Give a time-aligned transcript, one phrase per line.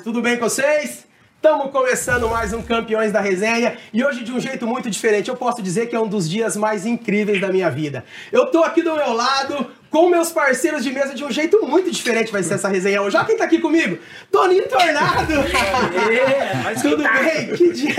[0.00, 1.06] tudo bem com vocês?
[1.36, 5.28] Estamos começando mais um Campeões da Resenha e hoje de um jeito muito diferente.
[5.28, 8.04] Eu posso dizer que é um dos dias mais incríveis da minha vida.
[8.32, 11.88] Eu tô aqui do meu lado com meus parceiros de mesa de um jeito muito
[11.88, 13.16] diferente vai ser essa resenha hoje.
[13.16, 13.96] Olha quem tá aqui comigo,
[14.28, 15.32] Toninho Tornado.
[15.32, 17.46] É, Tudo bem?
[17.54, 17.94] Que dia,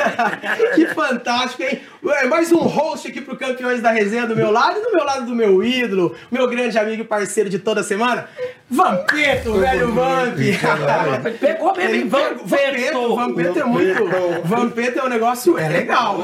[0.76, 1.80] que fantástico, hein?
[2.28, 5.26] Mais um host aqui pro Campeões da Resenha do meu lado e do meu lado
[5.26, 8.28] do meu ídolo, meu grande amigo e parceiro de toda semana,
[8.70, 10.38] Vampeto, velho Vamp.
[11.40, 13.16] Pegou mesmo, Vampeto.
[13.16, 14.04] Vampeto é muito...
[14.44, 16.20] Vampeto é um negócio, é legal.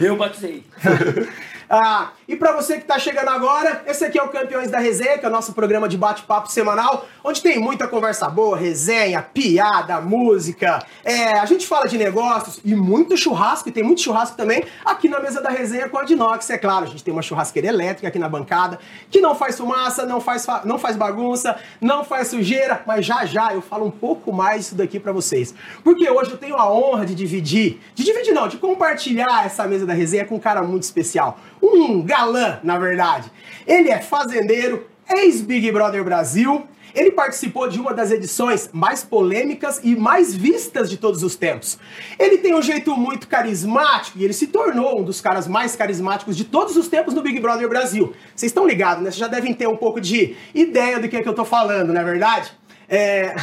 [0.00, 0.64] Eu batizei.
[1.68, 5.18] Ah, e para você que está chegando agora, esse aqui é o Campeões da Resenha,
[5.18, 10.00] que é o nosso programa de bate-papo semanal, onde tem muita conversa boa, resenha, piada,
[10.00, 10.84] música.
[11.04, 15.08] É, a gente fala de negócios e muito churrasco, e tem muito churrasco também aqui
[15.08, 16.84] na mesa da resenha com a Dinox, é claro.
[16.84, 18.78] A gente tem uma churrasqueira elétrica aqui na bancada,
[19.10, 23.52] que não faz fumaça, não faz, não faz bagunça, não faz sujeira, mas já já
[23.52, 25.54] eu falo um pouco mais disso daqui para vocês.
[25.82, 29.84] Porque hoje eu tenho a honra de dividir, de dividir não, de compartilhar essa mesa
[29.84, 33.30] da resenha com um cara muito especial um galã, na verdade.
[33.66, 36.66] Ele é fazendeiro, ex-Big Brother Brasil.
[36.94, 41.78] Ele participou de uma das edições mais polêmicas e mais vistas de todos os tempos.
[42.18, 46.34] Ele tem um jeito muito carismático e ele se tornou um dos caras mais carismáticos
[46.34, 48.14] de todos os tempos no Big Brother Brasil.
[48.34, 49.10] Vocês estão ligados, né?
[49.10, 51.92] Vocês já devem ter um pouco de ideia do que é que eu tô falando,
[51.92, 52.50] não é verdade?
[52.88, 53.36] É.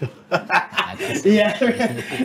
[1.24, 1.58] e, é,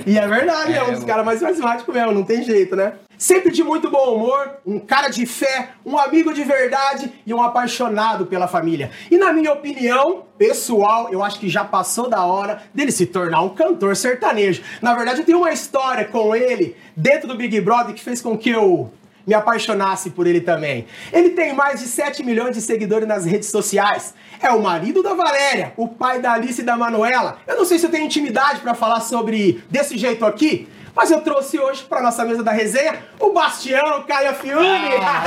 [0.05, 2.93] e é verdade, é, é um dos caras mais carismáticos mesmo, não tem jeito, né?
[3.17, 7.41] Sempre de muito bom humor, um cara de fé, um amigo de verdade e um
[7.41, 8.91] apaixonado pela família.
[9.09, 13.41] E na minha opinião, pessoal, eu acho que já passou da hora dele se tornar
[13.41, 14.61] um cantor sertanejo.
[14.81, 18.37] Na verdade, eu tenho uma história com ele dentro do Big Brother que fez com
[18.37, 18.91] que eu
[19.25, 20.85] me apaixonasse por ele também.
[21.11, 24.13] Ele tem mais de 7 milhões de seguidores nas redes sociais.
[24.39, 27.39] É o marido da Valéria, o pai da Alice e da Manuela.
[27.47, 31.19] Eu não sei se eu tenho intimidade para falar sobre desse jeito aqui, mas eu
[31.21, 34.95] trouxe hoje para nossa mesa da resenha o Bastião, Caio Fiume.
[35.01, 35.23] Ah,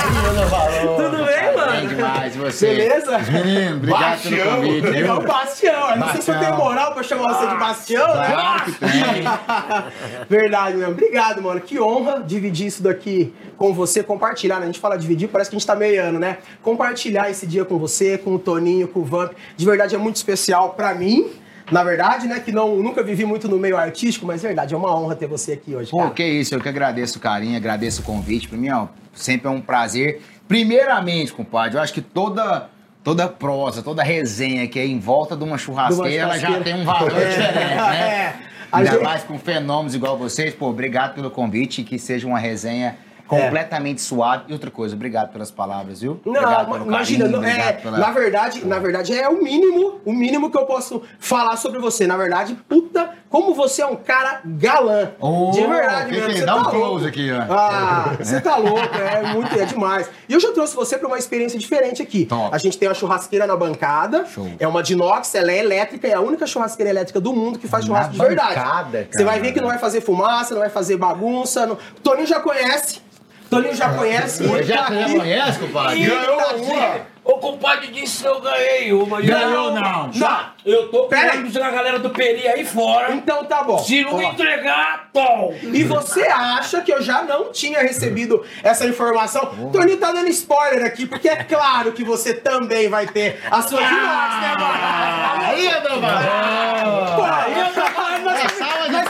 [0.96, 1.72] Tudo bem, mano?
[1.72, 2.74] Bem demais, você.
[2.74, 3.18] Beleza?
[3.18, 4.30] Menino, obrigado Bastião.
[4.30, 5.02] pelo convite.
[5.02, 5.90] É o Bastião.
[5.90, 8.28] Eu não sei se eu tenho moral para chamar você de Bastião, né?
[8.30, 8.88] Claro que tem.
[10.28, 10.92] Verdade mesmo.
[10.92, 11.60] Obrigado, mano.
[11.60, 14.62] Que honra dividir isso daqui com você, compartilhar, né?
[14.62, 16.38] A gente fala dividir, parece que a gente tá meiando, né?
[16.62, 19.32] Compartilhar esse dia com você, com o Toninho, com o Vamp.
[19.56, 21.30] De verdade é muito especial para mim
[21.70, 24.76] na verdade, né, que não, nunca vivi muito no meio artístico, mas é verdade, é
[24.76, 25.90] uma honra ter você aqui hoje.
[25.90, 28.48] Pô, que isso, eu que agradeço o carinho, agradeço o convite.
[28.48, 30.22] Pra mim, ó, sempre é um prazer.
[30.46, 32.68] Primeiramente, compadre, eu acho que toda
[33.04, 36.56] toda prosa, toda resenha que é em volta de uma churrasqueira, de uma churrasqueira.
[36.56, 38.00] ela já tem um valor é, diferente, né?
[38.00, 38.34] É.
[38.70, 39.02] Ainda gente...
[39.02, 40.54] mais com fenômenos igual vocês.
[40.54, 42.96] Pô, obrigado pelo convite e que seja uma resenha
[43.28, 44.00] completamente é.
[44.00, 44.44] suave.
[44.48, 46.20] E outra coisa, obrigado pelas palavras, viu?
[46.24, 47.98] Não, imagina, carinho, é, pela...
[47.98, 52.06] na verdade, na verdade é o mínimo, o mínimo que eu posso falar sobre você.
[52.06, 55.10] Na verdade, puta, como você é um cara galã.
[55.20, 56.32] Oh, de verdade, mesmo.
[56.32, 57.06] Você dá tá um close louco.
[57.06, 57.52] aqui, ó.
[57.52, 60.10] Ah, você tá louco, é muito, é demais.
[60.28, 62.24] E eu já trouxe você para uma experiência diferente aqui.
[62.24, 62.48] Top.
[62.54, 64.24] A gente tem uma churrasqueira na bancada.
[64.26, 64.48] Show.
[64.58, 67.84] É uma Dinox, ela é elétrica, é a única churrasqueira elétrica do mundo que faz
[67.84, 68.54] churrasco de verdade.
[68.54, 69.08] Cara.
[69.10, 71.66] Você vai ver que não vai fazer fumaça, não vai fazer bagunça.
[71.66, 71.74] Não...
[71.74, 73.02] O Toninho já conhece.
[73.48, 74.44] Toninho já conhece.
[74.44, 76.06] Ele já, tá já conhece, compadre?
[76.06, 77.18] Ganhou tá uma.
[77.24, 79.20] O compadre disse que eu ganhei uma.
[79.20, 80.10] Ganhou não.
[80.14, 80.46] Não.
[80.64, 83.12] Eu tô querendo a galera do Peri aí fora.
[83.12, 83.78] Então tá bom.
[83.78, 85.54] Se não me entregar, tom.
[85.62, 89.54] E você acha que eu já não tinha recebido essa informação?
[89.60, 89.70] Oh.
[89.70, 93.80] Toninho tá dando spoiler aqui, porque é claro que você também vai ter a sua
[93.80, 95.44] ah, né, mano?
[95.44, 97.14] Aí, Adamar!
[97.14, 98.52] Pô, aí, nós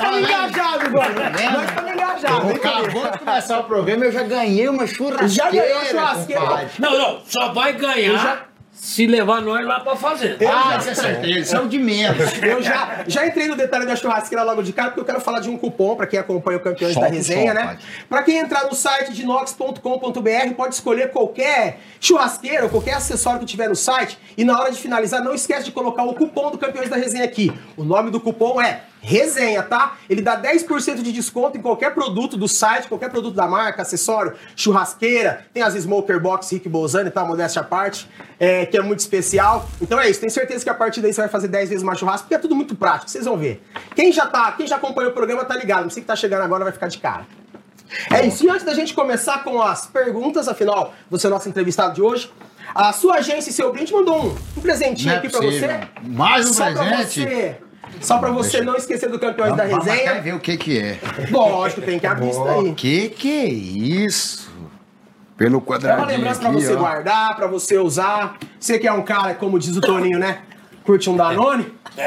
[0.08, 1.30] estamos engajados agora.
[1.30, 1.88] Nós estamos
[2.24, 5.28] Acabou de começar o programa, eu já ganhei uma churrasqueira.
[5.28, 6.70] Já ganhei uma churrasqueira.
[6.78, 8.48] Não, não, só vai ganhar.
[8.72, 10.36] Se levar nós lá pra fazer.
[10.38, 10.78] Eu ah, já...
[10.78, 11.38] isso é certeza.
[11.40, 12.16] Isso é o de menos.
[12.40, 15.40] Eu já, já entrei no detalhe da churrasqueira logo de cara, porque eu quero falar
[15.40, 17.76] de um cupom para quem acompanha o Campeões da Resenha, né?
[18.08, 23.46] Para quem entrar no site de nox.com.br, pode escolher qualquer churrasqueira ou qualquer acessório que
[23.46, 24.16] tiver no site.
[24.36, 27.24] E na hora de finalizar, não esquece de colocar o cupom do Campeões da Resenha
[27.24, 27.52] aqui.
[27.76, 29.96] O nome do cupom é resenha, tá?
[30.08, 34.34] Ele dá 10% de desconto em qualquer produto do site, qualquer produto da marca, acessório,
[34.56, 37.24] churrasqueira, tem as Smoker Box Rick Bolzani, tá?
[37.24, 38.08] Modéstia à parte,
[38.38, 39.68] é, que é muito especial.
[39.80, 41.98] Então é isso, tenho certeza que a partir daí você vai fazer 10 vezes mais
[41.98, 43.62] churrasco, porque é tudo muito prático, vocês vão ver.
[43.94, 46.64] Quem já tá, quem já acompanhou o programa tá ligado, você que tá chegando agora
[46.64, 47.26] vai ficar de cara.
[48.12, 51.48] É isso, e antes da gente começar com as perguntas, afinal, você é o nosso
[51.48, 52.30] entrevistado de hoje,
[52.74, 55.80] a sua agência e seu brinde mandou um, um presentinho é aqui pra você.
[56.02, 57.22] Mais um Só presente?
[57.22, 57.67] Pra você
[58.00, 60.10] só pra você não esquecer do Campeões vamos, da Resenha.
[60.10, 60.98] Vamos ver o que que é.
[61.30, 62.74] Lógico, tem que abrir isso aí.
[62.74, 64.48] Que que é isso?
[65.36, 66.78] Pelo quadradinho É uma lembrança pra você ó.
[66.78, 68.36] guardar, pra você usar.
[68.58, 70.38] Você que é um cara, como diz o Toninho, né?
[70.88, 71.70] Curte um Danone?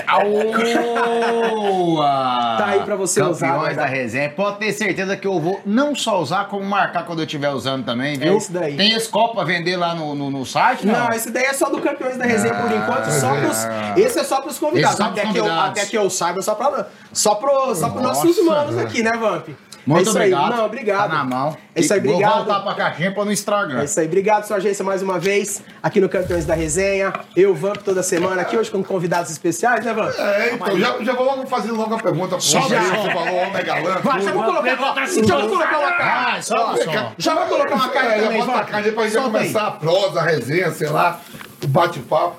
[1.52, 2.56] Boa!
[2.58, 4.30] Tá aí pra você Campeões usar, né, da resenha.
[4.32, 7.86] Pode ter certeza que eu vou não só usar, como marcar quando eu estiver usando
[7.86, 8.34] também, viu?
[8.34, 8.76] É isso daí.
[8.76, 10.88] Tem esse copo pra vender lá no, no, no site?
[10.88, 13.42] Não, Não, esse daí é só do Campeões da Resenha por enquanto, só é.
[13.42, 13.58] pros,
[13.98, 14.96] esse é só pros convidados.
[14.96, 15.70] Esse é só pros até, Que eu, convidados.
[15.80, 18.88] até que eu saiba, só, pra, só, pro, só pros nossos Nossa, velho.
[18.88, 19.50] aqui, né, Vamp?
[19.86, 20.52] Muito é isso obrigado.
[20.52, 20.58] aí.
[20.58, 21.10] Não, obrigado.
[21.10, 21.58] Tá na mão.
[21.74, 22.36] É isso aí, Vou obrigado.
[22.46, 23.82] voltar pra caixinha pra não estragar.
[23.82, 27.12] É isso aí, obrigado sua agência mais uma vez aqui no Campeões da Resenha.
[27.36, 30.14] Eu, Vamp, toda semana aqui hoje com convidados especiais, né, Vamp?
[30.18, 32.80] É, então, já, já vou logo fazer logo a pergunta Só já.
[32.82, 33.96] você falou homem galã.
[34.04, 34.76] Vai, já vou colocar,
[35.06, 37.12] já vou colocar uma Ah, só, só.
[37.18, 39.32] Já vou colocar uma carta É, já também, bota a gente Solta aí.
[39.32, 41.20] começar a prosa, a resenha, sei lá,
[41.64, 42.36] o bate-papo.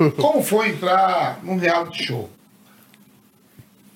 [0.20, 2.30] Como foi entrar num reality show?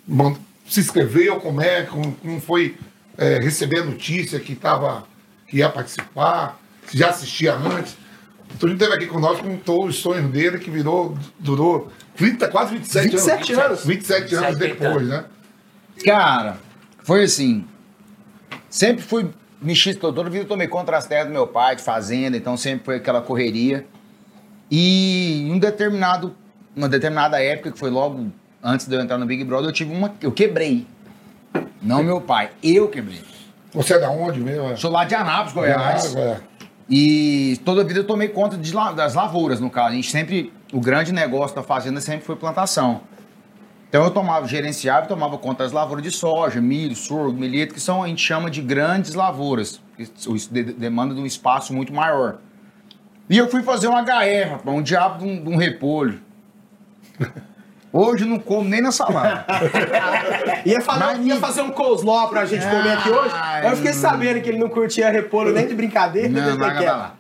[0.06, 0.36] Bom,
[0.66, 2.76] se inscreveu, como é, como, como foi
[3.16, 5.06] é, receber a notícia que, tava,
[5.46, 7.96] que ia participar, se já assistia antes.
[8.54, 13.10] O Toninho esteve aqui conosco, contou os sonhos dele, que virou, durou 30, quase 27,
[13.10, 13.64] 27 anos.
[13.64, 13.86] anos.
[13.86, 14.74] 27 anos 70.
[14.74, 15.24] depois, né?
[16.04, 16.58] Cara,
[17.02, 17.64] foi assim.
[18.68, 19.30] Sempre fui
[19.60, 22.96] mexido, toda vida tomei contra as terras do meu pai, de fazenda, então sempre foi
[22.96, 23.86] aquela correria.
[24.70, 26.34] E em um determinado,
[26.76, 28.30] uma determinada época, que foi logo
[28.64, 30.12] antes de eu entrar no Big Brother, eu tive uma.
[30.20, 30.86] Eu quebrei.
[31.82, 33.20] Não meu pai, eu quebrei.
[33.72, 34.70] Você é da onde mesmo?
[34.70, 34.76] é?
[34.76, 36.16] Sou lá de Anápolis, Goiás.
[36.16, 36.40] É.
[36.88, 39.90] E toda a vida eu tomei conta de das lavouras, no caso.
[39.90, 40.52] A gente sempre.
[40.72, 43.02] O grande negócio da fazenda sempre foi plantação.
[43.88, 47.80] Então eu tomava, gerenciava e tomava conta das lavouras de soja, milho, sorgo, milheto, que
[47.80, 49.80] são, a gente chama de grandes lavouras.
[49.96, 52.38] Isso de- demanda de um espaço muito maior.
[53.30, 56.20] E eu fui fazer um HR, rapaz, um diabo de um, de um repolho.
[57.96, 59.46] Hoje não como nem na salada.
[60.66, 63.30] Ia, fazer, Mas ia fazer um coleslaw pra gente comer aqui hoje.
[63.32, 66.28] Ai, Eu fiquei sabendo que ele não curtia repolho nem de brincadeira.
[66.28, 66.84] Não, larga quieto.
[66.88, 67.14] pra lá.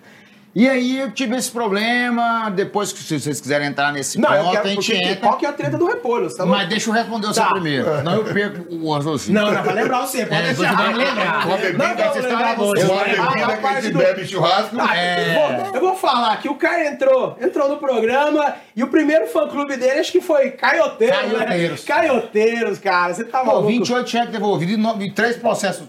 [0.54, 4.50] E aí eu tive esse problema, depois que se vocês quiserem entrar nesse Não, ponto,
[4.52, 5.16] quero a gente entra.
[5.16, 6.32] qual que é a treta do repolho?
[6.32, 6.46] Tá?
[6.46, 7.50] Mas deixa eu responder o seu Tá.
[7.50, 9.40] primeiro, senão eu perco o raciocínio.
[9.42, 10.70] Não, não, vai lembrar você, pode É, deixar.
[10.70, 11.24] você vai lembrar.
[11.24, 12.86] Não, não, você lembrar está você.
[12.86, 14.76] com a Ah, bebida a que a gente bebe churrasco.
[14.76, 15.18] Tá, É.
[15.58, 19.26] eu, vou, eu vou falar que o Caio entrou, entrou no programa e o primeiro
[19.26, 21.80] fã-clube dele acho que foi Caioteiros, Caioteiros.
[21.84, 21.94] né?
[21.94, 23.66] Caioteiros, cara, você tá Pô, maluco.
[23.66, 25.88] 28 cheques devolvidos e três processos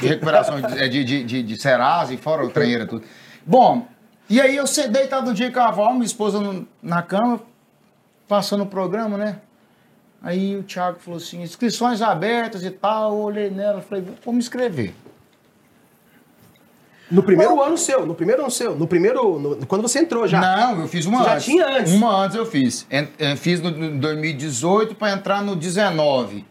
[0.00, 3.04] de recuperação de, de, de, de, de Serasa e fora o trem, era tudo.
[3.44, 3.86] Bom,
[4.28, 7.40] e aí eu deitado no dia de cavalo, minha esposa no- na cama,
[8.26, 9.38] passando o programa, né?
[10.22, 14.40] Aí o Thiago falou assim, inscrições abertas e tal, eu olhei nela, falei, vou me
[14.40, 14.92] inscrever.
[17.10, 20.40] No primeiro ano seu, no primeiro ano seu, no primeiro, no- quando você entrou já.
[20.40, 21.44] Não, eu fiz uma Você já antes.
[21.46, 21.92] tinha antes?
[21.94, 22.86] Uma antes eu fiz.
[22.90, 26.44] Eh, Fiz no no 2018 para entrar no 19.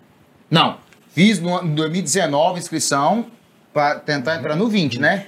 [0.49, 0.77] Não,
[1.09, 3.27] fiz no ano- em 2019 inscrição
[3.71, 5.27] para tentar entrar no 20, né?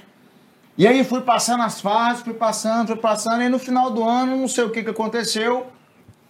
[0.78, 4.36] E aí fui passando as fases, fui passando, fui passando, e no final do ano,
[4.36, 5.66] não sei o que, que aconteceu,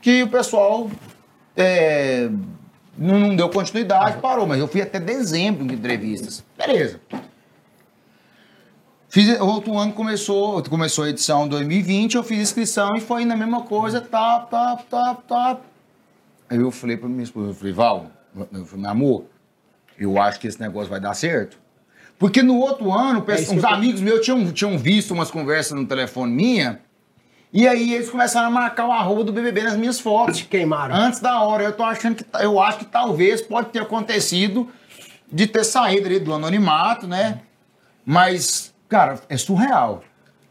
[0.00, 0.90] que o pessoal
[1.56, 2.30] eh,
[2.96, 6.44] não, deu continuidade, parou, mas eu fui até dezembro de entrevistas.
[6.56, 7.00] Beleza.
[9.08, 13.62] Fiz, outro ano começou, começou a edição 2020, eu fiz inscrição e foi na mesma
[13.62, 15.60] coisa, tá, tá, tá, tá.
[16.48, 18.10] Aí eu falei pra minha esposa, eu falei, Val,
[18.52, 19.24] meu amor,
[19.98, 21.58] eu acho que esse negócio vai dar certo.
[22.20, 25.72] Porque no outro ano, É uns que eu- amigos meus tinham, tinham visto umas conversas
[25.72, 26.80] no telefone minha,
[27.50, 30.36] e aí eles começaram a marcar o arroba do BBB nas minhas fotos.
[30.36, 30.94] Te queimaram.
[30.94, 34.68] Antes da hora, eu tô achando que, eu acho que talvez pode ter acontecido
[35.32, 37.40] de ter saído ali do anonimato, né?
[38.04, 40.04] Mas, cara, é surreal.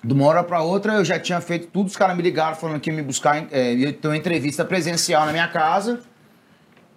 [0.04, 2.80] De uma hora pra outra, eu já tinha feito tudo, os caras me ligaram falando
[2.80, 6.00] que ia me buscar, é, ia ter uma entrevista presencial na minha casa,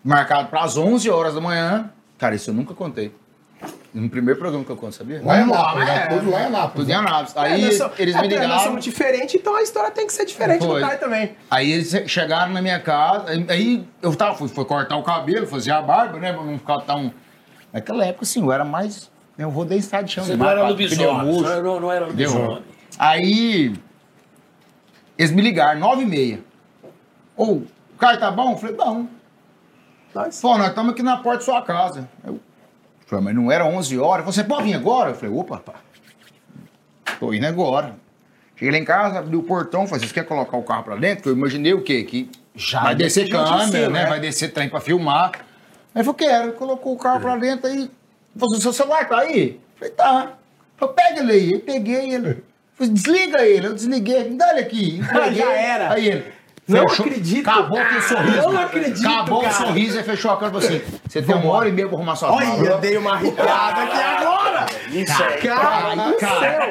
[0.02, 1.91] marcado para as 11 horas da manhã.
[2.17, 3.12] Cara, isso eu nunca contei.
[3.95, 5.21] No primeiro programa que eu conto, sabia?
[5.23, 5.42] Lá lá,
[5.73, 6.07] Anápolis, é.
[6.07, 6.73] Tudo lá em Anápolis.
[6.75, 7.37] Tudo em Anápolis.
[7.37, 8.61] É, Aí nós somos- eles é, me Nós ligaram.
[8.64, 10.81] somos diferentes, então a história tem que ser diferente Foi.
[10.81, 11.37] do Caio também.
[11.50, 15.73] Aí eles chegaram na minha casa, aí eu tava, fui, fui cortar o cabelo, fazer
[15.73, 16.33] a barba, né?
[16.33, 17.12] Pra não ficar tão.
[17.73, 19.11] Naquela época, assim, eu era mais.
[19.37, 21.42] Eu rodei estado de chão Você de não era lobisomem.
[21.62, 22.62] Não, não, era lobisomem.
[22.99, 23.75] Aí
[25.19, 26.40] eles me ligaram, nove e meia.
[27.37, 27.66] Ô, o
[27.99, 28.52] cara tá bom?
[28.52, 29.07] Eu falei, bom.
[30.14, 30.40] Nós.
[30.40, 32.09] Pô, nós estamos aqui na porta da sua casa.
[32.25, 32.40] Eu
[33.12, 34.25] falei, mas não era 11 horas?
[34.25, 35.11] Você pode vir agora?
[35.11, 35.75] Eu falei, opa, pá.
[37.19, 37.95] Tô indo agora.
[38.57, 41.31] Cheguei lá em casa, abri o portão, falei, vocês querem colocar o carro pra dentro?
[41.31, 42.02] Eu imaginei o quê?
[42.04, 44.02] Que Já vai desce descer câmera, né?
[44.04, 44.07] né?
[44.09, 45.33] Vai descer trem pra filmar.
[45.95, 46.52] Aí falou, quero.
[46.52, 47.90] Colocou o carro pra dentro aí.
[48.37, 49.61] Falei, seu celular tá aí?
[49.61, 50.33] Eu falei, tá.
[50.76, 51.52] Falei, pega ele aí.
[51.52, 52.42] Eu peguei ele.
[52.75, 53.66] Falei, desliga ele.
[53.66, 54.31] Eu desliguei.
[54.31, 54.97] Me dá ele aqui.
[55.04, 55.38] Entreguei.
[55.38, 55.92] Já era.
[55.92, 56.33] Aí ele.
[56.69, 57.49] Não fechou- acredito.
[57.50, 58.49] Acabou aquele sorriso.
[58.52, 59.52] Não acredito, Acabou cara.
[59.52, 61.88] o sorriso e fechou a cara e falou assim: você tem uma hora e meia
[61.88, 64.66] pra arrumar sua Olha, dei uma arrepiada aqui agora.
[64.90, 65.38] Isso aí.
[65.40, 66.40] Cara cara.
[66.40, 66.62] céu.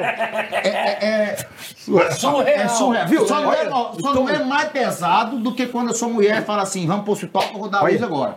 [0.64, 1.46] É, é, é,
[1.76, 2.42] Surreal.
[2.42, 3.06] É surreal.
[3.08, 3.26] Viu?
[3.26, 6.62] Só, não é, só não é mais pesado do que quando a sua mulher fala
[6.62, 8.36] assim, vamos pro hospital pra rodar a luz agora.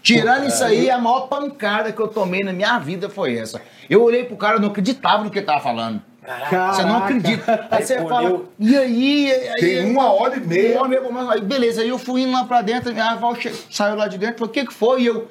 [0.00, 3.60] Tirando isso aí, a maior pancada que eu tomei na minha vida foi essa.
[3.90, 6.00] Eu olhei pro cara, eu não acreditava no que ele tava falando.
[6.28, 7.04] Você não Caraca.
[7.04, 7.68] acredita.
[7.70, 9.32] Aí você fala, e aí?
[9.32, 10.72] aí Tem uma hora e meia.
[10.74, 13.14] Uma hora e meia, mas aí, beleza, aí eu fui indo lá pra dentro, a
[13.14, 15.02] Val che- saiu lá de dentro, falou, o que que foi?
[15.02, 15.30] E eu,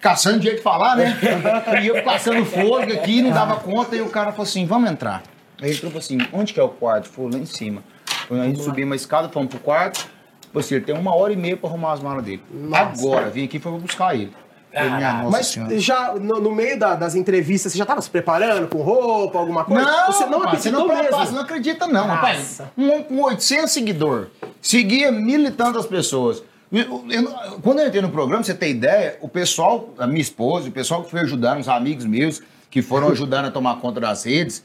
[0.00, 1.16] caçando jeito de falar, né?
[1.82, 5.22] e eu caçando fôlego aqui, não dava conta, e o cara falou assim, vamos entrar.
[5.62, 7.08] Aí ele falou assim, onde que é o quarto?
[7.08, 7.82] Falou, lá em cima.
[8.30, 9.98] Aí a gente subiu uma escada, fomos pro quarto,
[10.52, 12.42] falou assim, ele tem uma hora e meia pra arrumar as malas dele.
[12.72, 14.32] Agora, vim aqui e foi buscar ele.
[14.74, 15.78] Nossa Mas senhora.
[15.78, 19.64] já no, no meio da- das entrevistas, você já tava se preparando com roupa, alguma
[19.64, 19.84] coisa?
[19.84, 21.02] Não, você não rapaz, você não, mesmo.
[21.02, 22.38] prepara, você não acredita não, rapaz.
[22.38, 22.72] Nossa.
[22.76, 24.28] Um homem com 800 seguidores,
[24.60, 26.42] seguia mil e tantas pessoas.
[26.72, 27.28] Eu- eu-
[27.62, 30.72] quando eu entrei no programa, pra você ter ideia, o pessoal, a minha esposa, o
[30.72, 34.64] pessoal que foi ajudando, os amigos meus, que foram ajudando a tomar conta das redes,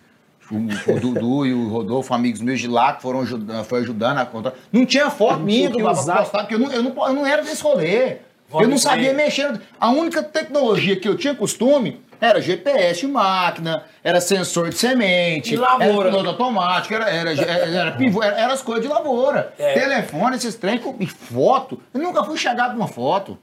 [0.52, 4.18] o, o Dudu e o Rodolfo, amigos meus de lá, que foram ajudando, foi ajudando
[4.18, 4.56] a conta.
[4.74, 6.18] Não tinha foto minha usar.
[6.18, 8.18] postar, porque eu não, eu, não, eu não era desse rolê.
[8.50, 9.62] Vamos eu não sabia mexer.
[9.80, 15.56] A única tecnologia que eu tinha costume era GPS de máquina, era sensor de semente,
[15.56, 19.54] era piloto automático, era, era, era, pivô, era, era as coisas de lavoura.
[19.58, 19.74] É.
[19.74, 21.82] Telefone, esses trem, e foto.
[21.94, 23.38] Eu nunca fui chegado numa foto.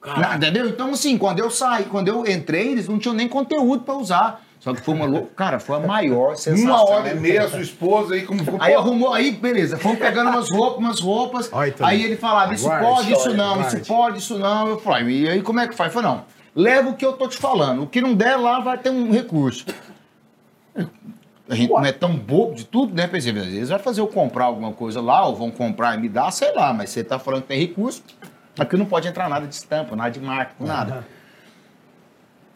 [0.00, 0.36] Caraca.
[0.36, 0.68] Entendeu?
[0.68, 4.44] Então, assim, quando eu saí, quando eu entrei, eles não tinham nem conteúdo pra usar.
[4.62, 5.26] Só que foi uma louca.
[5.34, 6.70] Cara, foi a maior sensação.
[6.70, 8.62] Uma hora e meia, sua esposa aí, como ficou.
[8.62, 11.50] Aí arrumou, aí beleza, fomos pegando umas roupas, umas roupas.
[11.52, 11.84] Olha, então.
[11.84, 13.76] aí ele falava, isso Guarde, pode, isso não, guarde.
[13.76, 14.68] isso pode, isso não.
[14.68, 15.92] Eu falei, e aí como é que faz?
[15.92, 17.82] Eu falei, não, leva o que eu tô te falando.
[17.82, 19.66] O que não der lá vai ter um recurso.
[21.48, 23.08] A gente não é tão bobo de tudo, né?
[23.08, 26.08] Pensei, às vezes vai fazer eu comprar alguma coisa lá, ou vão comprar e me
[26.08, 28.04] dar, sei lá, mas você tá falando que tem recurso,
[28.56, 31.04] aqui não pode entrar nada de estampa, nada de marca, nada.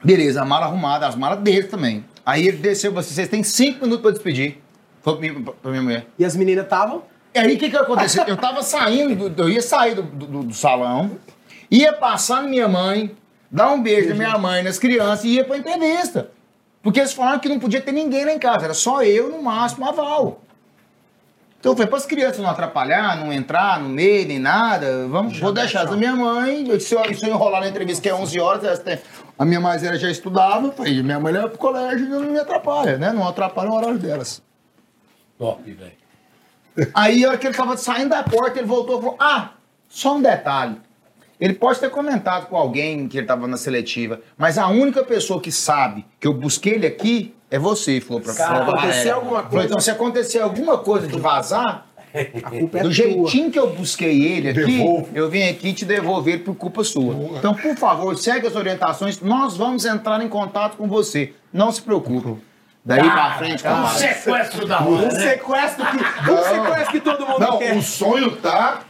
[0.04, 2.04] Beleza, a mala arrumada, as malas dele também.
[2.24, 4.58] Aí ele desceu, você, vocês têm cinco minutos pra despedir.
[5.02, 5.16] Foi
[5.62, 6.06] pra, minha mulher.
[6.18, 7.02] E as meninas estavam?
[7.34, 8.24] E aí o que que aconteceu?
[8.26, 11.12] Eu tava saindo, do- eu ia sair do, do- do salão,
[11.70, 13.14] ia passar na minha mãe,
[13.50, 16.30] dar um beijo na minha mãe, nas crianças e ia pra entrevista.
[16.82, 19.42] Porque eles falaram que não podia ter ninguém lá em casa, era só eu, no
[19.42, 20.40] máximo, a Val.
[21.58, 25.06] Então foi para as crianças não atrapalhar, não entrar no meio, nem nada.
[25.08, 26.64] Vamos, vou deixar da minha mãe.
[26.78, 28.98] Se eu, se eu enrolar na entrevista, que é 11 horas, elas têm-
[29.38, 30.70] a minha mais velha já estudava.
[30.72, 33.12] Falei, minha mãe leva pro colégio e não me atrapalha, né?
[33.12, 34.42] Não atrapalha o horário delas.
[35.38, 35.92] Top, velho.
[36.94, 39.50] Aí, a hora que ele tava saindo da porta, ele voltou e falou: Ah,
[39.88, 40.76] só um detalhe.
[41.38, 45.38] Ele pode ter comentado com alguém que ele tava na seletiva, mas a única pessoa
[45.40, 49.14] que sabe que eu busquei ele aqui é você, falou pra falou aconteceu Valéria.
[49.14, 51.86] alguma Falou, coisa- então, se acontecer alguma coisa de vazar,
[52.42, 52.90] A culpa é do tua.
[52.92, 55.08] jeitinho que eu busquei ele aqui, Devolvo.
[55.14, 57.14] eu vim aqui te devolver por culpa sua.
[57.38, 61.32] Então, por favor, segue as orientações, nós vamos entrar em contato com você.
[61.52, 62.36] Não se preocupe.
[62.84, 63.88] Daí pra frente, É um cara.
[63.88, 65.20] sequestro da Um hora, né?
[65.20, 67.76] sequestro que, um sequestro que todo mundo Não, quer.
[67.76, 68.80] o sonho tá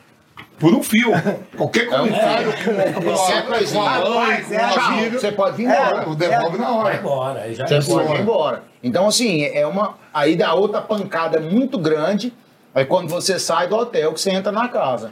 [0.59, 1.13] por um fio.
[1.57, 5.11] Qualquer comentário com Você é Rapaz, com é, tchau.
[5.13, 6.09] Você pode vir embora.
[6.11, 6.97] o devolve na Vai hora.
[6.97, 7.41] embora.
[7.41, 8.63] aí Já Você é pode ir embora.
[8.83, 9.95] Então, assim, é uma.
[10.13, 12.35] Aí dá outra pancada muito grande.
[12.77, 15.11] Aí quando você sai do hotel, que você entra na casa.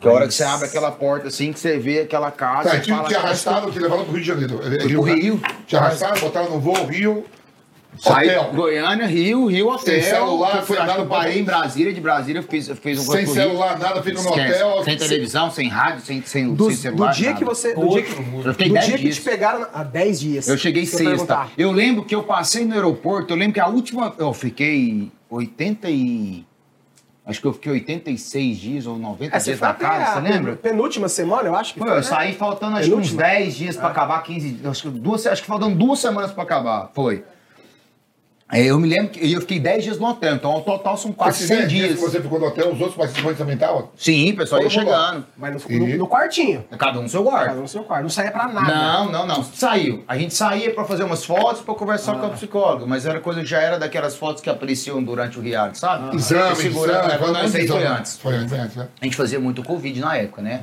[0.00, 2.68] Que a hora que você abre aquela porta assim, que você vê aquela casa.
[2.68, 4.60] Tá, você te, arrastaram, te levaram pro Rio de Janeiro.
[4.60, 5.40] É, Foi pro Rio.
[5.68, 7.24] Te arrastaram, botaram no voo, Rio,
[7.98, 8.52] Sai hotel.
[8.54, 9.94] Goiânia, Rio, Rio Hotel.
[9.94, 13.12] Sem celular, Eu fui, eu parei pra- em Brasília, de Brasília eu fiz, fiz um
[13.12, 14.82] Sem celular, nada, fica no hotel.
[14.84, 17.12] Sem televisão, sem rádio, sem, sem, Do, sem celular.
[17.12, 17.38] do dia nada.
[17.38, 17.74] que você.
[17.74, 20.48] Do dia que, Eu fiquei do 10 dia que te pegaram há 10 dias.
[20.48, 21.46] Eu cheguei eu sexta.
[21.56, 24.12] Eu lembro que eu passei no aeroporto, eu lembro que a última.
[24.18, 26.44] Eu fiquei 80 e.
[27.26, 30.28] Acho que eu fiquei 86 dias ou 90 É, você dias foi na casa, você
[30.28, 30.56] lembra?
[30.56, 31.94] penúltima semana, eu acho que Pô, foi.
[31.94, 32.02] eu né?
[32.02, 33.22] saí faltando acho que uns Penúltima?
[33.22, 34.66] 10 dias pra acabar, 15 dias.
[34.66, 36.90] Acho que, duas, acho que faltando duas semanas pra acabar.
[36.92, 37.24] Foi.
[38.52, 41.10] É, eu me lembro que eu fiquei 10 dias no hotel, então ao total são
[41.12, 41.98] quase Esses 100 10 dias dias.
[41.98, 43.88] que você ficou no hotel, os outros participantes também estavam?
[43.96, 44.84] Sim, o pessoal ia Todo lá.
[45.08, 45.26] chegando.
[45.36, 46.64] Mas no, no- no quartinho.
[46.78, 47.58] Cada um no seu Cada quarto.
[47.58, 48.02] um no seu quarto.
[48.02, 48.74] Não saía pra nada.
[48.74, 49.42] Não, não, não.
[49.42, 50.04] Saiu.
[50.06, 53.40] A gente saía pra fazer umas fotos pra conversar com a psicóloga, mas era coisa
[53.40, 56.14] que já era daquelas fotos que apareciam durante o reality, sabe?
[56.14, 57.32] Exame, Segurando, exame?
[57.32, 58.18] Não, isso aí foi antes.
[58.18, 58.88] Foi antes, antes, né?
[59.00, 60.60] A gente fazia muito Covid na época, né?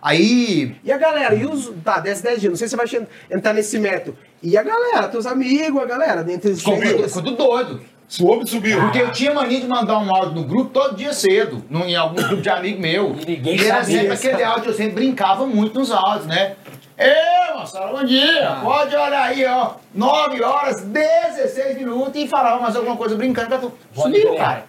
[0.00, 0.76] Aí.
[0.84, 1.72] E a galera, e os.
[1.84, 4.16] Tá, 10, 10 dias, não sei se você vai entrar nesse método.
[4.44, 7.06] E a galera, teus amigos, a galera, dentre os dias.
[7.06, 7.80] ficou tudo doido.
[8.06, 8.78] Suou e subiu.
[8.78, 11.96] Porque eu tinha mania de mandar um áudio no grupo todo dia cedo, num, em
[11.96, 13.16] algum grupo de amigo meu.
[13.26, 16.56] E ninguém era sabia, sempre aquele áudio, eu sempre brincava muito nos áudios, né?
[16.98, 18.58] Ê, Marcelo, bom dia!
[18.62, 19.70] Pode olhar aí, ó.
[19.94, 23.54] 9 horas, 16 minutos e falava mais alguma coisa brincando.
[23.54, 24.36] eu Pode Sumiu, crer.
[24.38, 24.64] cara.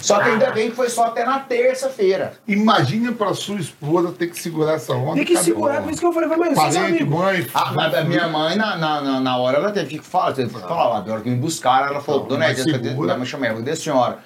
[0.00, 2.32] Só que ainda bem que foi só até na terça-feira.
[2.48, 5.14] Imagina pra sua esposa ter que segurar essa onda.
[5.16, 5.82] Tem que cada segurar, hora.
[5.82, 7.18] por isso que eu falei, mas seus Parente, amigos.
[7.18, 7.46] mãe.
[7.54, 10.52] Ah, mas a minha mãe, na, na, na- na hora, ela teve que falar, teve
[10.52, 12.88] que falar, na hora que me buscaram, ela falou, Não, dona mas Edith, cadê?
[12.88, 13.24] segura.
[13.26, 14.18] Chamou, cadê a senhora?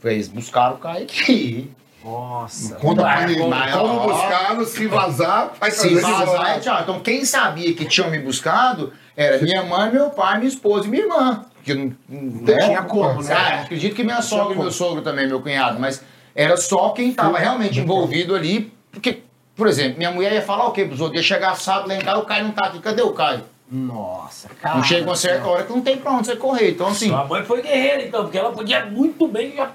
[0.00, 1.70] Fez, buscaram o Kaique.
[2.04, 2.74] Nossa.
[2.76, 3.46] Conta pra ele.
[3.46, 6.48] Mas, Como ó, buscaram, se vazar, vai Se de vazar, volta.
[6.48, 6.80] é tchau.
[6.82, 10.90] Então, quem sabia que tinham me buscado era minha mãe, meu pai, minha esposa e
[10.90, 11.44] minha irmã.
[11.64, 13.34] Que não, não tinha como, né?
[13.34, 16.02] Ah, acredito que minha sogra e meu sogro também, meu cunhado, mas
[16.34, 18.72] era só quem estava realmente envolvido ali.
[18.90, 19.22] Porque,
[19.54, 21.20] por exemplo, minha mulher ia falar o quê pros outros?
[21.20, 22.80] Ia chegar sábado lá em casa, o Caio não tá aqui.
[22.80, 23.44] Cadê o Caio?
[23.70, 24.76] Nossa, cara.
[24.76, 26.72] Não chega uma certa hora que não tem pra onde você correr.
[26.72, 29.70] Então, assim, Sua mãe foi guerreira, então, porque ela podia muito bem já.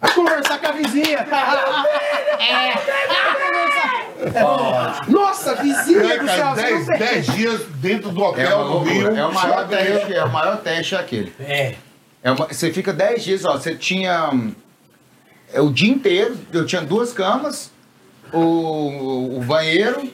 [0.00, 1.26] Vai conversar com a vizinha.
[5.08, 6.36] Nossa, vizinha É, do céu.
[6.36, 8.92] cara, você 10, não tem- 10 dias dentro do é, hotel uma no loucura.
[9.10, 9.16] Rio.
[9.18, 11.32] é o maior teste, é o maior teste é aquele.
[11.40, 11.74] É.
[12.22, 14.52] É uma- você fica 10 dias, ó, você tinha hum,
[15.52, 17.70] é, o dia inteiro, eu tinha duas camas,
[18.32, 20.10] o, o banheiro,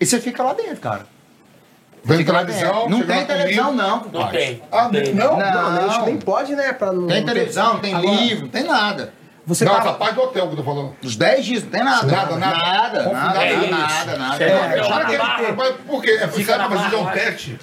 [0.00, 1.06] e você fica lá dentro, cara.
[2.16, 2.24] Dentro.
[2.34, 4.62] televisão, Não tem televisão, não, Não tem.
[4.72, 5.14] Ah, tem.
[5.14, 5.36] não?
[5.36, 5.84] Não, Não.
[5.84, 6.72] a gente nem pode, né?
[6.72, 9.12] Pra não, Tem não televisão, não tem Agora, livro, não tem nada.
[9.46, 9.94] Você não, tava...
[9.94, 10.94] parte do hotel que eu tô falando.
[11.02, 12.06] Os 10 dias não tem nada.
[12.06, 12.56] Nada, nada.
[12.58, 13.70] Nada, nada, é isso.
[13.70, 14.44] nada, nada.
[14.44, 14.74] É, nada.
[14.78, 15.52] é, Já na que- barra.
[15.56, 16.10] mas por quê?
[16.10, 17.58] É Fica ficar na pra fazer um barra, teste.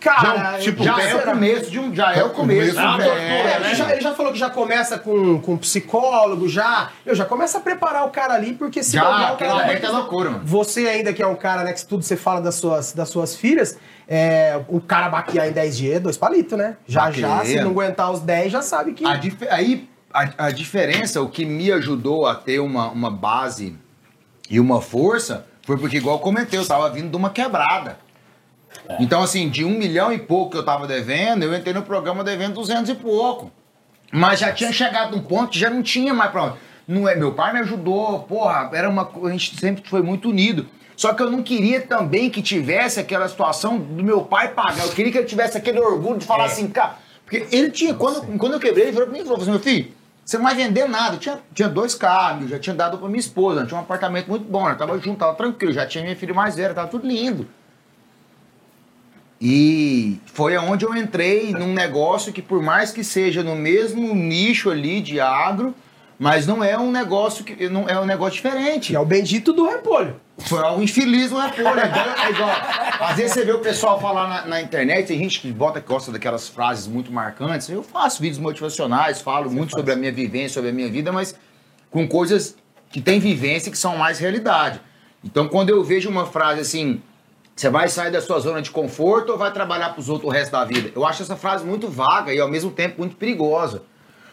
[0.00, 1.94] Cara, Já, tipo, Já tem- é o começo de um.
[1.94, 2.74] Já é o começo.
[2.74, 3.66] Não, de um- é, né?
[3.66, 6.90] Ele já, ele já falou que já começa com, com psicólogo, já.
[7.06, 9.76] Eu já começa a preparar o cara ali, porque se bobear, Já, o cara vai-
[9.76, 10.42] é é loucura, mano.
[10.44, 13.36] Você ainda que é um cara, né, que tudo você fala das suas, das suas
[13.36, 16.76] filhas, é, o cara baquear em 10 dias, é dois palitos, né?
[16.86, 17.58] Já já, Baqueia.
[17.58, 19.04] se não aguentar os 10, já sabe que...
[19.04, 23.76] A dif- aí, a, a diferença, o que me ajudou a ter uma, uma base
[24.50, 27.98] e uma força, foi porque, igual eu comentei, eu tava vindo de uma quebrada.
[28.98, 32.24] Então, assim, de um milhão e pouco que eu tava devendo, eu entrei no programa
[32.24, 33.50] devendo duzentos e pouco.
[34.10, 36.56] Mas já tinha chegado num ponto que já não tinha mais pra onde.
[36.86, 40.66] Não é, meu pai me ajudou, porra, era uma, a gente sempre foi muito unido.
[40.96, 44.86] Só que eu não queria também que tivesse aquela situação do meu pai pagar.
[44.86, 46.46] Eu queria que ele tivesse aquele orgulho de falar É.
[46.46, 46.96] assim, cara.
[47.24, 49.92] Porque ele tinha, quando, quando eu quebrei, ele mim e falou assim: meu filho,
[50.24, 51.16] você não vai vender nada.
[51.16, 54.50] Eu tinha, tinha dois carros, já tinha dado pra minha esposa, tinha um apartamento muito
[54.50, 57.46] bom, eu tava junto, tava tranquilo, já tinha minha filha mais velha, tava tudo lindo.
[59.40, 64.68] E foi aonde eu entrei num negócio que, por mais que seja no mesmo nicho
[64.70, 65.74] ali de agro,
[66.18, 68.94] mas não é um negócio que não é um negócio diferente.
[68.96, 70.16] É o bendito do repolho.
[70.38, 71.78] Foi algo infeliz no repolho.
[71.78, 75.18] É igual, é igual- Às vezes você vê o pessoal falar na, na internet, tem
[75.18, 77.68] gente que bota que gosta daquelas frases muito marcantes.
[77.68, 81.36] Eu faço vídeos motivacionais, falo muito sobre a minha vivência, sobre a minha vida, mas
[81.90, 82.56] com coisas
[82.90, 84.80] que têm vivência e que são mais realidade.
[85.24, 87.00] Então, quando eu vejo uma frase assim,
[87.58, 90.32] você vai sair da sua zona de conforto ou vai trabalhar para os outros o
[90.32, 90.92] resto da vida?
[90.94, 93.82] Eu acho essa frase muito vaga e ao mesmo tempo muito perigosa.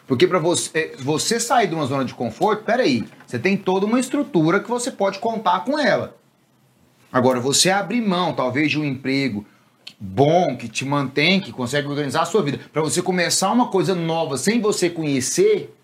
[0.06, 4.00] Porque para você, você sair de uma zona de conforto, peraí, você tem toda uma
[4.00, 6.16] estrutura que você pode contar com ela.
[7.12, 9.44] Agora, você abrir mão, talvez, de um emprego
[10.00, 13.96] bom, que te mantém, que consegue organizar a sua vida, para você começar uma coisa
[13.96, 15.76] nova sem você conhecer,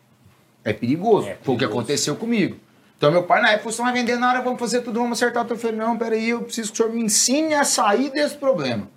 [0.64, 1.28] é perigoso.
[1.28, 1.80] É Foi o que perigoso.
[1.80, 2.58] aconteceu comigo.
[3.02, 5.44] Então, meu pai, na época, você vai vender nada, vamos fazer tudo, vamos acertar.
[5.50, 8.88] Eu falei: não, peraí, eu preciso que o senhor me ensine a sair desse problema.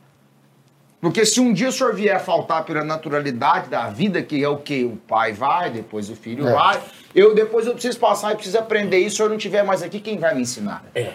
[1.00, 4.46] Porque se um dia o senhor vier a faltar pela naturalidade da vida, que é
[4.48, 6.52] o que o pai vai, depois o filho É.
[6.52, 6.82] vai,
[7.14, 9.08] eu depois eu preciso passar e preciso aprender isso.
[9.08, 10.84] Se o senhor não estiver mais aqui, quem vai me ensinar?
[10.94, 11.12] É.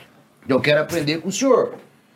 [0.48, 1.76] Eu quero aprender com o senhor.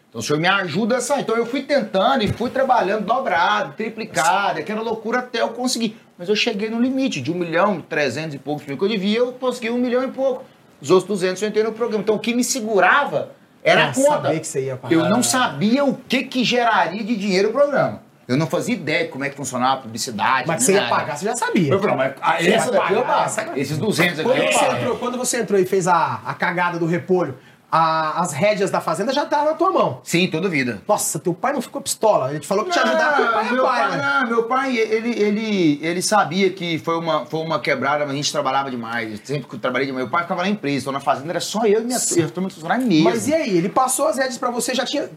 [0.09, 1.21] Então o senhor me ajuda a sair.
[1.21, 5.95] Então eu fui tentando e fui trabalhando dobrado, triplicado, aquela loucura até eu conseguir.
[6.17, 9.19] Mas eu cheguei no limite de um milhão, trezentos e poucos mil que eu devia,
[9.19, 10.51] eu consegui um milhão e pouco.
[10.83, 12.03] Os outros 200 eu entrei no programa.
[12.03, 13.31] Então o que me segurava
[13.63, 14.09] era a Ah, conta.
[14.09, 14.93] saber que você ia pagar.
[14.93, 18.03] Eu não sabia o que, que geraria de dinheiro o programa.
[18.27, 20.47] Eu não fazia ideia de como é que funcionava a publicidade.
[20.47, 20.95] Mas você ia nada.
[20.95, 21.71] pagar, você já sabia.
[21.73, 23.25] Eu falei, mas ah, essa daqui eu pagar, pago.
[23.25, 24.75] essa- Esses 200 aqui Quando eu você, pago.
[24.77, 27.37] entrou, quando você entrou e fez a, a cagada do repolho,
[27.75, 29.99] a- as rédeas da fazenda já estavam na tua mão.
[30.03, 30.83] Sim, toda vida.
[30.87, 32.29] Nossa, teu pai não ficou pistola.
[32.29, 34.03] Ele te falou que te ajudava, teu pai é meu pai, pai, né?
[34.21, 38.15] não, meu pai, ele, ele, ele sabia que foi uma, foi uma quebrada, mas a
[38.15, 39.11] gente trabalhava demais.
[39.11, 40.05] Eu sempre que eu trabalhei demais.
[40.05, 42.29] Meu pai ficava na empresa, então na fazenda era só eu e minha e a
[42.29, 43.05] turma de funcionário mesmo.
[43.05, 45.09] Mas e aí, ele passou as rédeas pra você, já tinha.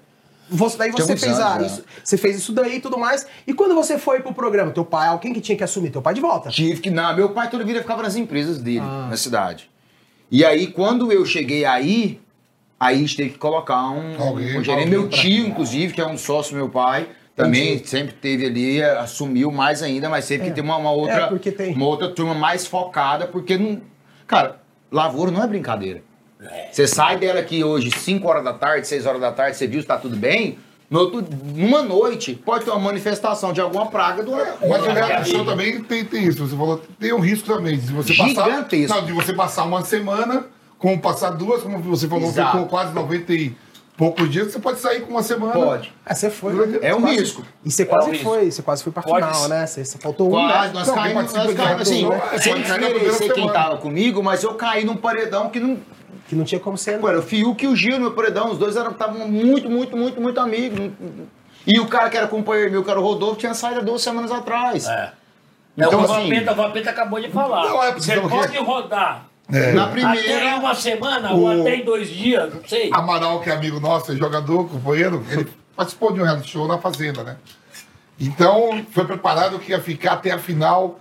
[0.48, 3.26] Você, daí você fez, a, anos, isso, você fez isso daí e tudo mais.
[3.46, 5.90] E quando você foi pro programa, teu pai, alguém que tinha que assumir?
[5.90, 6.48] Teu pai de volta.
[6.50, 6.88] Tive que.
[6.88, 9.08] Não, meu pai toda vida ficava nas empresas dele, Ah.
[9.10, 9.68] na cidade.
[10.30, 12.20] E aí, quando eu cheguei aí,
[12.78, 14.88] aí a gente teve que colocar um, Alguém, um gerente.
[14.88, 17.88] Meu pra- tio, inclusive, que é um sócio do meu pai, também Entendi.
[17.88, 20.50] sempre teve ali, eh, assumiu mais ainda, mas sempre É.
[20.50, 21.14] que tem uma, uma outra.
[21.22, 23.80] É, porque tem- Uma outra turma mais focada, porque não.
[24.26, 24.60] Cara,
[24.90, 26.02] lavoura não é brincadeira.
[26.70, 29.80] Você sai dela aqui hoje, 5 horas da tarde, 6 horas da tarde, você viu
[29.80, 30.58] se tá tudo bem.
[30.88, 35.44] No outro, numa noite, pode ter uma manifestação de alguma praga do Mas o show
[35.44, 36.46] também tem, tem isso.
[36.46, 37.76] Você falou, tem um risco também.
[37.76, 38.88] De você Gigantesco.
[38.88, 39.00] passar.
[39.00, 40.46] Não, de você passar uma semana,
[40.78, 42.52] como passar duas, como você falou, Exato.
[42.52, 43.56] ficou quase 90 e
[43.96, 45.52] poucos dias, você pode sair com uma semana.
[45.54, 45.92] Pode.
[46.04, 46.78] É, você foi.
[46.82, 47.42] É um quase- risco.
[47.64, 48.28] E você quase É um risco.
[48.28, 49.66] foi, você quase foi pra Pode final, né?
[49.66, 50.72] Você, você faltou um, Quase, né?
[50.74, 54.84] nós caímos, nós caímos assim, é, sem na desmerecer quem tava comigo, mas eu caí
[54.84, 55.78] num paredão que não.
[56.28, 56.98] Que não tinha como ser.
[56.98, 59.96] Pô, era o Fiuk e o Gil no meu paredão, os dois estavam muito, muito,
[59.96, 60.90] muito, muito amigos.
[61.64, 64.02] E o cara que era companheiro meu, que era o Rodolfo, tinha saído há duas
[64.02, 64.88] semanas atrás.
[64.88, 65.12] É.
[65.78, 67.68] Então, o assim, Vampeta, o Vampeta acabou de falar.
[67.68, 69.72] Não, é Você pode rodar É.
[69.72, 70.56] na até primeira.
[70.56, 72.90] uma semana O- ou até em dois dias, não sei.
[72.92, 76.78] Amaral, que é amigo nosso, é jogador, companheiro, ele participou de um reality show na
[76.78, 77.36] Fazenda, né?
[78.18, 80.98] Então, foi preparado que ia ficar até a final.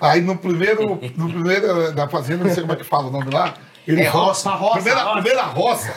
[0.00, 3.30] Aí no primeiro, no primeiro da Fazenda, não sei como é que fala o nome
[3.32, 3.54] lá.
[3.86, 5.12] Ele É roça, roça, primeira, roça.
[5.22, 5.94] primeira roça.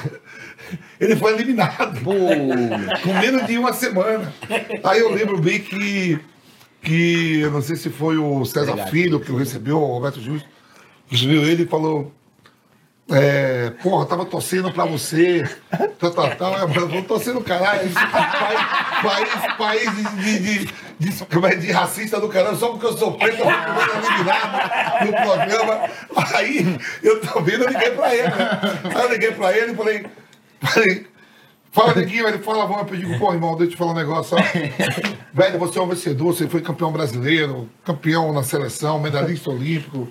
[0.99, 1.99] Ele foi eliminado.
[2.01, 2.11] Pô,
[3.03, 4.31] Com menos de uma semana.
[4.83, 6.19] Aí eu lembro bem que,
[6.83, 8.77] que eu não sei se foi o César.
[8.87, 10.47] Filho que recebeu, o Roberto Justo,
[11.09, 12.13] recebeu ele e falou.
[13.11, 15.43] É, porra, tava torcendo pra você.
[15.99, 16.53] Tal, tal, tal.
[16.59, 17.89] Eu falei, no caralho.
[19.01, 20.65] País, país, de, de,
[20.99, 25.11] de, é, de racista do caralho, só porque eu sou preto, eu vou eliminado no
[25.13, 25.89] programa.
[26.35, 28.59] Aí eu tô vendo, eu liguei pra ele, né?
[28.95, 30.05] Aí eu liguei pra ele e falei,
[30.61, 31.07] falei,
[31.71, 34.37] fala neguinho, ele fala, vamos, eu digo, pô, irmão, deixa eu te falar um negócio.
[35.33, 40.07] Velho, você é um vencedor, você foi campeão brasileiro, campeão na seleção, medalhista olímpico.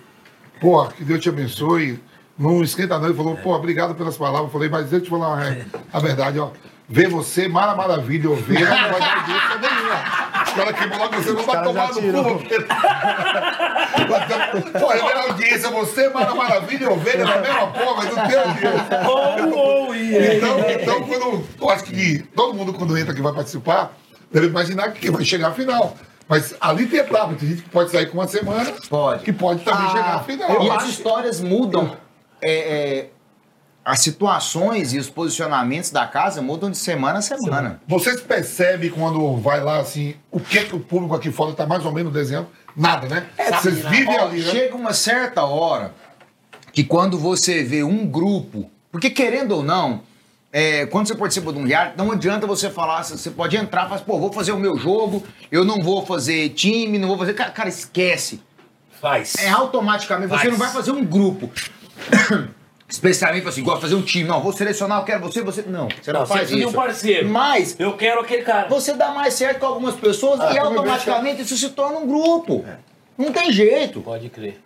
[0.61, 2.01] Pô, que Deus te abençoe.
[2.38, 3.07] Não esquenta não.
[3.07, 4.44] Ele falou, pô, obrigado pelas palavras.
[4.44, 5.57] Eu falei, mas deixa eu te falar uma-
[5.92, 6.51] a verdade, ó.
[6.90, 10.42] Ver você, Mara Maravilha, ovelha, não vai dar audiência nenhuma.
[10.42, 11.94] Os caras queimam logo você, não vai tomar no
[12.38, 12.44] cu.
[14.79, 18.38] Pô, é minha audiência, você, Mara Maravilha, e ovelha, na mesma porra, mas não tem
[18.38, 19.09] audiência.
[19.09, 20.37] Ou, ou, ia.
[20.37, 23.92] Então, então quando, eu acho que todo mundo quando entra que vai participar,
[24.33, 25.94] deve imaginar que vai chegar à final.
[26.28, 29.24] Mas ali tem etapa, tem gente que pode sair com uma semana, Pode.
[29.24, 30.62] que pode também Ah, chegar à final.
[30.62, 31.96] E as histórias mudam.
[32.42, 32.52] é,
[32.98, 33.10] é,
[33.84, 37.80] as situações e os posicionamentos da casa mudam de semana a semana.
[37.88, 41.86] Vocês percebem quando vai lá assim, o que, que o público aqui fora está mais
[41.86, 42.48] ou menos desenhando?
[42.76, 43.26] Nada, né?
[43.60, 44.50] Vocês vivem Ó, ali, né?
[44.50, 45.94] Chega uma certa hora
[46.70, 50.02] que quando você vê um grupo, porque querendo ou não,
[50.52, 53.88] é, quando você participa de um reality, não adianta você falar, você pode entrar e
[53.90, 57.34] falar, pô, vou fazer o meu jogo, eu não vou fazer time, não vou fazer.
[57.34, 58.40] Cara, cara, esquece.
[59.00, 59.37] Faz.
[59.38, 60.50] É automaticamente, você Faz.
[60.50, 61.50] não vai fazer um grupo.
[62.88, 64.26] Especialmente assim, igual fazer um time.
[64.26, 65.62] Não, vou selecionar, eu quero você, você.
[65.62, 66.68] Não, você não, Não, você faz isso.
[66.68, 67.28] um parceiro.
[67.28, 68.66] Mas Eu quero aquele cara.
[68.66, 72.64] você dá mais certo com algumas pessoas Ah, e automaticamente isso se torna um grupo.
[73.18, 74.00] Não tem jeito.
[74.00, 74.58] Pode crer.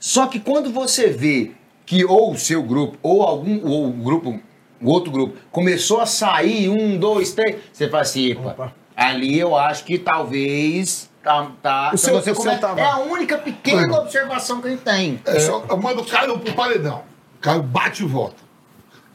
[0.00, 1.50] Só que quando você vê
[1.84, 4.40] que ou o seu grupo, ou algum ou o grupo,
[4.80, 8.72] o outro grupo, começou a sair, um, dois, três, você fala assim, epa, Opa.
[8.96, 11.08] ali eu acho que talvez.
[11.22, 14.68] Tá, tá, O seu- você o seu come- tava- É a única pequena observação que
[14.68, 15.20] a gente tem.
[15.26, 17.02] É, eu, eu mando o Caio pro paredão.
[17.36, 18.36] O Caio bate e volta.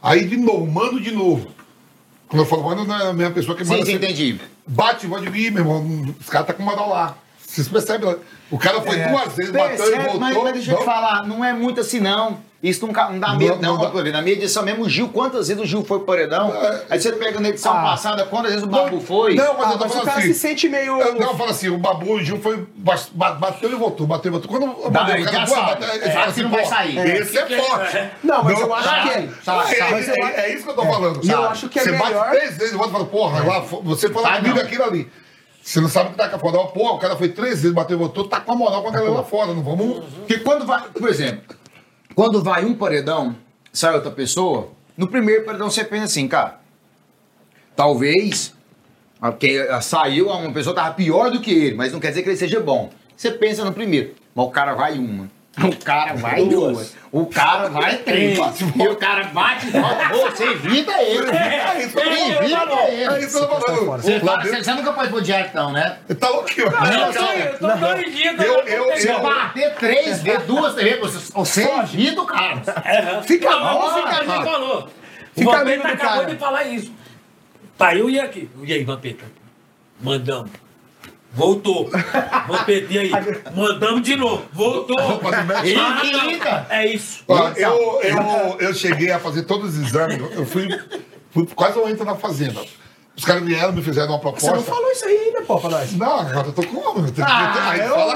[0.02, 1.48] Aí de novo, mando de novo.
[2.28, 3.86] Quando eu falo, mando não é a mesma pessoa que Sim, manda.
[3.86, 4.08] sim, sempre.
[4.12, 4.40] entendi.
[4.68, 6.16] Bate e volta de mim, meu irmão.
[6.20, 7.16] Os caras tá com o moral lá.
[7.40, 8.08] Vocês percebem?
[8.10, 8.16] lá?
[8.52, 10.20] O cara foi duas vezes, bateu e voltou.
[10.20, 12.38] mas, mas deixa eu te falar, não é muito assim não.
[12.64, 13.92] Isso não, não dá Não, medo, não não.
[13.92, 14.14] ver.
[14.14, 16.50] Na minha edição mesmo, o Gil, quantas vezes o Gil foi pro paredão?
[16.56, 16.84] É.
[16.92, 17.82] Aí você pega na edição Ah.
[17.82, 19.36] passada, quantas vezes o Babu foi?
[19.36, 20.34] Não, mas Ah, eu tô mas o falando cara assim.
[20.34, 20.98] se sente meio.
[20.98, 22.66] Eu, não, eu falo assim, o Babu, o Gil foi.
[23.14, 24.50] Bateu e voltou, bateu e voltou.
[24.50, 26.70] Quando eu Dá, mandei ele o cara, pô, bateu, É, fala assim não vai pô,
[26.70, 26.98] sair.
[27.22, 27.62] Esse é é?
[27.62, 27.98] forte.
[27.98, 28.12] É.
[28.24, 29.10] Não, mas eu Não, acho que.
[29.10, 31.20] É, é- é isso que eu tô falando.
[31.32, 33.60] Eu acho que é você melhor- bate três vezes e volta e fala, porra, lá,
[33.60, 34.64] você fala Vai comigo não.
[34.64, 35.12] aquilo ali.
[35.62, 36.58] Você não sabe o que tá com a foda.
[36.70, 38.92] Porra, o cara foi três vezes, bateu e voltou, tá com a moral com a
[38.92, 39.54] galera lá fora.
[39.54, 40.04] Não vamos.
[40.20, 41.56] Porque quando vai, por exemplo,
[42.16, 43.36] quando vai um paredão,
[43.72, 46.60] sai outra pessoa, no primeiro paredão você pensa assim, cara,
[47.76, 48.54] talvez
[49.40, 52.38] quem saiu uma pessoa tava pior do que ele, mas não quer dizer que ele
[52.38, 52.90] seja bom.
[53.16, 55.30] Você pensa no primeiro, mas o cara vai uma.
[55.64, 56.74] O cara vai Duas.
[56.76, 56.96] duas.
[57.12, 58.40] O cara vai três.
[58.76, 60.08] E o cara bate e volta.
[60.10, 61.30] Você evita ele.
[61.30, 63.26] É tô evita É ele.
[63.26, 64.02] isso que eu tô falando.
[64.02, 65.22] Você, fala- você, você nunca pode pro
[65.54, 65.98] não, né?
[66.20, 67.14] Tá louco, Eu cara.
[67.14, 71.00] tô, eu tô dois dias Eu- eu, eu- Se eu- bater três vezes, duas vezes,
[71.00, 72.60] você, você evita o cara.
[73.22, 74.90] Fica Não, bom, fica- ele falou.
[75.36, 76.92] O Fica Vampeta acabou de falar isso.
[77.78, 78.50] Tá, eu ia aqui.
[78.64, 79.26] E aí, Vampeta?
[80.02, 80.50] Mandamos.
[81.34, 81.90] Voltou.
[82.48, 83.12] Vampeta, e aí?
[83.56, 84.46] Mandamos de novo.
[84.54, 84.96] Voltou.
[85.64, 86.68] Evita.
[86.70, 87.24] É isso.
[87.28, 90.20] Ó, eu, eu, eu cheguei a fazer todos os exames.
[90.36, 90.68] Eu fui,
[91.32, 92.62] fui quase eu entro na fazenda.
[93.16, 94.50] Os caras vieram, me fizeram uma proposta.
[94.50, 95.94] Você não falou isso aí ainda, pô, pra nós.
[95.94, 97.06] Não, agora eu tô com homem.
[97.06, 98.16] Eu tenho ah, aí, eu, fala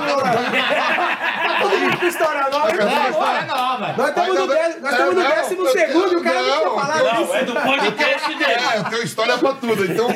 [1.62, 2.72] Todo mundo com história nova.
[2.72, 3.94] É, história nova.
[3.96, 7.28] Nós estamos no, nós estamos no décimo segundo e o cara não quer falar disso.
[7.28, 8.48] Não, é do podcast dele.
[8.68, 9.86] É, eu tenho história pra tudo.
[9.86, 10.08] Então,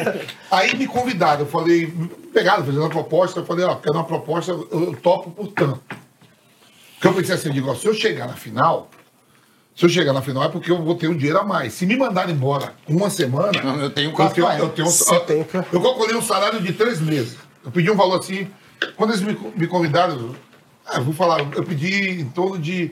[0.50, 1.42] aí me convidaram.
[1.42, 1.94] Eu falei,
[2.34, 3.40] pegaram, fizeram uma proposta.
[3.40, 5.80] Eu falei, ó, quero uma proposta, eu topo por tanto.
[6.96, 8.90] Porque eu pensei assim, eu digo, ó, se eu chegar na final
[9.82, 11.74] se eu chegar na final é porque eu vou ter um dinheiro a mais.
[11.74, 13.52] Se me mandarem embora uma semana.
[13.64, 17.02] Não, eu tenho um eu, tenho, eu, tenho um, eu calculei um salário de três
[17.02, 17.36] meses.
[17.66, 18.48] Eu pedi um valor assim.
[18.96, 20.36] Quando eles me, me convidaram,
[20.86, 22.92] ah, eu vou falar, eu pedi em torno de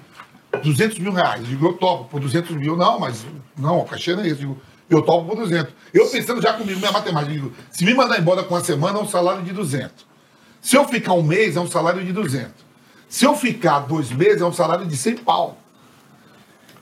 [0.63, 1.41] 200 mil reais.
[1.41, 2.75] Eu digo, eu topo por 200 mil.
[2.75, 3.23] Não, mas
[3.55, 4.37] não, a cachê não é isso.
[4.37, 5.71] Eu digo, eu topo por 200.
[5.93, 9.01] Eu pensando já comigo, minha matemática, digo, se me mandar embora com uma semana é
[9.03, 9.91] um salário de 200.
[10.59, 12.51] Se eu ficar um mês é um salário de 200.
[13.07, 15.55] Se eu ficar dois meses é um salário de 100 pau.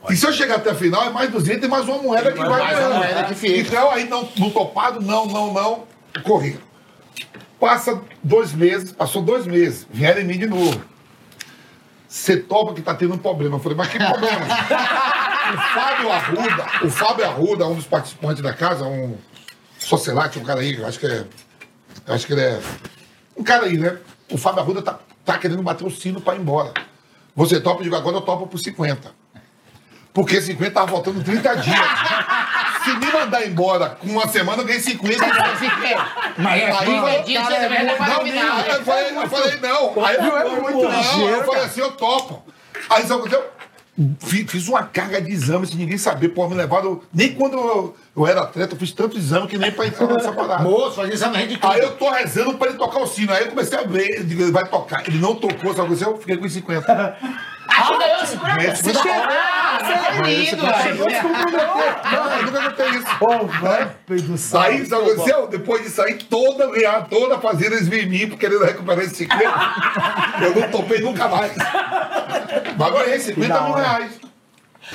[0.08, 2.38] E se eu chegar até a final, é mais 200 e mais uma moeda que
[2.38, 3.36] vai ganhando.
[3.44, 5.84] Então, aí não, no topado, não, não, não,
[6.22, 6.60] corrido.
[7.58, 10.80] Passa dois meses, passou dois meses, vieram em mim de novo.
[12.08, 13.56] Você topa que tá tendo um problema.
[13.56, 14.46] Eu falei, mas que problema?
[15.52, 19.16] o Fábio Arruda, o Fábio Arruda, um dos participantes da casa, um
[19.78, 21.24] socialite, um cara aí, acho que é.
[22.06, 22.60] Acho que ele é.
[23.36, 23.98] Um cara aí, né?
[24.30, 26.72] O Fábio Arruda tá, tá querendo bater o sino pra ir embora.
[27.36, 29.12] Você topa, eu digo, agora eu topo por 50.
[30.18, 31.78] Porque 50 tava faltando 30 dias.
[32.82, 35.24] Se me mandar embora com uma semana, eu ganhei 50.
[36.38, 40.04] Mas é aí, vai, é muito, não, não, eu falei, eu falei, não.
[40.04, 42.42] Aí, eu, muito não, eu falei assim, eu topo.
[42.90, 44.48] Aí sabe o que aconteceu?
[44.48, 47.00] Fiz uma carga de exames sem ninguém saber, pô, me levaram.
[47.14, 50.32] Nem quando eu, eu, era atleta, eu fiz tanto exame que nem pra entrar nessa
[50.32, 50.64] parada.
[50.64, 51.72] Moço, faz exame de tudo.
[51.72, 53.32] Aí eu tô rezando pra ele tocar o sino.
[53.32, 55.06] Aí eu comecei a ver, ele vai tocar.
[55.06, 56.10] Ele não tocou, sabe o que aconteceu?
[56.10, 57.18] Eu fiquei com 50.
[57.68, 58.74] Ah, ganhou 50?
[58.76, 63.06] Você é lindo, Não, eu nunca contei isso.
[63.20, 64.60] Ô, velho do céu.
[64.60, 65.46] Aí, sabe o que aconteceu?
[65.48, 66.70] Depois de sair, toda,
[67.10, 69.44] toda fazenda eles vêm em mim querendo recuperar esse 50.
[70.42, 71.54] eu não topei nunca mais.
[72.76, 74.20] Mas ganhei 50 mil reais.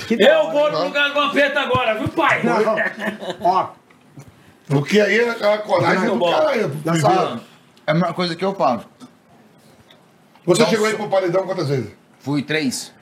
[0.09, 2.41] eu vou no lugar do Vampeta agora, viu, pai?
[2.43, 2.75] Não, não.
[3.41, 3.67] Ó.
[4.67, 7.39] Porque aí é a coragem do cara.
[7.85, 8.83] É uma coisa que eu falo.
[10.45, 12.02] Você chegou aí pro paredão quantas vezes?
[12.23, 12.93] Fui três.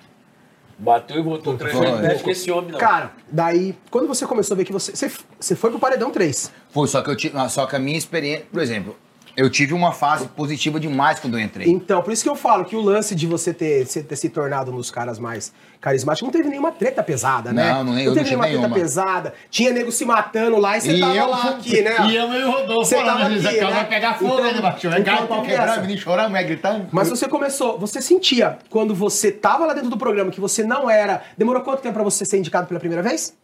[0.79, 2.23] Bateu e voltou três vezes.
[2.23, 2.79] Com esse homem, não.
[2.79, 4.95] Cara, daí, quando você começou a ver que você.
[4.95, 6.51] Você, você foi pro paredão três.
[6.71, 8.47] Foi, só que, eu tive, só que a minha experiência.
[8.51, 8.97] Por exemplo,
[9.35, 11.69] eu tive uma fase positiva demais quando eu entrei.
[11.69, 14.71] Então, por isso que eu falo que o lance de você ter, ter se tornado
[14.71, 17.71] um dos caras mais carismáticos não teve nenhuma treta pesada, né?
[17.71, 19.33] Não, não, não teve nenhuma treta pesada.
[19.49, 21.95] Tinha nego se matando lá e você e tava eu, lá aqui, né?
[22.07, 23.71] E eu meio rodou você tava aqui, né?
[23.71, 24.89] vai pegar fogo, então, né, Baixo?
[24.89, 26.87] Vai cair o pau quebrar, menino chorando, vai gritando.
[26.91, 30.89] Mas você começou, você sentia, quando você tava lá dentro do programa, que você não
[30.89, 31.23] era...
[31.37, 33.35] Demorou quanto tempo pra você ser indicado pela primeira vez?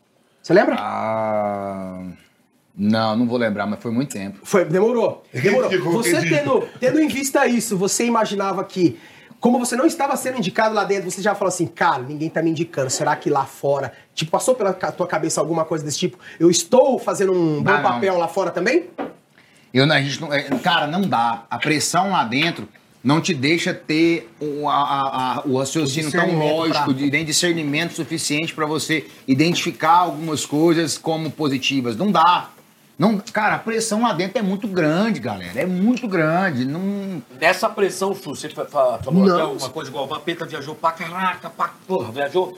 [0.42, 0.76] Você lembra?
[0.80, 2.02] Ah...
[2.78, 4.40] Não, não vou lembrar, mas foi muito tempo.
[4.44, 5.24] Foi, demorou.
[5.34, 5.70] Demorou.
[5.94, 9.00] Você tendo, tendo em vista isso, você imaginava que,
[9.40, 12.44] como você não estava sendo indicado lá dentro, você já falou assim, cara, ninguém tá
[12.44, 12.92] me indicando.
[12.92, 16.20] Será que lá fora, tipo, passou pela tua cabeça alguma coisa desse tipo?
[16.40, 18.86] Eu estou fazendo um bom papel lá fora também?
[19.74, 21.46] Eu, a gente não, é, cara, não dá.
[21.50, 22.68] A pressão lá dentro
[23.04, 27.06] não te deixa ter o, a, a, o raciocínio o tão lógico, pra...
[27.08, 31.98] nem discernimento suficiente para você identificar algumas coisas como positivas.
[31.98, 32.52] Não dá.
[32.98, 35.62] Não, cara, a pressão lá dentro é muito grande, galera.
[35.62, 36.66] É muito grande.
[36.66, 37.22] Não...
[37.40, 39.34] Nessa pressão, Chu, você falou não.
[39.34, 42.58] até alguma coisa igual o Vampeta viajou pra caraca, pra porra, viajou.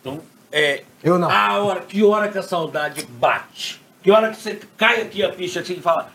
[0.00, 0.20] Então,
[0.52, 0.84] é.
[1.02, 1.30] Eu não.
[1.30, 3.80] A hora, que hora que a saudade bate?
[4.02, 6.12] Que hora que você cai aqui a ficha assim e fala: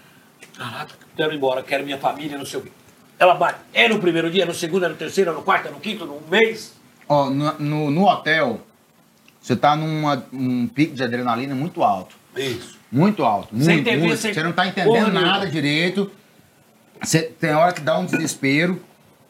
[0.56, 2.72] Caraca, quero ir embora, quero minha família, não sei o quê.
[3.18, 3.60] Ela bate.
[3.74, 6.06] É no primeiro dia, no segundo, é no terceiro, é no quarto, é no quinto,
[6.06, 6.76] no mês?
[7.10, 8.62] Ó, no, no, no hotel,
[9.42, 12.16] você tá num um pico de adrenalina muito alto.
[12.36, 12.75] Isso.
[12.96, 13.54] Muito alto.
[13.54, 14.18] Muito, sem TV, muito.
[14.18, 14.34] Sem...
[14.34, 16.10] Você não tá entendendo nada direito.
[17.04, 18.82] Você, tem hora que dá um desespero.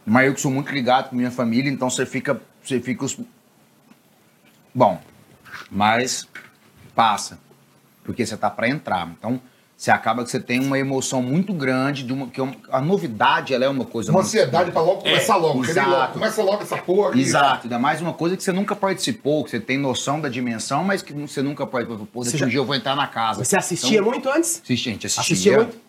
[0.05, 2.39] Mas eu que sou muito ligado com minha família, então você fica.
[2.63, 3.19] Você fica os...
[4.73, 5.01] Bom,
[5.71, 6.27] mas
[6.93, 7.39] passa.
[8.03, 9.09] Porque você tá para entrar.
[9.17, 9.41] Então,
[9.75, 13.53] você acaba que você tem uma emoção muito grande de uma que é a novidade
[13.53, 16.13] ela é uma coisa uma ansiedade para logo começar é, logo exato.
[16.13, 19.49] começa logo essa porra aqui, exato ainda mais uma coisa que você nunca participou que
[19.49, 22.65] você tem noção da dimensão mas que você nunca pode pô, daqui um dia eu
[22.65, 25.85] vou entrar na casa você assistia então, muito antes assistia gente assistia, assistia muito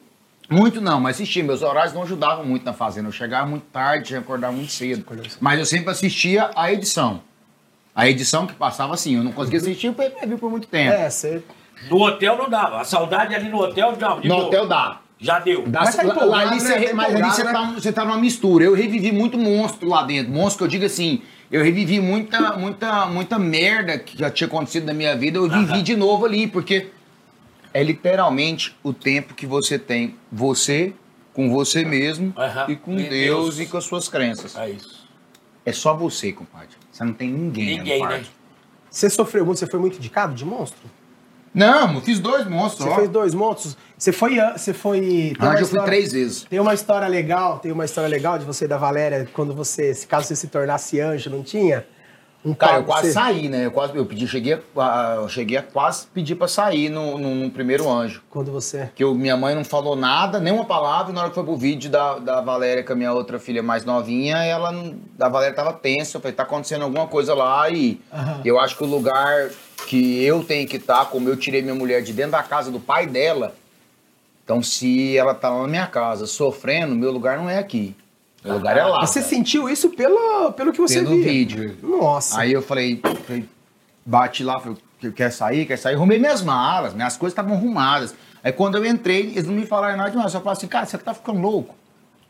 [0.48, 1.42] muito não, mas assistia.
[1.42, 3.08] Meus horários não ajudavam muito na fazenda.
[3.08, 5.04] Eu chegava muito tarde, tinha que acordar muito cedo.
[5.40, 7.20] Mas eu sempre assistia a edição.
[7.94, 10.92] A edição que passava assim, eu não conseguia assistir o pay por muito tempo.
[10.92, 11.42] É, você
[11.90, 12.80] no hotel não dava.
[12.80, 14.20] A saudade ali no hotel, não.
[14.20, 15.00] No hotel dá.
[15.18, 15.66] Já deu.
[15.66, 16.92] Dá, mas, tá lá, ali você, né?
[16.92, 18.64] mas ali você tá, você tá numa mistura.
[18.64, 20.30] Eu revivi muito monstro lá dentro.
[20.30, 24.84] Monstro que eu digo assim, eu revivi muita, muita, muita merda que já tinha acontecido
[24.84, 25.38] na minha vida.
[25.38, 26.88] Eu vivi de novo ali, porque
[27.72, 30.92] é literalmente o tempo que você tem, você
[31.32, 32.64] com você mesmo Aham.
[32.68, 33.60] e com Deus, Deus.
[33.60, 34.56] e com as suas crenças.
[34.56, 35.06] É isso.
[35.66, 36.70] É só você, compadre.
[36.90, 38.24] Você não tem ninguém, Ninguém, no né?
[38.90, 39.58] Você sofreu muito?
[39.58, 40.80] Você foi muito indicado de monstro?
[41.56, 42.86] Não, fiz dois monstros.
[42.86, 42.96] Você ó.
[42.96, 43.76] fez dois monstros?
[43.96, 44.38] Você foi.
[44.38, 45.00] an- Você foi.
[45.00, 46.42] tem uma Antes eu fui história- três vezes.
[46.44, 49.94] Tem uma história legal, tem uma história legal de você e da Valéria, quando você,
[49.94, 51.86] se caso você se tornasse anjo, não tinha?
[52.46, 53.66] Um Cara, eu quase você- saí, né?
[53.66, 57.34] Eu quase, eu pedi, cheguei, a, eu cheguei a quase pedir pra sair no, no,
[57.34, 58.22] no primeiro anjo.
[58.30, 58.88] Quando você.
[58.94, 61.56] Que eu- minha mãe não falou nada, nenhuma palavra, e na hora que foi pro
[61.56, 64.72] vídeo da, da Valéria com a minha outra filha mais novinha, ela
[65.18, 68.40] a Valéria tava tensa, eu falei, tá acontecendo alguma coisa lá e Aham.
[68.44, 69.50] eu acho que o lugar
[69.88, 72.78] que eu tenho que estar, como eu tirei minha mulher de dentro da casa do
[72.78, 73.54] pai dela,
[74.44, 77.96] então se ela tá lá na minha casa sofrendo, meu lugar não é aqui.
[78.46, 79.00] Meu lugar é lá.
[79.04, 81.24] Você sentiu isso pelo, pelo que você Pelo via?
[81.24, 81.76] vídeo.
[81.82, 82.40] Nossa.
[82.40, 83.44] Aí eu falei, falei,
[84.04, 85.94] bati lá, falei, "Que- quer sair, quer sair?
[85.94, 88.14] Arrumei minhas malas, minhas coisas estavam arrumadas.
[88.42, 90.96] Aí quando eu entrei, eles não me falaram nada demais, só falaram assim, cara, você
[90.98, 91.74] tá ficando louco.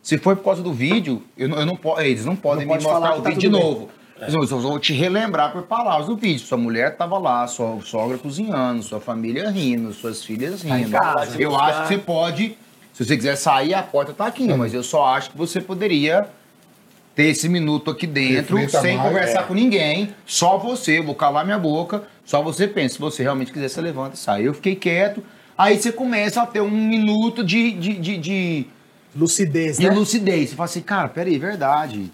[0.02, 2.80] Se for por causa do vídeo, eu, não- eu não eles não podem Não me
[2.80, 3.90] pode mostrar o tá vídeo de novo.
[4.18, 6.38] Mas Eu vou te relembrar por palavras do vídeo.
[6.46, 10.90] Sua mulher tava lá, sua sogra cozinhando, sua família rindo, suas filhas Tá rindo.
[10.92, 11.38] casa.
[11.42, 12.56] eu acho que você pode,
[12.96, 16.26] se você quiser sair, a porta tá aqui, mas eu só acho que você poderia
[17.14, 19.42] ter esse minuto aqui dentro, Reflita sem mais, conversar é.
[19.44, 22.94] com ninguém, só você, vou calar minha boca, só você pensa.
[22.94, 24.46] Se você realmente quiser, você levanta e sai.
[24.46, 25.22] Eu fiquei quieto,
[25.56, 28.66] aí você começa a ter um minuto de, de, de, de,
[29.14, 29.94] Lucidez, de né?
[29.94, 30.50] lucidez.
[30.50, 32.10] Você fala assim, cara, peraí, verdade.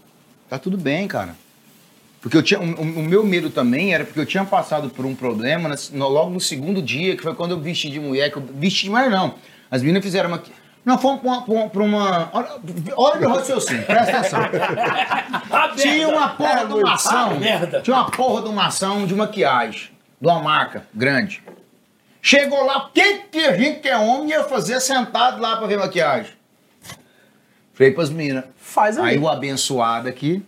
[0.49, 1.35] Tá tudo bem, cara.
[2.21, 5.15] Porque eu tinha, o, o- meu medo também era porque eu tinha passado por um
[5.15, 8.43] problema no- logo no segundo dia, que foi quando eu vesti de mulher, que eu
[8.55, 9.35] vesti de mulher não.
[9.71, 10.43] As meninas fizeram uma.
[10.85, 11.21] Não, fomos
[11.73, 12.31] pra uma.
[12.97, 14.41] olha, meu raciocínio, presta atenção.
[15.77, 17.39] Tinha uma porra de uma ação.
[17.83, 19.91] Tinha uma porra de uma ação de maquiagem.
[20.21, 21.43] De uma marca grande.
[22.21, 25.67] Chegou lá, o que, que a gente que é homem ia fazer sentado lá pra
[25.67, 26.33] ver maquiagem?
[27.75, 28.45] Falei pras meninas.
[28.57, 29.11] Faz aí.
[29.15, 30.45] Aí o abençoado aqui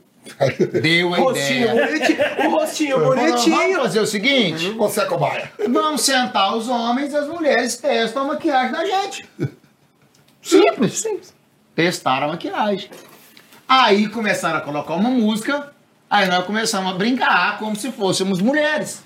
[0.83, 1.87] deu a Rostinho ideia.
[1.87, 2.19] bonitinho.
[2.47, 3.81] O rostinho Falou, Vamos bonitinho.
[3.81, 5.53] fazer o seguinte: Você é cobaia.
[5.69, 9.29] vamos sentar os homens e as mulheres testam a maquiagem da gente.
[10.45, 10.99] Simples.
[10.99, 11.35] Simples.
[11.75, 12.91] Testaram a maquiagem.
[13.69, 15.73] Aí começaram a colocar uma música,
[16.09, 19.03] aí nós começamos a brincar como se fôssemos mulheres.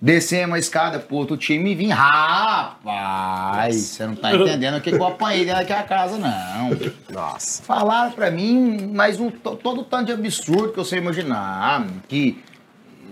[0.00, 1.88] Descemos a escada pro outro time e vim.
[1.90, 6.70] Rapaz, você não tá entendendo o que eu apanhei dentro daquela casa, não.
[7.10, 7.62] Nossa.
[7.64, 11.84] Falaram pra mim, mas um, to- todo tanto de absurdo que eu sei imaginar.
[12.06, 12.40] Que.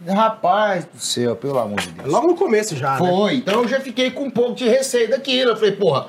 [0.07, 2.09] Rapaz do céu, pelo amor de Deus.
[2.09, 2.99] Logo no começo já, né?
[2.99, 5.51] Foi, então eu já fiquei com um pouco de receio daquilo.
[5.51, 6.07] Eu falei, porra,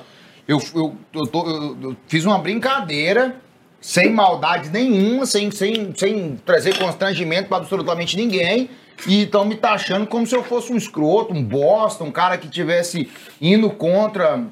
[0.48, 3.36] eu, eu, eu, tô- eu- eu fiz uma brincadeira,
[3.80, 8.68] sem maldade nenhuma, sem, sem, sem trazer constrangimento pra absolutamente ninguém.
[9.06, 12.48] E estão me taxando como se eu fosse um escroto, um bosta, um cara que
[12.48, 13.08] tivesse
[13.40, 14.42] indo contra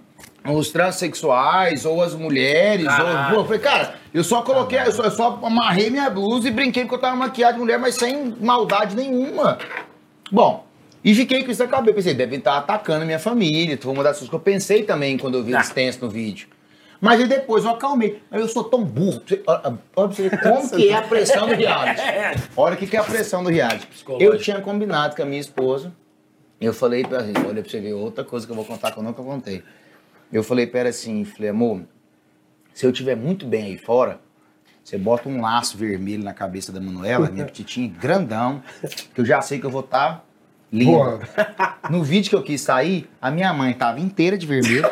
[0.49, 2.87] os transexuais ou as mulheres.
[3.33, 6.53] Ou, eu falei, cara, eu só coloquei, eu só, eu só amarrei minha blusa e
[6.53, 9.59] brinquei porque eu tava maquiada de mulher, mas sem maldade nenhuma.
[10.31, 10.66] Bom,
[11.07, 11.95] e fiquei com isso na cabeça.
[11.95, 13.79] Pensei, devem estar atacando minha família.
[13.81, 15.63] Foi uma das coisas que eu pensei também quando eu vi Ah.
[15.63, 16.49] tensos no vídeo.
[17.01, 18.23] Mas aí depois eu acalmei.
[18.31, 19.23] Mas eu sou tão burro.
[19.95, 22.03] Olha você ver como que é a pressão do reality.
[22.57, 23.87] Olha o que que é a pressão do reality.
[24.19, 25.93] Eu tinha combinado com a minha esposa.
[26.61, 28.99] Eu falei pra ela, olha pra você ver outra coisa que eu vou contar que
[28.99, 29.63] eu nunca contei.
[30.33, 31.83] Eu falei pra ela assim, falei, amor,
[32.75, 34.19] se eu estiver muito bem aí fora,
[34.83, 38.63] você bota um laço vermelho na cabeça da Manuela, minha petitinha, grandão,
[39.15, 40.26] que eu já sei que eu vou estar
[40.73, 40.93] lindo.
[40.93, 41.21] Boa.
[41.91, 44.83] No vídeo que eu quis sair, a minha mãe tava inteira de vermelho.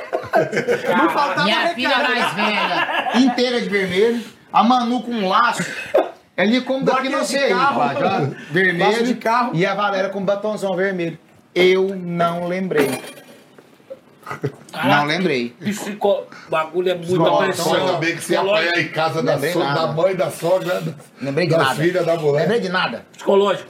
[0.96, 1.74] Não faltava minha recado.
[1.74, 4.22] filha mais velha, inteira de vermelho.
[4.52, 5.64] A Manu com um laço.
[6.37, 7.48] Ali como daqui Daquele não de sei.
[7.50, 8.34] carro.
[8.50, 9.04] vermelho.
[9.06, 9.50] de carro.
[9.54, 11.18] E a Valéria com batonzão vermelho.
[11.54, 12.90] Eu não lembrei.
[14.84, 15.50] Não lembrei.
[15.60, 16.24] Psico...
[16.48, 17.74] bagulho é muita Nossa, pressão.
[17.74, 21.46] ainda bem que você apanha em casa da, so- da mãe, da sogra, da, Lembrei
[21.46, 21.74] de da nada.
[21.74, 22.40] filha, da mulher.
[22.42, 23.04] Lembrei de nada.
[23.12, 23.68] Psicológico.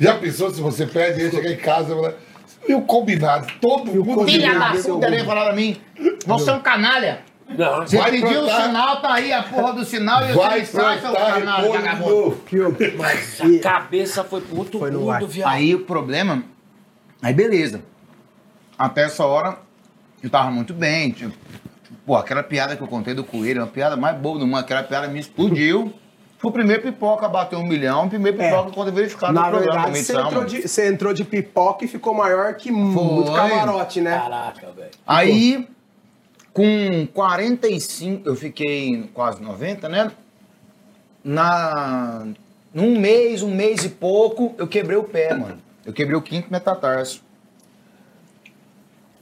[0.00, 2.14] Já pensou se você pede e chegar em casa e falar,
[2.68, 3.46] e o combinado?
[3.60, 4.24] Todo mundo.
[4.26, 5.76] Filha da puta, ele falar pra mim.
[6.26, 7.20] Você é um canalha.
[7.48, 8.60] Não, Você Vai pediu plantar.
[8.60, 12.40] o sinal, tá aí a porra do sinal e Vai você sai, seu canalha, vagabundo.
[12.96, 15.24] mas E- a cabeça foi pro outro Foi no mundo, ar.
[15.24, 15.48] viado.
[15.50, 16.44] Aí o problema.
[17.20, 17.82] Aí beleza.
[18.78, 19.58] Até essa hora
[20.22, 21.10] eu tava muito bem.
[21.10, 21.34] Tipo,
[22.06, 24.84] pô, aquela piada que eu contei do coelho, uma piada mais boa do mundo, aquela
[24.84, 25.92] piada me explodiu.
[26.40, 28.48] Foi o primeiro pipoca a bater um milhão, o primeiro É.
[28.48, 31.88] pipoca quando verificado Na no programa verdade, você entrou, de, você entrou de pipoca e
[31.88, 34.18] ficou maior que muito camarote, né?
[34.18, 34.90] Caraca, velho.
[35.06, 35.68] Aí,
[36.54, 40.10] com 45, eu fiquei quase 90, né?
[41.22, 42.26] Na.
[42.72, 45.58] Num mês, um mês e pouco, eu quebrei o pé, mano.
[45.84, 47.22] Eu quebrei o quinto metatarso.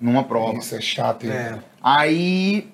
[0.01, 0.59] numa prova.
[0.59, 1.33] Isso é chato, hein?
[1.33, 1.59] É.
[1.83, 2.69] Aí,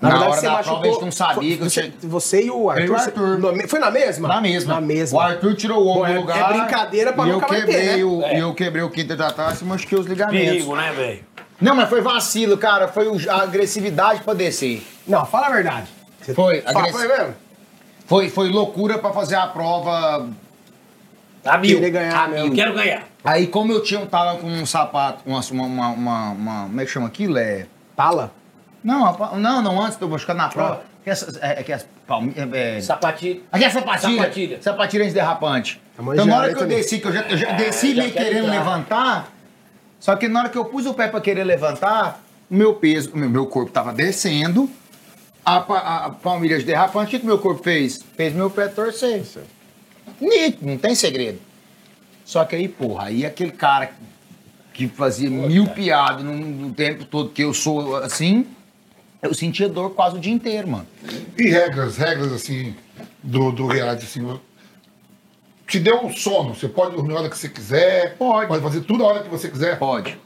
[0.00, 0.78] Na, na, verdade, hora você da machucou.
[0.80, 1.92] prova, a gente não sabia que eu você, tinha...
[2.10, 2.82] você e o Arthur.
[2.82, 3.38] Eu e o você- Arthur.
[3.38, 4.28] no- foi na mesma?
[4.28, 4.74] Na mesma.
[4.74, 5.18] Na mesma.
[5.18, 6.38] O Arthur tirou o ombro Pô, é- do lugar.
[6.38, 8.04] é brincadeira pra e eu nunca ter, quebrei né?
[8.04, 8.36] o, É.
[8.36, 10.48] E eu quebrei o quinto da taça e machuquei os ligamentos.
[10.48, 11.24] Perigo, né, velho?
[11.60, 12.88] Não, mas foi vacilo, cara.
[12.88, 14.82] Foi o- a agressividade pra descer.
[15.06, 15.86] Não, fala a verdade.
[16.22, 17.34] Você- Foi, Fala, agress- foi mesmo?
[18.06, 20.28] Foi, foi loucura pra fazer a prova.
[21.44, 21.76] A mil.
[21.76, 22.36] Querer ganhar a mil.
[22.40, 22.54] mesmo.
[22.54, 23.02] Quero ganhar.
[23.22, 26.84] Aí, como eu tinha, tava com um sapato, uma, uma, uma, uma- uma- Como é
[26.86, 27.36] que chama aquilo?
[27.38, 27.66] É.
[27.94, 28.32] Tala?
[28.82, 30.82] Não, não, não, antes eu machucar na prova.
[31.04, 32.52] Que essas, é, é que as palmeiras.
[32.52, 33.42] É, Sapatinho.
[33.50, 34.16] Aqui é sapatilha.
[34.16, 34.62] Sapatilha.
[34.62, 35.80] Sapatilha antiderrapante.
[35.98, 36.78] Então, na hora aí que eu também.
[36.78, 38.58] desci, que eu já, eu já desci já meio querendo entrar.
[38.58, 39.32] levantar,
[39.98, 43.12] só que na hora que eu pus o pé pra querer levantar, o meu peso,
[43.12, 44.68] o meu, meu corpo tava descendo,
[45.44, 48.02] a, a, a palmilha de derrapante, o que meu corpo fez?
[48.16, 49.22] Fez meu pé torcer.
[50.20, 51.38] Nítido, não tem segredo.
[52.24, 53.90] Só que aí, porra, aí aquele cara
[54.72, 58.46] que fazia mil piadas no, no tempo todo que eu sou assim,
[59.22, 60.86] eu sentia dor quase o dia inteiro, mano.
[61.36, 62.74] E regras, regras assim,
[63.22, 64.40] do, do reality, assim.
[65.66, 68.60] Te deu um sono, você pode dormir a hora que você quiser, Pode.
[68.60, 69.78] fazer tudo a hora que você quiser.
[69.78, 70.18] Pode.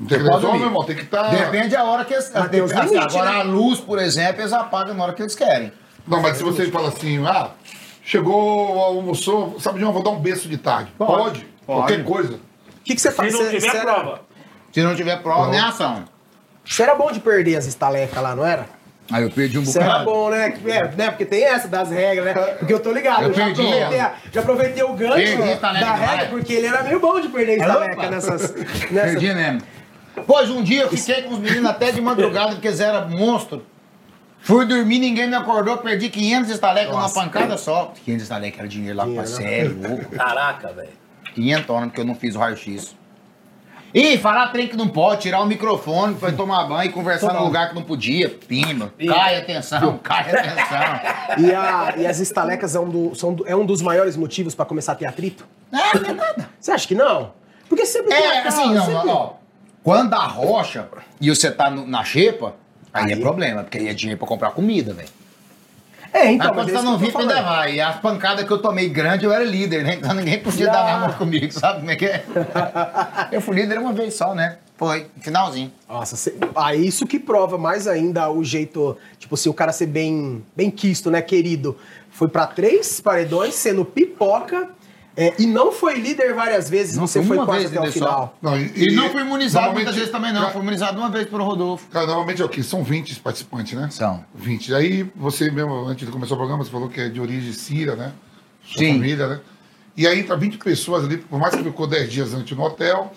[0.00, 1.30] Não tem pode televisão, meu irmão, tem que estar.
[1.30, 2.32] Depende da hora que eles.
[2.34, 3.40] Mas os assim, agora né?
[3.40, 5.72] a luz, por exemplo, eles apagam na hora que eles querem.
[6.06, 7.50] Não, mas se você fala assim, ah,
[8.02, 10.90] chegou, almoçou, sabe de uma, vou dar um berço de tarde.
[10.98, 11.12] Pode.
[11.12, 11.46] Pode, Pode.
[11.64, 12.34] qualquer coisa.
[12.34, 13.32] O que, que você Se faz?
[13.32, 14.20] não Você- tiver prova.
[14.72, 16.04] Se não tiver prova, nem ação.
[16.64, 18.66] Você era bom de perder as estalecas lá, não era?
[19.12, 20.04] Aí eu perdi um Você era bocado.
[20.06, 20.54] bom, né?
[20.66, 21.10] É, né?
[21.10, 22.32] Porque tem essa das regras, né?
[22.58, 25.60] Porque eu tô ligado, Eu eu, já, perdi aproveitei, a- já aproveitei o gancho Perdi
[25.60, 27.66] da regra, porque ele era meio bom de perder Opa.
[27.66, 28.54] estaleca nessas...
[28.90, 28.90] nessas...
[28.90, 29.62] Perdi mesmo.
[30.26, 33.64] Pois um dia eu fiquei com os meninos até de madrugada, porque eles eram monstro.
[34.40, 37.92] Fui dormir, ninguém me acordou, perdi 500 estalecas numa pancada só.
[38.04, 39.26] 500 estalecas era dinheiro lá pra né?
[39.26, 40.04] sério, louco.
[40.16, 40.88] Caraca, velho.
[41.34, 42.94] 500 horas porque eu não fiz o raio-x.
[43.94, 47.40] Ih, falar trem que não pode, tirar o microfone, foi tomar banho e conversar Total.
[47.42, 48.28] num lugar que não podia.
[48.28, 48.92] Pima.
[49.06, 51.38] Cai atenção, cai atenção.
[51.38, 54.64] E, a- e as estalecas é um, do- são é um dos maiores motivos pra
[54.64, 55.46] começar a ter atrito?
[55.72, 56.50] É, não é nada.
[56.60, 57.32] Você acha que não?
[57.68, 59.32] Porque sempre tem É, assim, não, sempre- ó.
[59.82, 60.88] Quando a rocha
[61.20, 62.54] e você tá no- na xepa,
[62.92, 63.12] aí, Aí.
[63.12, 65.08] é problema, porque aí é dinheiro pra comprar comida, velho.
[66.14, 67.74] É, Então, mas quando você que VIP ainda vai.
[67.74, 69.94] E as pancadas que eu tomei grande, eu era líder, né?
[69.96, 72.24] Então ninguém podia dar mão comigo, sabe como é que é?
[73.32, 74.58] eu fui líder uma vez só, né?
[74.76, 75.72] Foi, finalzinho.
[75.88, 79.86] Nossa, cê- ah, isso que prova mais ainda o jeito, tipo, se o cara ser
[79.86, 81.76] bem, bem quisto, né, querido.
[82.10, 84.68] Foi pra três paredões, sendo pipoca,
[85.16, 87.92] é, e não foi líder várias vezes, Não você foi uma quase vez até o
[87.92, 88.36] final.
[88.42, 90.40] Não, E, não fui imunizado muitas vezes também, não.
[90.40, 91.86] Cara, Fui imunizado uma vez pelo Rodolfo.
[91.88, 92.62] Cara, normalmente é o quê?
[92.62, 93.88] São 20 participantes, né?
[93.90, 94.24] São.
[94.34, 94.74] 20.
[94.74, 97.94] Aí você mesmo, antes de começar o programa, você falou que é de origem síria,
[97.94, 98.12] né?
[98.64, 98.94] Sua Sim.
[98.94, 99.40] família, né?
[99.96, 103.12] E aí entra 20 pessoas ali, por mais que ficou 10 dias antes no hotel,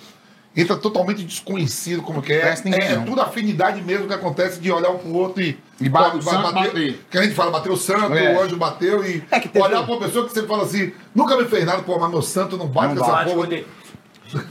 [0.57, 2.53] entra totalmente desconhecido como que é.
[2.65, 5.57] Ninguém, é, é tudo afinidade mesmo que acontece de olhar um pro outro e.
[5.79, 6.99] E ba- Pô, o santo bater.
[7.09, 8.35] Que a gente fala, bateu o santo, É.
[8.35, 9.23] o anjo bateu e.
[9.31, 11.83] É que teve- Olhar pra uma pessoa que você fala assim, nunca me fez nada,
[11.83, 13.47] pô, mas meu santo não bate Não com essa Bate porra.
[13.47, 13.67] com ele.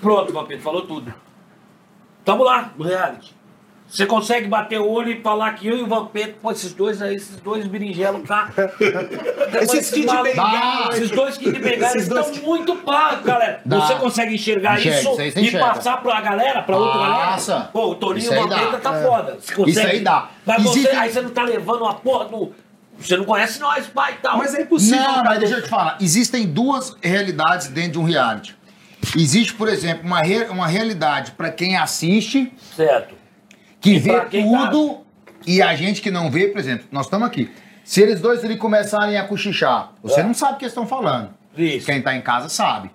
[0.00, 1.12] Pronto, Vampiro, falou tudo.
[2.24, 3.36] Tamo lá, no reality.
[3.89, 7.01] Você consegue bater o olho e falar que eu e o Vampiro, pô, esses dois
[7.01, 8.51] aí, esses dois berinjelos cá.
[9.62, 13.61] Esses malucos- Bengala, Esses dois Kid Bengala, eles esses dois estão muito pagos, galera.
[13.64, 13.80] Dá.
[13.80, 15.66] Você consegue enxergar Enxerga, isso você e enxerga.
[15.66, 17.53] passar pra galera, pra outra Passa.
[17.53, 17.70] galera?
[17.72, 19.03] Pô, o Toninho Isso aí Vampeta tá É.
[19.03, 19.39] foda.
[19.41, 19.70] Você consegue.
[19.78, 20.30] Isso aí dá.
[20.45, 22.53] Mas você, Existe- aí você não tá levando uma porra do...
[22.99, 24.39] Você não conhece nós, pai e tal.
[24.39, 24.99] Mas é impossível.
[25.01, 25.99] Não, mas deixa eu te falar.
[26.01, 28.57] Existem duas realidades dentro de um reality.
[29.14, 33.14] Existe, por exemplo, uma, re- uma realidade pra quem assiste, Certo.
[33.93, 34.99] Que vê quem tá- tudo,
[35.47, 37.51] e a gente que não vê, por exemplo, nós estamos aqui.
[37.84, 40.22] Se eles dois ali começarem a cochichar, você É.
[40.24, 41.30] não sabe o que eles estão falando.
[41.57, 41.87] Isso.
[41.87, 42.91] Quem tá em casa sabe.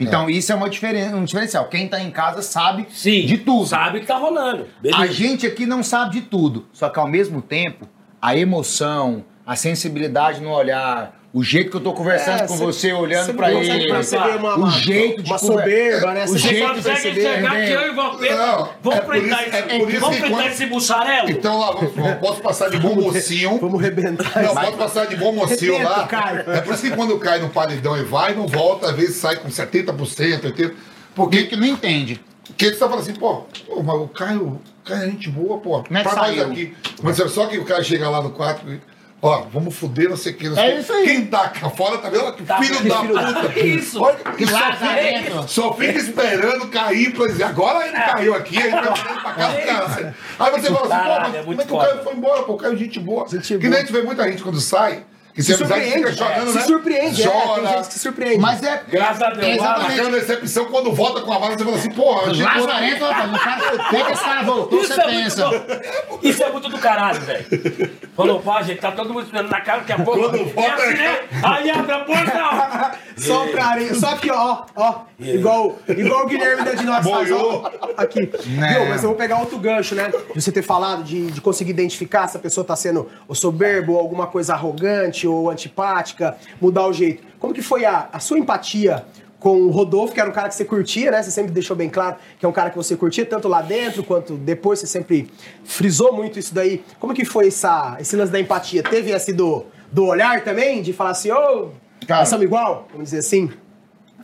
[0.00, 1.64] Então isso é uma diferen um diferencial.
[1.68, 3.26] Quem tá em casa sabe Sim.
[3.26, 3.66] de tudo.
[3.66, 4.68] Sabe que tá rolando.
[4.80, 5.02] Beleza.
[5.02, 7.88] A gente aqui não sabe de tudo, só que ao mesmo tempo,
[8.22, 12.64] a emoção, a sensibilidade no olhar, o jeito que eu tô conversando É, com cê-
[12.64, 13.90] você, olhando pra ele,
[14.38, 16.24] uma, o jeito de uma soberba, né?
[16.24, 17.66] o Você Você jeito de consegue perceber, né?
[17.66, 20.42] que eu e o Não, vamos é enfrentar isso- é esse, isso vamos que enfrentar
[20.42, 21.30] quando- esse mussarelo?
[21.30, 23.58] Então lá, vamos- posso passar de bom mocinho.
[23.58, 26.06] Vamos rebentar Não, pode passar de bom mocinho lá.
[26.06, 26.40] Caio.
[26.50, 29.36] É por isso que quando cai no paredão e vai, não volta, às vezes sai
[29.36, 30.40] com 70%, 80%.
[30.40, 30.74] Porque
[31.14, 32.20] Porque que não entende.
[32.56, 35.58] que eles estão falando assim, pô, pô, mas o Caio, o Caio é gente boa,
[35.58, 35.82] pô.
[35.82, 36.44] Como é que nós saiu?
[36.46, 36.74] aqui.
[37.02, 38.80] Mas é só que o cara chega lá no quarto e.
[39.20, 40.48] Ó, vamos fuder, não sei o que.
[40.48, 41.04] Não É isso aí.
[41.06, 42.32] Quem tá cá fora, tá vendo?
[42.34, 43.58] Que Tá filho da Filho da- puta.
[43.58, 44.00] Isso.
[44.00, 48.56] Olha, Que só, lá fica, só fica esperando cair pra dizer, agora ele caiu aqui,
[48.62, 50.14] aí vai mandando pra casa do caralho.
[50.38, 51.78] Aí você fala assim, pô, mas é como é que o.
[51.78, 52.42] Caio foi embora?
[52.44, 53.26] Pô, o Caio é gente boa.
[53.28, 53.70] Gente que boa.
[53.70, 55.02] nem a gente vê muita gente quando sai,
[55.38, 56.62] Que Se que fica surpreende, chorando, se né?
[56.64, 57.62] surpreende, é, Chora.
[57.62, 58.38] tem gente que se surpreende.
[58.38, 58.82] Mas é.
[58.90, 59.46] Graças a Deus.
[59.46, 60.00] É exatamente.
[60.00, 63.38] a decepção quando volta com a bala, você fala assim, porra, que Lazarento, rapaz, o
[63.38, 64.80] cara, que esse cara voltou?
[64.80, 65.48] Isso Você é, pensa.
[65.48, 67.90] muito, isso é muito do caralho, velho.
[68.16, 70.22] Falou, pá, gente, tá todo mundo esperando na cara, daqui a pouco.
[70.22, 71.20] Quando é volta, assim, né?
[71.40, 72.98] Aí abre a porta.
[73.16, 73.94] Só pra areia.
[73.94, 75.02] Só aqui, ó, ó.
[75.20, 77.70] Igual, igual o Guilherme da Dinox faz, ó.
[77.96, 78.28] Aqui.
[78.46, 78.86] Né.
[78.88, 80.10] Mas eu vou pegar outro gancho, né?
[80.34, 83.92] De você ter falado, de, de conseguir identificar se a pessoa tá sendo ou soberbo,
[83.92, 87.22] ou alguma coisa arrogante, ou antipática, mudar o jeito.
[87.38, 89.04] Como que foi a, a sua empatia
[89.38, 91.22] com o Rodolfo, que era um cara que você curtia, né?
[91.22, 94.02] Você sempre deixou bem claro que é um cara que você curtia, tanto lá dentro
[94.02, 95.30] quanto depois, você sempre
[95.64, 96.84] frisou muito isso daí.
[96.98, 98.82] Como que foi essa, esse lance da empatia?
[98.82, 100.82] Teve esse do, do olhar também?
[100.82, 101.70] De falar assim, ô,
[102.06, 102.20] Cara.
[102.20, 102.88] nós somos igual?
[102.90, 103.50] Vamos dizer assim?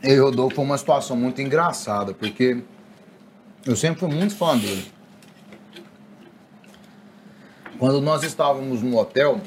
[0.03, 2.61] Eu e o Rodolfo foi uma situação muito engraçada, porque
[3.65, 4.85] eu sempre fui muito fã dele.
[7.79, 9.41] Quando nós estávamos no hotel,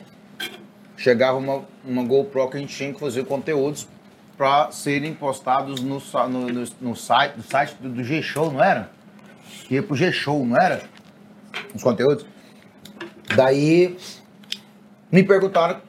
[0.99, 3.89] chegava uma, uma GoPro que a gente tinha que fazer conteúdos
[4.37, 8.91] para serem postados no, no, no- no site, no site do, do G-Show, não era?
[9.71, 10.83] Ia pro G-Show, não era?
[11.75, 12.27] Os conteúdos.
[13.35, 13.97] Daí
[15.11, 15.81] me perguntaram,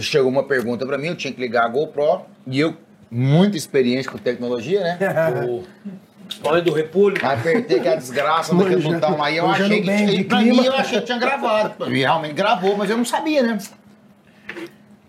[0.00, 2.76] chegou uma pergunta para mim, eu tinha que ligar a GoPro e eu,
[3.10, 4.98] muito experiente com tecnologia, né?
[6.26, 7.16] O História do repolho.
[7.24, 10.60] Apertei que a desgraça daquele botão e eu achei que bem de tinha, pra clima.
[10.60, 11.88] mim eu achei que tinha gravado.
[11.94, 13.56] E realmente gravou, mas eu não sabia, né?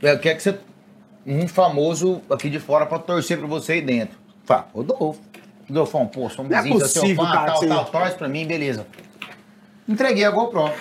[0.01, 0.57] É, O que é você.
[1.25, 4.17] Um famoso aqui de fora pra torcer pra você aí dentro.
[4.45, 5.21] Fala, Rodolfo.
[5.67, 8.47] Rodolfão, pô, somos Não é vizinhos, seu possível, fã, cara, tal, tal, torce pra mim,
[8.47, 8.87] beleza.
[9.87, 10.71] Entreguei a GoPro.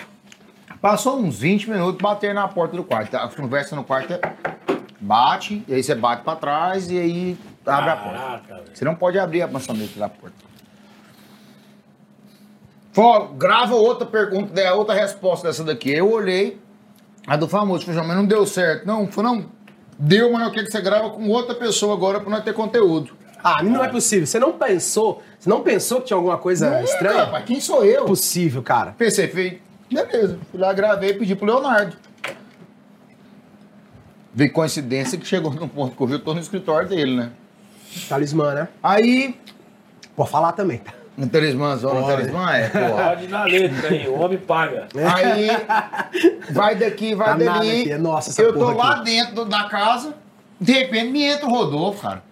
[0.80, 3.16] Passou uns 20 minutos, bater na porta do quarto.
[3.16, 4.20] A conversa no quarto é.
[5.00, 8.18] Bate, e aí você bate pra trás e aí abre a porta.
[8.18, 8.64] Caraca.
[8.72, 10.36] Você não pode abrir a maçaneta da porta.
[12.92, 15.90] Fó, grava outra pergunta, a outra resposta dessa daqui.
[15.90, 16.58] Eu olhei,
[17.27, 18.87] a do famoso, mas não deu certo.
[18.87, 19.47] Não, falei, não,
[19.99, 23.16] deu, mas eu quero que você grava com outra pessoa agora pra nós ter conteúdo.
[23.43, 24.27] Ah, não é possível.
[24.27, 27.24] Você não pensou, você não pensou que tinha alguma coisa Nunca, estranha?
[27.24, 28.05] rapaz, quem sou eu?
[28.05, 28.95] É possível, cara.
[28.99, 30.39] Pensei, falei, beleza.
[30.51, 31.97] Fui lá, gravei e pedi pro Leonardo.
[34.35, 37.31] Veio coincidência que chegou num ponto que eu vi, eu tô no escritório dele, né?
[38.09, 38.68] Talismã, né?
[38.83, 39.35] Aí,
[40.14, 40.79] Pode falar também.
[40.79, 40.93] tá?
[41.16, 42.16] No talismã, zona Pode.
[42.16, 43.04] talismã é, porra.
[43.08, 44.86] Pode na letra aí, o homem paga.
[45.14, 45.48] Aí
[46.52, 47.80] vai daqui, vai Tá dali.
[47.80, 49.04] aqui, é nossa essa eu tô porra lá aqui.
[49.04, 50.14] dentro da casa,
[50.60, 52.22] de repente me entra o Rodolfo, cara.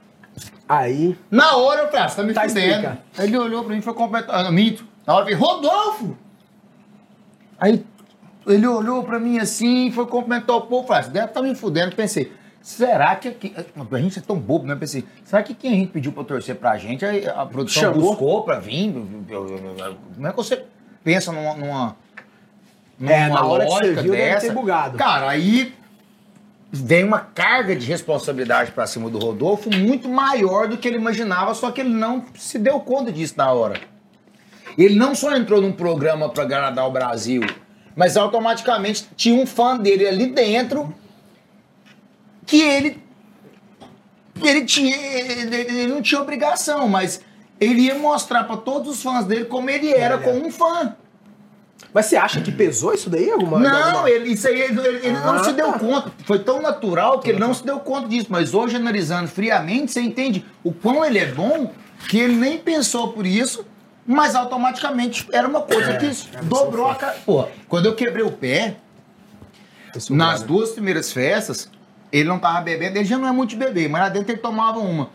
[0.68, 2.98] Aí, Na hora eu falei, ah, você tá me Tá, fudendo.
[3.18, 4.36] ele olhou pra mim e foi completar.
[4.40, 4.84] Ah, não, minto.
[5.06, 6.16] Na hora eu falei, Rodolfo!
[7.60, 7.84] Aí
[8.46, 10.86] ele olhou pra mim assim, foi cumprimentar o povo.
[10.86, 11.94] Falei, ah, você deve estar me fudendo.
[11.94, 12.32] Pensei,
[12.64, 13.54] será que aqui.
[13.92, 14.74] A gente é tão bobo, né?
[14.74, 18.00] Pensei, será que quem a gente pediu pra torcer pra gente, a produção Chamou.
[18.10, 18.90] buscou pra vir?
[18.92, 20.64] Como é que você
[21.04, 21.54] pensa numa.
[21.54, 21.96] numa
[23.02, 24.46] É, na hora que você viu, deve dessa?
[24.46, 24.96] ter bugado.
[24.96, 25.74] Cara, aí
[26.72, 31.54] vem uma carga de responsabilidade pra cima do Rodolfo muito maior do que ele imaginava,
[31.54, 33.78] só que ele não se deu conta disso na hora.
[34.76, 37.42] Ele não só entrou num programa pra agradar o Brasil,
[37.94, 40.92] mas automaticamente tinha um fã dele ali dentro
[42.46, 43.02] que ele
[44.42, 47.20] ele tinha ele, ele não tinha obrigação, mas
[47.60, 50.94] ele ia mostrar pra todos os fãs dele como ele era Ele como um fã.
[51.92, 53.30] mas você acha que pesou isso daí?
[53.30, 55.78] Alguma, Não, ele, isso aí ele, ele- ele não Ah, se deu tá.
[55.78, 56.12] conta.
[56.26, 58.26] Foi tão natural que ele não se deu conta disso.
[58.28, 61.70] Mas hoje, analisando friamente, você entende o quão ele é bom
[62.08, 63.64] que ele nem pensou por isso,
[64.04, 66.10] mas automaticamente era uma coisa É, que
[66.42, 67.16] dobrou a cara.
[67.24, 68.76] Pô, quando eu quebrei o pé,
[70.10, 70.46] nas cara.
[70.48, 71.70] duas primeiras festas,
[72.18, 74.40] ele não tava bebendo, ele já não é muito de beber, mas lá dentro ele
[74.40, 75.10] tomava uma.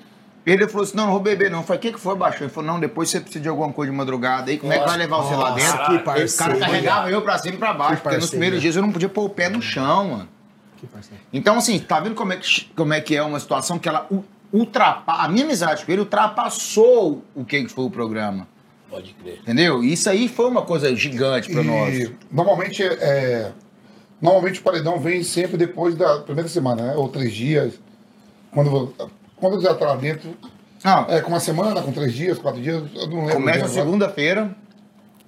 [0.45, 1.59] Ele falou assim: não, não vou beber, não.
[1.59, 2.41] Eu falei, o que, que foi, baixou?
[2.45, 4.85] Ele falou, não, depois você precisa de alguma coisa de madrugada aí, como é que
[4.87, 5.85] vai levar você lá Nossa, dentro?
[5.85, 6.59] que Ele- o cara parceiro.
[6.59, 8.29] carregava eu pra cima e pra baixo, Que porque nos parceiro.
[8.31, 10.29] primeiros dias eu não podia pôr o pé no chão, mano.
[10.77, 11.21] Que parceiro.
[11.33, 14.07] Então, assim, tá vendo como é que, como é, que é uma situação que ela
[14.51, 15.23] ultrapassa.
[15.23, 18.47] A minha amizade com ele ultrapassou o que que foi o programa.
[18.89, 19.39] Pode crer.
[19.41, 19.83] Entendeu?
[19.83, 22.11] Isso aí foi uma coisa gigante pra E nós.
[22.31, 23.51] normalmente é,
[24.21, 26.93] normalmente o paredão vem sempre depois da primeira semana, né?
[26.95, 27.73] Ou três dias.
[28.51, 28.93] Quando,
[29.35, 30.35] quando já tá lá dentro,
[30.83, 33.33] Não, é com uma semana, com três dias, quatro dias, eu não lembro.
[33.35, 34.55] começa segunda-feira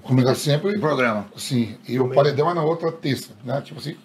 [0.04, 0.76] Começa sempre.
[0.78, 1.28] o programa.
[1.38, 3.62] Sim, e o paredão é na outra terça, né?
[3.62, 3.96] Tipo assim,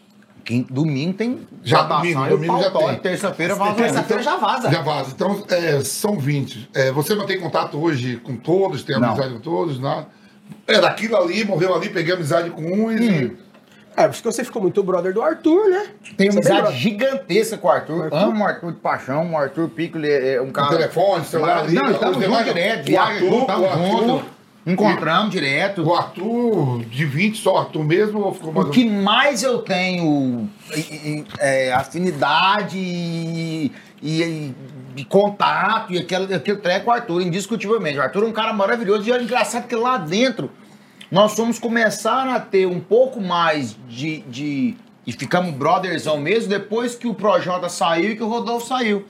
[0.45, 2.97] Quinto, domingo tem Já domingo, domingo já tem.
[2.99, 3.75] Terça-feira vaza.
[3.75, 4.71] Terça-feira já vaza.
[4.71, 5.11] já vaza.
[5.13, 6.71] Então, é, são 20.
[6.73, 9.09] É, você mantém contato hoje com todos, tem Não.
[9.09, 10.07] amizade com todos, nada.
[10.69, 13.37] É daquilo ali, morreu ali, peguei amizade com uns e.
[13.97, 15.87] É, porque você ficou muito brother do Arthur, né?
[16.19, 18.05] Tem Você amizade gigantesca com o Arthur.
[18.05, 18.17] Arthur?
[18.19, 19.33] Amo o Arthur de paixão.
[19.33, 20.69] O Arthur Pico ele é um cara.
[20.69, 22.81] telefone, celular ali, Não, estamos os juntos direto.
[22.83, 24.37] o Viaja Arthur, junto, o estamos Arthur, juntos.
[24.67, 25.83] Encontramos direto.
[25.85, 29.59] O Arthur, de 20, só o Arthur mesmo ou ficou mais O que mais eu
[29.61, 33.73] tenho e- e- é, afinidade e,
[34.03, 34.55] e-
[34.97, 37.99] e contato e aquele, aquele treco, o Arthur, indiscutivelmente.
[37.99, 40.51] O Arthur é um cara maravilhoso e é engraçado que lá dentro
[41.11, 44.21] nós fomos começar a ter um pouco mais de.
[44.23, 44.75] de
[45.07, 49.07] e ficamos brothersão mesmo depois que o Projota saiu e que o Rodolfo saiu.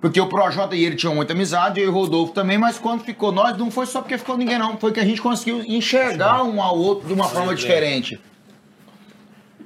[0.00, 3.02] Porque o Projota e ele tinham muita amizade, eu e o Rodolfo também, mas quando
[3.02, 4.78] ficou nós, não foi só porque ficou ninguém, não.
[4.78, 8.18] Foi que a gente conseguiu enxergar um ao outro de uma forma diferente.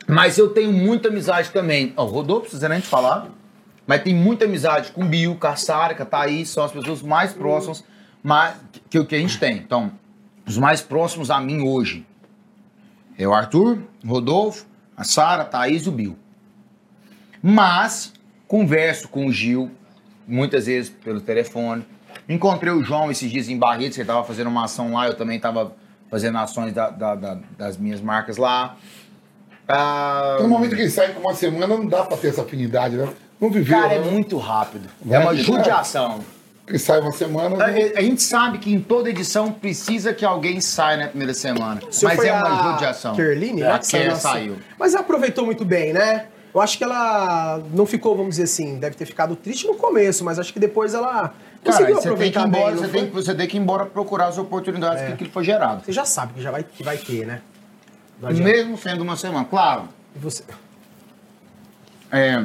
[0.09, 1.93] Mas eu tenho muita amizade também.
[1.97, 3.29] O Rodolfo, precisa nem te falar.
[3.87, 6.73] Mas tem muita amizade com o Bill, com a Sara, com a Thaís, são as
[6.73, 7.85] pessoas mais próximas
[8.23, 8.55] mais,
[8.89, 9.57] que, o que a gente tem.
[9.57, 9.91] Então,
[10.53, 12.07] os mais próximos a mim hoje
[13.19, 16.17] é o Arthur, o Rodolfo, a Sara, a Thaís e o Bill.
[17.43, 18.13] Mas
[18.47, 19.71] converso com o Gil
[20.29, 21.85] muitas vezes pelo telefone.
[22.29, 25.37] Encontrei o João esses dias em Barretos, ele estava fazendo uma ação lá, eu também
[25.37, 25.75] estava
[26.11, 28.77] fazendo ações da- da- da- das minhas marcas lá.
[29.67, 32.97] Ah, No momento que ele sai com uma semana, não dá pra ter essa afinidade,
[32.97, 33.09] né?
[33.41, 34.11] Não viveu, cara, é né?
[34.11, 34.87] muito rápido.
[35.11, 36.21] É uma judiação.
[36.73, 37.63] Ele sai uma semana.
[37.63, 41.83] A, a gente sabe que em toda edição precisa que alguém saia na primeira semana.
[41.91, 43.15] Senhor Mas foi é uma a judiação.
[43.15, 43.73] Kerline, É, né?
[43.73, 44.57] a que saiu saiu.
[44.79, 46.29] Mas ela aproveitou muito bem, né?
[46.55, 50.25] Eu acho que ela não ficou, vamos dizer assim, deve ter ficado triste no começo,
[50.25, 52.49] mas acho que depois ela Cara, conseguiu você tem, que ir aproveitar bem.
[52.61, 53.01] embora, não você, foi?
[53.01, 55.85] tem, que- você tem que ir embora procurar as oportunidades que aquilo foi gerado.
[55.85, 57.43] Você já sabe que já vai, que vai ter, né?
[58.21, 59.45] Mesmo sendo uma semana.
[59.45, 60.43] Claro, E você-
[62.11, 62.45] é,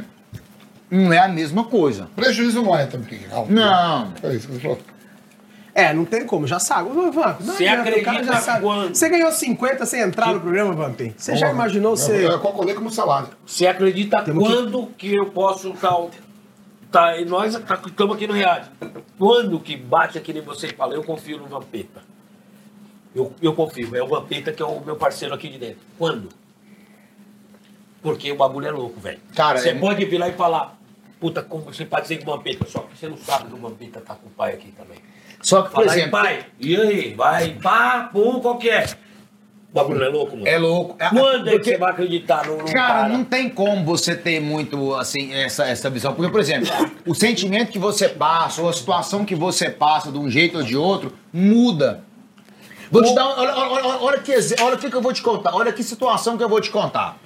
[0.90, 2.08] não é a mesma coisa.
[2.16, 3.20] Prejuízo não é também.
[3.20, 3.52] Calma.
[3.52, 4.14] Não.
[4.24, 4.80] É isso que eu falo.
[5.76, 6.90] É, não tem como, já sabe.
[6.90, 8.62] Não Você adianta, o cara acredita já sabe.
[8.62, 8.96] quando?
[8.96, 11.00] Você ganhou 50 sem entrar no programa, Vamp?
[11.16, 12.26] Você já imaginou eu- você.
[12.26, 13.30] Eu calculei como salário.
[13.46, 15.14] Você acredita Temos que- quando que...
[15.16, 16.10] eu posso tal.
[16.92, 18.70] Tá, e nós estamos aqui no reality.
[19.20, 22.02] Quando que bate aquele você fala, eu confio no Vampeta.
[23.14, 25.80] Eu, eu confio, é o Vampeta que é o meu parceiro aqui de dentro.
[25.98, 26.30] Quando?
[28.02, 29.20] Porque o bagulho é louco, velho.
[29.36, 30.77] Cara, Você é- pode vir lá e falar,
[31.20, 33.58] puta, como você pode dizer que o Vampeta, só que você não sabe que o
[33.58, 34.98] Vampeta tá com o pai aqui também.
[35.42, 37.14] Só que, por Fala aí, exemplo, pai, e aí?
[37.14, 38.86] Vai, pá, pum, qual que é?
[39.72, 40.48] O bagulho é louco, mano.
[40.48, 40.96] é louco.
[40.98, 44.40] É- Quando é que você vai acreditar no, no Cara, não tem como você ter
[44.40, 46.14] muito, assim, essa, essa visão.
[46.14, 46.68] Porque, por exemplo,
[47.06, 50.64] o sentimento que você passa, ou a situação que você passa de um jeito ou
[50.64, 52.04] de outro, muda.
[52.90, 53.28] Vou te dar.
[53.28, 55.54] Olha, olha, olha, olha que, olha o que, que eu vou te contar.
[55.54, 57.18] Olha que situação que eu vou te contar.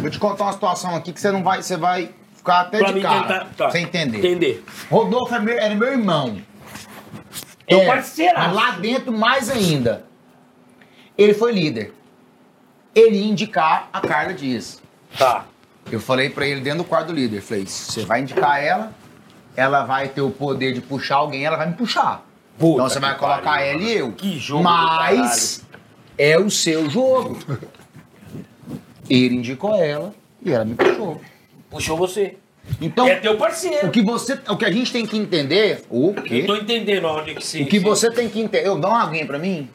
[0.00, 1.62] Vou te contar uma situação aqui que você não vai.
[1.62, 2.10] Você vai
[2.46, 3.22] ficar até Pra de cara.
[3.22, 3.46] tentar.
[3.56, 3.70] Tá.
[3.70, 4.18] Sem entender.
[4.18, 4.64] Entender.
[4.88, 6.38] Rodolfo é meu- era meu irmão.
[7.66, 8.46] Teu É, parceiraço.
[8.48, 10.04] mas Lá dentro, mais ainda.
[11.18, 11.92] Ele foi líder.
[12.94, 14.80] Ele ia indicar a Carla Dias.
[15.18, 15.44] Tá.
[15.90, 18.92] Eu falei pra ele dentro do quarto do líder, falei, você vai indicar ela,
[19.56, 22.24] ela vai ter o poder de puxar alguém, ela vai me puxar.
[22.58, 24.12] Puta então você vai colocar pariu, ela e eu.
[24.12, 25.64] Que jogo Mas
[26.18, 27.38] é o seu jogo.
[29.08, 31.20] Ele indicou ela e ela me puxou.
[31.76, 32.36] Puxou você.
[32.80, 33.86] Então, é teu parceiro.
[33.86, 36.42] o que você, o que a gente tem que entender, o Eu quê?
[36.46, 37.62] tô entendendo onde que se.
[37.62, 39.68] O que se- você tem que entender, eu dá uma aguinha pra mim?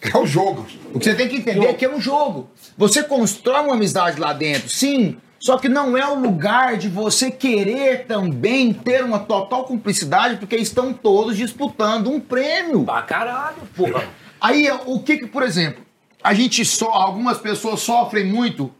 [0.00, 0.66] É o jogo.
[0.94, 2.48] O que você tem que entender é que é um jogo.
[2.76, 5.16] Você constrói uma amizade lá dentro, sim.
[5.40, 10.56] Só que não é o lugar de você querer também ter uma total cumplicidade, porque
[10.56, 12.84] estão todos disputando um prêmio.
[12.84, 14.04] Pra caralho, porra.
[14.40, 15.84] Aí, o que que, por exemplo,
[16.22, 18.72] a gente só, algumas pessoas sofrem muito,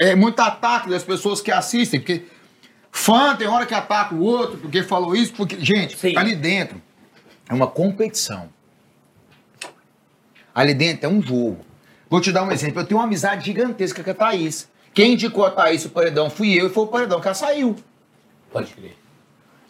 [0.00, 2.24] é muito ataque das pessoas que assistem, porque
[2.90, 6.16] fã tem hora que ataca o outro, porque falou isso, porque, gente, Sim.
[6.16, 6.80] ali dentro
[7.46, 8.48] é uma competição.
[10.54, 11.58] Ali dentro é um jogo.
[12.08, 14.70] Vou te dar um exemplo, eu tenho uma amizade gigantesca com a Thaís.
[14.94, 17.76] Quem indicou a Thaís o paredão fui eu e foi o paredão que ela saiu.
[18.50, 18.96] Pode crer.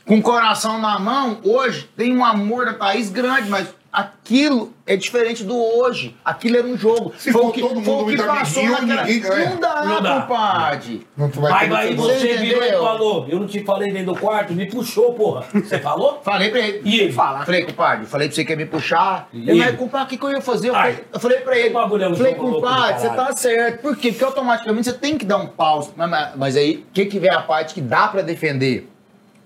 [0.06, 4.96] Com o coração na mão, hoje tem um amor da Thaís grande, mas aquilo é
[4.96, 6.16] diferente do hoje.
[6.24, 7.12] Aquilo era um jogo.
[7.18, 9.02] Se foi for que, todo foi o mundo que muito passou amiguinho, naquela...
[9.06, 9.50] ninguém ganha.
[9.50, 10.20] Não dá, Não dá.
[10.22, 11.06] compadre.
[11.16, 12.82] Não tu vai Aí, ter aí que- você você virou e entendeu?
[12.84, 15.44] falou, eu não te falei dentro do quarto, me puxou, porra.
[15.52, 16.20] Você falou?
[16.22, 16.82] Falei pra ele.
[16.84, 17.12] E ele?
[17.12, 17.44] Fala.
[17.44, 19.28] Falei, compadre, falei pra você que ia me puxar.
[19.32, 20.68] E Ele, mas, compadre, o que, que eu ia fazer?
[20.70, 21.68] Eu falei, eu falei pra ele.
[21.68, 23.82] Que bagulho é um falei, compadre, você tá certo.
[23.82, 24.10] Por quê?
[24.10, 25.90] Porque automaticamente você tem que dar um pause.
[25.96, 28.88] Mas, mas- mas aí, o que, que vem a parte que dá pra defender?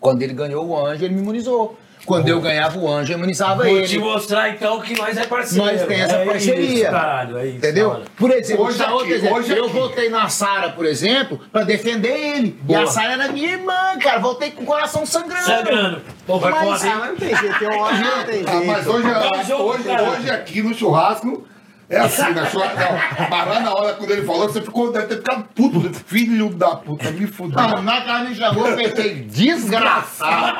[0.01, 1.79] Quando ele ganhou o anjo, ele me imunizou.
[2.05, 3.87] Quando eu ganhava o anjo, eu imunizava Vou ele.
[3.87, 5.65] te mostrar então que nós é parceiro.
[5.65, 6.75] Nós tem essa é parceria.
[6.83, 7.57] Isso, caralho, é isso.
[7.57, 7.89] Entendeu?
[7.89, 8.05] mano.
[8.17, 9.37] Por exemplo, Hoje aqui, exemplo.
[9.39, 9.73] hoje eu aqui.
[9.73, 12.49] voltei na Sara, por exemplo, pra defender ele.
[12.49, 12.83] E Boa.
[12.83, 14.19] a Sara era minha irmã, cara.
[14.19, 15.45] Voltei com o coração sangrando.
[15.45, 16.03] Sangrando.
[16.27, 18.85] Pô, vai Mas- Ah, mas não tem jeito, tem hora que não tem Ah, mas
[18.85, 18.91] jeito.
[18.93, 19.09] hoje,
[19.53, 20.03] É um hoje, cara.
[20.11, 21.47] hoje aqui no churrasco,
[21.95, 22.67] É assim, na sua.
[22.67, 25.81] Não, mas lá na hora, quando ele falou, você ficou, deve ter ficado puto.
[26.07, 27.61] Filho da puta, me fudeu.
[27.61, 30.59] Não, na ela me chamou, eu pensei, desgraçado.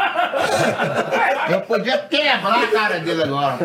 [1.51, 3.59] Eu podia quebrar a cara dele agora.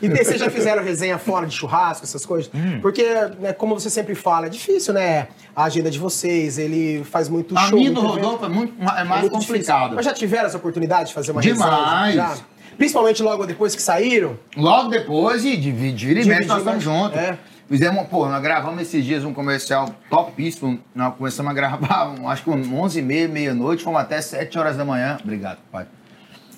[0.00, 2.50] E vocês já fizeram resenha fora de churrasco, essas coisas?
[2.54, 2.78] Hum.
[2.80, 3.02] Porque,
[3.40, 5.28] né, como você sempre fala, é difícil, né?
[5.54, 7.78] A agenda de vocês, ele faz muito A show.
[7.78, 8.14] minha do muito.
[8.16, 9.54] Rodolfo é, muito, é É mais muito difícil.
[9.54, 9.94] complicado.
[9.96, 12.06] Mas já tiveram essa oportunidade de fazer uma Demais.
[12.06, 12.28] resenha?
[12.28, 12.36] Já?
[12.76, 14.38] Principalmente logo depois que saíram?
[14.56, 16.80] Logo depois, e vira e mexe, nós Dividir, estamos né?
[16.80, 17.18] juntos.
[17.18, 17.38] É.
[17.68, 20.78] Fizemos, pô, nós gravamos esses dias um comercial topíssimo.
[20.94, 24.76] Nós começamos a gravar, acho que um 11 e meia, meia-noite, fomos até 7 horas
[24.76, 25.18] da manhã.
[25.22, 25.86] Obrigado, pai.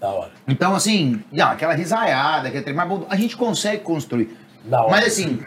[0.01, 0.33] Da hora.
[0.47, 4.37] Então, assim, não, aquela risaiada, aquele trem, mas a gente consegue construir.
[4.64, 4.91] Da hora.
[4.91, 5.41] Mas, assim,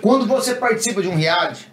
[0.00, 1.70] quando você participa de um reality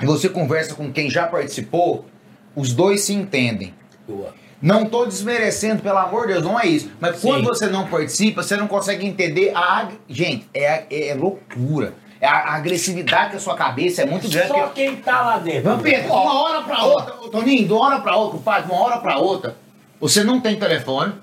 [0.00, 2.06] e você conversa com quem já participou,
[2.54, 3.74] os dois se entendem.
[4.06, 4.32] Boa.
[4.60, 6.90] Não tô desmerecendo, pelo amor de Deus, não é isso.
[7.00, 7.46] Mas quando Sim.
[7.46, 9.88] você não participa, você não consegue entender a.
[10.08, 11.94] Gente, é, é loucura.
[12.20, 14.48] É a, a agressividade da sua cabeça é muito grande.
[14.48, 15.62] Só porque- quem tá lá dentro.
[15.70, 18.82] Vampiro, de uma hora pra outra, Toninho, de uma hora pra outra, compadre, de uma
[18.82, 19.56] hora pra outra,
[20.00, 21.14] você não tem telefone,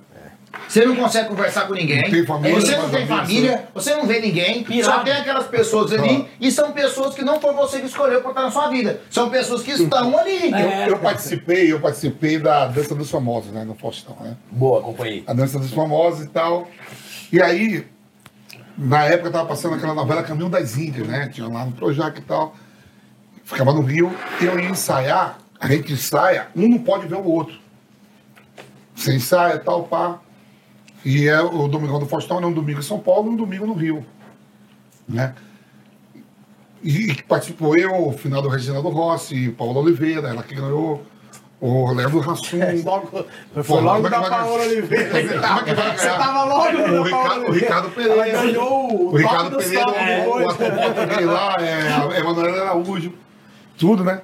[0.68, 4.20] você não consegue conversar com ninguém, Não família, você não tem família, você não vê
[4.20, 4.98] ninguém, Pirado.
[4.98, 8.32] só tem aquelas pessoas ali, e são pessoas que não foi você que escolheu pra
[8.32, 10.54] estar na sua vida, são pessoas que estão ali.
[10.54, 10.90] É.
[10.90, 13.64] Eu participei, eu participei da Dança dos Famosos, né?
[13.64, 14.36] No Faustão, né?
[14.52, 15.24] Boa, acompanhei.
[15.28, 16.68] a dança dos famosos e tal.
[17.32, 17.86] E aí,
[18.78, 21.30] na época, tava passando aquela novela Caminho das Índias, né?
[21.34, 22.56] Tinha lá no Projac e tal.
[23.44, 24.12] Ficava no Rio,
[24.42, 27.56] eu ia ensaiar, a gente ensaia, um não pode ver o outro.
[28.96, 30.20] Você ensaia tal, pá.
[31.06, 33.74] E é o Domingão do Faustão, é um domingo em São Paulo, um domingo no
[33.74, 34.04] Rio.
[35.08, 35.36] Né?
[36.82, 41.06] E, e participou eu, o final do Reginaldo Rossi, Paulo Oliveira, ela que ganhou,
[41.62, 42.60] o Leandro Rassum.
[42.84, 44.64] Logo, foi Pô, logo como é da que vai Paola?
[44.64, 45.20] Oliveira.
[45.20, 47.52] É Você tava logo O da Ricardo, o.
[47.52, 48.28] Ricardo Pereira.
[48.28, 53.14] Ela ganhou o, O Ricardo Pereira, top o, dele lá, é, a Emanuela Araújo,
[53.78, 54.22] tudo, né?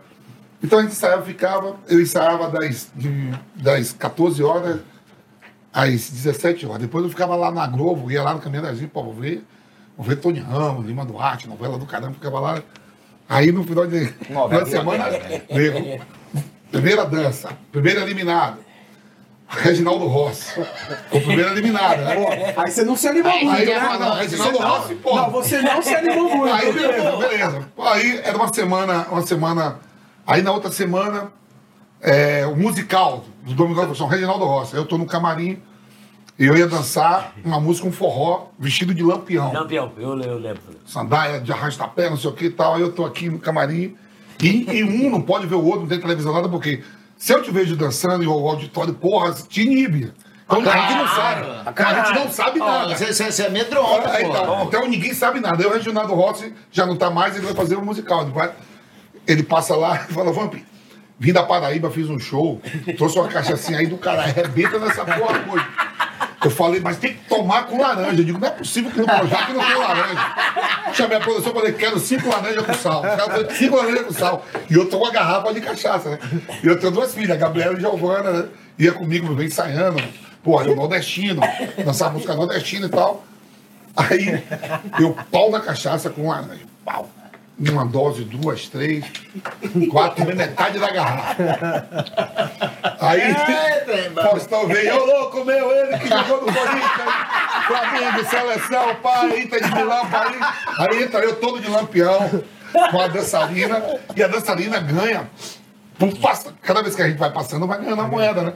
[0.64, 4.80] Então a gente ensaiava, ficava, eu ensaiava das, de, das 14 horas
[5.74, 6.82] às 17 horas.
[6.82, 9.44] Depois eu ficava lá na Globo, ia lá no Caminho das Índias, pô, vou ver,
[9.98, 12.62] vou ver Tony Ramos, Lima Duarte, novela do caramba, ficava lá.
[13.30, 15.06] Aí no final de, final de semana,
[15.50, 16.02] veio,
[16.72, 18.58] primeira dança, primeira eliminada.
[19.54, 20.54] Reginaldo Rossi.
[21.10, 22.54] Foi o primeiro eliminado, né?
[22.56, 23.80] Aí você não se animou Aí, muito, Aí, né?
[23.82, 25.16] não, não, Reginaldo Você não- Rossi, pô.
[25.18, 26.54] Não, você não se animou muito.
[26.54, 27.68] Aí, beleza, beleza.
[27.80, 29.80] Aí era uma semana, uma semana.
[30.26, 31.34] Aí na outra semana,
[32.02, 34.76] é, o musical do Domingão do São Reginaldo Rossi.
[34.76, 35.62] Eu tô no camarim
[36.40, 39.52] e eu ia dançar uma música, um forró, vestido de lampião.
[39.52, 40.62] Campeão, eu, eu lembro.
[40.86, 42.76] Sandália de arrasta-pé, não sei o que e tal.
[42.76, 43.96] Aí eu tô aqui no camarim.
[44.42, 46.82] E, e um não pode ver o outro, não tem televisão, nada, porque
[47.16, 50.12] se eu te vejo dançando e o auditório, porra, te inibe.
[50.46, 51.48] Então a gente não sabe.
[51.76, 52.98] A gente não sabe nada.
[52.98, 53.12] Você, é
[54.12, 54.30] Aí, pô.
[54.32, 55.62] então, então ninguém sabe nada.
[55.64, 58.24] Aí o Reginaldo Rossi já não tá mais, ele vai fazer um musical.
[58.24, 58.52] Ele, vai-
[59.28, 60.56] ele passa lá e fala, Vamp,
[61.22, 62.60] vim da Paraíba, fiz um show,
[62.98, 65.66] trouxe uma cachaçinha aí do cara, arrebenta nessa porra hoje.
[66.44, 68.20] Eu falei, mas tem que tomar com laranja.
[68.20, 70.36] Eu digo, não é possível que no Projac não tem laranja.
[70.96, 73.04] Chamei a produção e falei, quero cinco laranjas com sal.
[73.04, 74.46] Falaram, cinco laranjas com sal.
[74.68, 76.20] E eu tô com uma garrafa de cachaça, né?
[76.64, 78.48] E eu tenho duas filhas, a Gabriela e a Giovana, né?
[78.80, 80.04] Ia comigo, vem ensaiando.
[80.44, 81.42] Porra, eu nordestino,
[81.86, 83.24] dançava música nordestina e tal.
[83.96, 84.44] Aí,
[85.00, 86.66] eu pau na cachaça com laranja.
[86.84, 87.08] Pau.
[87.70, 89.06] Uma dose, duas, três,
[89.92, 91.86] quatro, metade da garrafa.
[93.00, 93.36] Aí,
[94.16, 97.14] Faustão veio, ô louco meu, ele que jogou no Corinthians,
[97.68, 100.38] Flamengo, seleção, pai, Inter de Milão, Paris.
[100.80, 102.44] Aí entra eu todo de lampião,
[102.90, 103.82] com a dançarina,
[104.16, 105.30] e a dançarina ganha.
[106.20, 108.54] Passa- Cada vez que a gente vai passando, vai ganhando a moeda, né?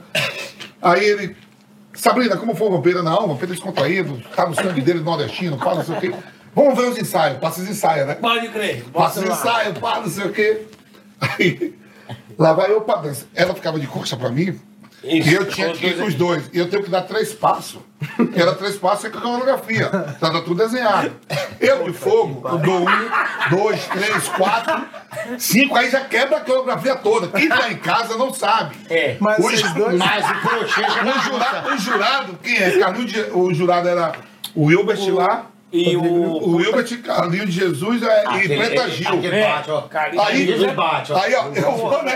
[0.82, 1.38] Aí ele,
[1.94, 3.04] Sabrina, como foi o vampiro?
[3.04, 6.12] Não, o vampiro é descontraído, tá no sangue dele nordestino, pá, não sei o quê.
[6.56, 8.16] Vamos ver os ensaios, passa os ensaios, né?
[8.16, 8.84] Pode crer.
[8.94, 10.62] Passa os ensaios, pá, não sei o quê.
[11.20, 11.74] Aí,
[12.38, 13.26] lá vai eu pra dança.
[13.36, 14.60] Ela ficava de coxa pra mim,
[15.04, 15.30] Isso.
[15.30, 16.50] e eu tinha que ir com os dois.
[16.54, 17.80] E eu tenho que dar três passos.
[18.36, 19.90] E era três passos com a coreografia.
[20.20, 21.12] Tá tudo desenhado.
[21.60, 22.86] Eu de fogo, eu dou um,
[23.50, 24.86] dois, três, quatro,
[25.40, 27.28] cinco, aí já quebra a coreografia toda.
[27.28, 28.76] Quem tá em casa não sabe.
[28.90, 29.18] É.
[29.20, 29.98] Mas Os- dois...
[29.98, 33.34] Mas o crochê já O jurado, o jurado, quem é?
[33.34, 34.14] O jurado era
[34.54, 36.02] o Wilbert lá, E o.
[36.04, 39.10] o Wilbert, Carlinho de Jesus é, Aquele- Preta Gil.
[39.10, 39.82] aquele bate, ó.
[39.82, 41.18] Carlinhos Aí, é- bate, ó.
[41.18, 42.16] Aí, ó, eu vou, né?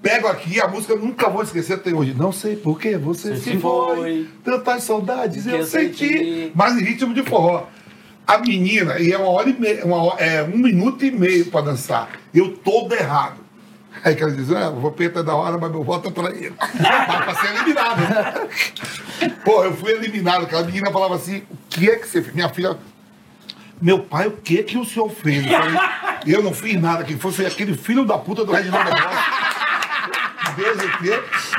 [0.00, 2.14] Pego aqui, a música nunca vou esquecer até hoje.
[2.16, 6.08] Não sei por que você se se foi, foi, tantas saudades eu eu senti.
[6.08, 6.52] senti.
[6.54, 7.64] Mas em ritmo de forró.
[8.26, 11.46] A menina, e é uma hora e meia, uma hora- é um minuto e meio
[11.46, 12.08] pra dançar.
[12.32, 13.42] Eu todo errado.
[14.04, 16.30] Aí que ela diz, ah, o vampeta é da hora, mas meu voto é pra
[16.30, 16.52] ele.
[16.58, 16.70] Mas
[17.24, 18.48] pra ser eliminado.
[19.44, 20.44] Pô, eu fui eliminado.
[20.44, 22.34] Aquela menina falava assim, o que é que você fez?
[22.34, 22.76] Minha filha
[23.80, 25.44] meu pai, o que que o senhor fez?
[25.46, 25.80] Eu, falei,
[26.26, 29.52] eu não fiz nada, quem foi, foi aquele filho da puta do Reginaldo Rossi.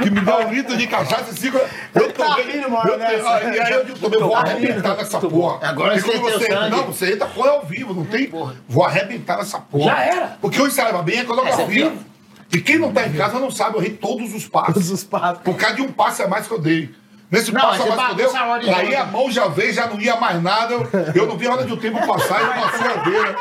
[0.02, 1.58] Que me dá um litro de cachaça e cinco.
[1.96, 2.52] Eu Tá tomei.
[2.52, 5.68] rindo, mano, eu, e aí eu digo, também vou arrebentar nessa porra.
[5.68, 6.70] Agora você quando o sangue.
[6.70, 8.32] Não, você entra porra ao vivo, não tem.
[8.68, 9.92] Vou arrebentar nessa porra.
[9.92, 10.38] Já era.
[10.40, 11.90] Porque eu ensaiava bem a Essa é coreografia.
[11.90, 12.06] vivo.
[12.54, 14.74] E quem não tá em casa não sabe, eu errei todos os passos.
[14.76, 15.42] Todos os passos.
[15.44, 16.94] Por causa de um passe a mais que eu dei.
[17.34, 18.98] Nesse Não, passo a você mais que eu dei, bagunça a hora de aí jogo.
[19.02, 20.76] a mão já veio, já não ia mais nada.
[21.16, 23.36] Eu, não vi a hora de o tempo passar e eu uma furadeira.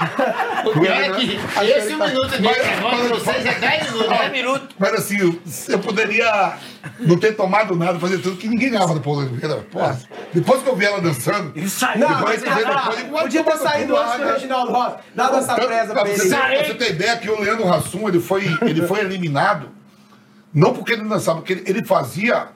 [0.65, 1.41] O pior é que
[1.71, 4.09] esse minuto aqui, Mas- agora mas- pra vocês é 10 minutos.
[4.09, 4.29] Dez né?
[4.31, 4.69] minutos.
[4.79, 5.19] Mas assim,
[5.69, 6.55] eu, poderia
[7.01, 9.57] não ter tomado nada, fazer tudo, que ninguém ganhava depois da Olimpíada.
[9.71, 10.01] Porra,
[10.33, 12.01] depois que eu vi ela dançando, Ele saiu.
[12.01, 14.33] Não, Depois mas vem ah, depois, podia ter saído antes do né?
[14.33, 14.97] Reginaldo Rossi.
[15.15, 16.29] Dado essa Tanto- presa pra ele.
[16.31, 19.69] pra você ter ideia que o Leandro Hassum, ele foi, ele foi eliminado,
[20.55, 22.47] não porque ele dançava, porque ele, ele fazia,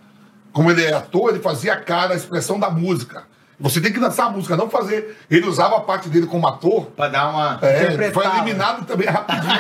[0.57, 3.25] como ele é ator, ele fazia a cara, a expressão da música.
[3.61, 5.19] Você tem que dançar a música, não fazer.
[5.31, 6.87] Ele usava a parte dele como ator.
[6.97, 7.59] Pra dar uma...
[7.61, 9.53] É, foi eliminado também rapidinho.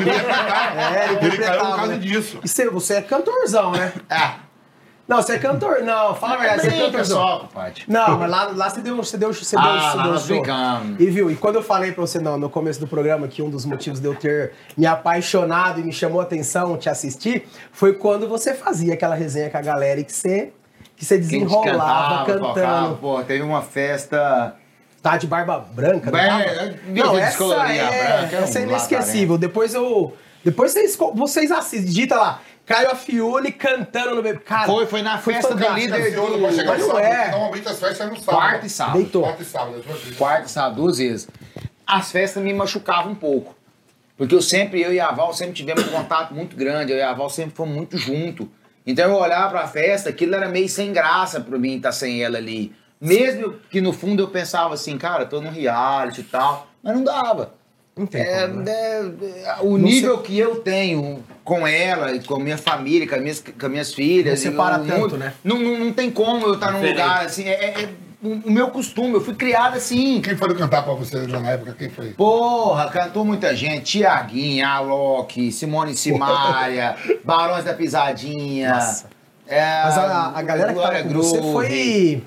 [0.00, 0.10] Ele.
[0.14, 1.98] É, ele caiu por causa né?
[1.98, 2.38] disso.
[2.44, 3.92] E você, você é cantorzão, né?
[4.08, 4.36] Ah,
[5.06, 5.82] Não, você é cantor.
[5.82, 7.16] Não, fala a verdade, você é cantorzão.
[7.18, 7.82] só, compadre.
[7.86, 10.26] Não, mas lá, lá você deu, você deu, você deu, Ah, você lá deu show.
[10.28, 11.00] brincamos.
[11.00, 13.50] E viu, e quando eu falei pra você não, no começo do programa que um
[13.50, 17.92] dos motivos de eu ter me apaixonado e me chamou a atenção te assistir foi
[17.92, 20.52] quando você fazia aquela resenha com a galera e que você,
[20.96, 22.54] que você desenrolava cantava, cantando.
[22.54, 24.56] tocava, pô, teve uma festa...
[25.02, 29.36] Tá de barba branca, não É, Não, essa é, branca, essa é inesquecível.
[29.36, 30.16] Depois eu...
[30.42, 34.38] Depois vocês, vocês assistem, digita lá, Caio Afione cantando no bebê.
[34.40, 36.98] Cara, Foi, foi na festa do líder chegar Mas no não sábado.
[37.04, 37.30] é.
[37.30, 38.36] Normalmente as festas é no sábado.
[38.40, 38.96] Quarta e sábado.
[38.98, 39.22] Deitou.
[39.22, 40.16] Quarta e sábado, é duas vezes.
[40.16, 41.28] quarta, sábado, duas vezes.
[41.86, 43.54] As festas me machucavam um pouco.
[44.16, 47.02] Porque eu sempre, eu e a Val sempre tivemos um contato muito grande, eu e
[47.02, 48.48] a Val sempre fomos muito junto.
[48.86, 52.38] Então eu olhava pra festa, aquilo era meio sem graça pra mim estar sem ela
[52.38, 52.74] ali.
[53.00, 57.02] Mesmo que no fundo eu pensava assim, cara, tô no reality e tal, mas não
[57.04, 57.54] dava.
[57.96, 58.72] Não tem É, como, né?
[58.72, 63.20] é, o nível que eu tenho com ela, e com a minha família, com as
[63.22, 64.42] minhas, com as minhas filhas.
[64.44, 65.32] Não separa o tanto, mundo- né?
[65.44, 67.00] Não, não, não tem como eu estar num Diferente.
[67.00, 67.44] lugar assim.
[67.48, 67.88] É, é- é
[68.46, 70.20] o meu costume, eu fui criado assim.
[70.22, 71.74] Quem foi cantar pra você na época?
[71.78, 72.08] Quem foi?
[72.14, 73.98] Porra, cantou muita gente.
[73.98, 78.74] Tiaguinha, Alok, Simone Simaria, Barões da Pisadinha.
[78.74, 79.06] Nossa.
[79.46, 82.22] é, Mas a, a galera que tava com você Groove, foi...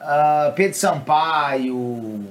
[0.00, 2.24] ah, Pedro Sampaio.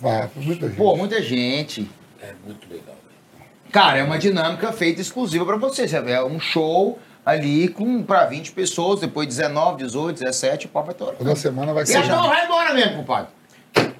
[0.00, 0.10] Foi
[0.42, 0.76] muita gente.
[0.76, 1.90] Pô, muita gente.
[2.24, 2.94] É muito legal.
[2.94, 3.48] velho.
[3.72, 5.86] Cara, é uma dinâmica feita exclusiva pra você.
[5.88, 10.84] Você É um show ali com pra 20 pessoas, depois 19, 18, 17, o pau
[10.84, 11.14] vai torar.
[11.14, 11.96] Toda semana vai E ser.
[11.98, 13.28] a turma vai embora mesmo, compadre.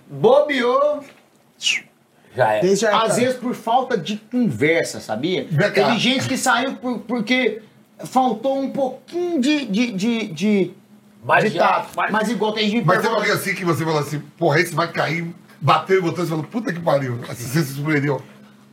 [0.08, 1.02] Bobeou,
[2.36, 2.60] Já é.
[2.92, 5.46] Às vezes por falta de conversa, sabia?
[5.72, 7.62] Teve gente que saiu por- porque
[8.04, 9.64] faltou um pouquinho de.
[9.66, 10.70] de, de, de,
[11.24, 11.88] Mas de já- tato.
[11.96, 14.74] mas- Mas igual tem gente Mas pergunta- alguém assim que você falou assim, porra, esse
[14.74, 15.32] vai cair,
[15.64, 17.18] bateu e botou e falou, puta que pariu.
[17.28, 18.20] Assim, você se surpreendeu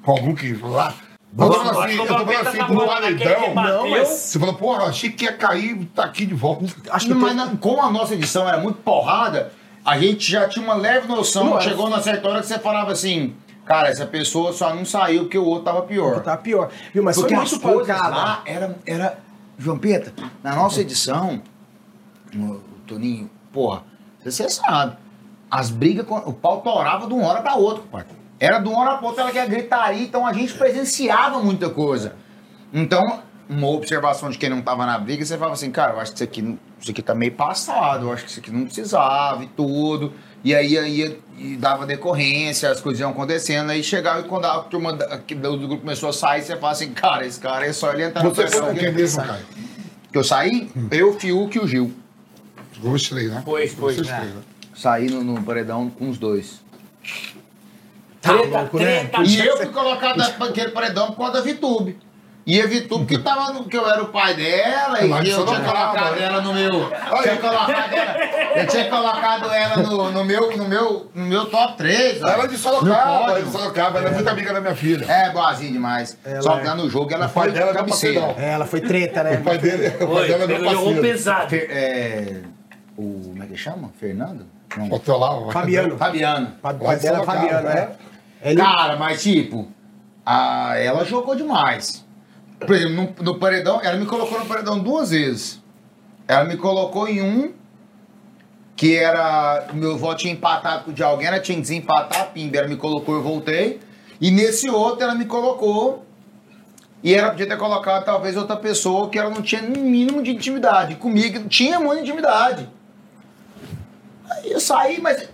[0.04, 0.94] com algum que falou lá.
[1.38, 3.56] Eu tô falando assim, eu tô falando assim, pro paredão.
[3.56, 6.66] Não, mas- Você falou, porra, achei que ia cair, tá aqui de volta.
[6.92, 9.54] Acho que mas na- como a nossa edição era muito porrada,
[9.86, 11.46] a gente já tinha uma leve noção.
[11.52, 13.34] Não, chegou na certa hora que você falava assim,
[13.66, 16.20] cara, essa pessoa só não saiu porque o outro tava pior.
[16.22, 16.70] tá pior.
[16.94, 18.10] Viu, mas Porque as muito coisas pancada.
[18.16, 19.18] lá era, era.
[19.58, 20.12] João Pedro,
[20.44, 21.42] na nossa edição,
[22.36, 22.56] o
[22.88, 23.84] Toninho, porra,
[24.24, 24.98] você sabe.
[25.52, 28.08] As brigas, o pau torava de uma hora pra outra, compadre.
[28.40, 32.16] Era de uma hora pra outra, ela quer gritaria, então a gente presenciava muita coisa.
[32.74, 36.12] Então, uma observação de quem não tava na briga, você falava assim, cara, eu acho
[36.14, 39.44] que isso aqui, isso aqui tá meio passado, eu acho que isso aqui não precisava
[39.44, 40.14] e tudo.
[40.44, 44.60] E aí, aí e dava decorrência, as coisas iam acontecendo, aí chegava e quando a
[44.62, 47.74] turma da- que do grupo começou a sair, você fala assim, cara, esse cara é
[47.74, 48.74] só ele entrar no com paredão.
[48.74, 49.46] quem mesmo, Caio?
[50.12, 51.94] Que eu saí, eu, Fiuk e o Gil.
[52.82, 53.42] Os três, né?
[53.46, 53.94] Foi, foi.
[53.94, 54.16] Vocês É.
[54.18, 54.42] três, né?
[54.74, 56.62] Saí no, no paredão com os dois.
[58.22, 59.06] Treta, louco, né?
[59.06, 59.24] treta.
[59.24, 61.98] E eu fui colocado naquele paredão por causa da Vitube.
[62.46, 65.60] E a Vitube que tava no, que eu era o pai dela, e eu tinha
[65.60, 66.24] colocado né?
[66.24, 66.92] ela no meu.
[67.22, 71.78] Tinha colocado ela, eu tinha colocado ela no, no meu, no, meu, no meu top
[71.78, 72.20] 3.
[72.20, 75.06] Ela é de Sorocaba, ela é de Sorocaba, ela é muito amiga da minha filha.
[75.06, 76.18] É, boazinha demais.
[76.26, 76.62] Ela Só é.
[76.62, 78.36] que lá no jogo ela O pai foi dela é cabeceira.
[78.38, 79.38] É, ela foi treta, né?
[79.38, 81.02] O pai dele, o pai Foi, dela é um parceiro.
[81.02, 81.50] pesado.
[81.50, 82.42] Fer- é,
[82.98, 83.22] o.
[83.30, 83.92] Como é que chama?
[84.00, 84.48] Fernando?
[84.78, 84.88] Não.
[84.88, 85.52] Botou lá.
[85.52, 85.98] Fabiano.
[85.98, 86.48] Fabiano.
[86.58, 87.76] O pai de dela Sorocaba, Fabiano, né?
[87.76, 87.90] né?
[88.44, 88.62] Ele...
[88.62, 89.68] Cara, mas tipo,
[90.26, 92.06] a, ela jogou demais.
[92.60, 95.62] Por exemplo, no, no paredão, ela me colocou no paredão duas vezes.
[96.28, 97.54] Ela me colocou em um,
[98.76, 99.68] que era.
[99.74, 102.78] Meu voto tinha empatado com o de alguém, ela tinha que desempatar, pimba, ela me
[102.78, 103.80] colocou, eu voltei.
[104.20, 106.06] E nesse outro ela me colocou.
[107.04, 110.96] E ela podia ter colocado talvez outra pessoa que ela não tinha mínimo de intimidade.
[110.96, 112.70] Comigo tinha muita intimidade.
[114.42, 115.30] Aí eu saí, mas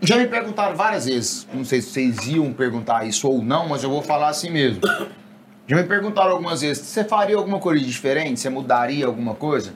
[0.00, 3.82] Já me perguntaram várias vezes, não sei se vocês iam perguntar isso ou não, mas
[3.82, 4.82] eu vou falar assim mesmo.
[5.66, 8.38] Já me perguntaram algumas vezes, você faria alguma coisa diferente?
[8.38, 9.72] Você mudaria alguma coisa?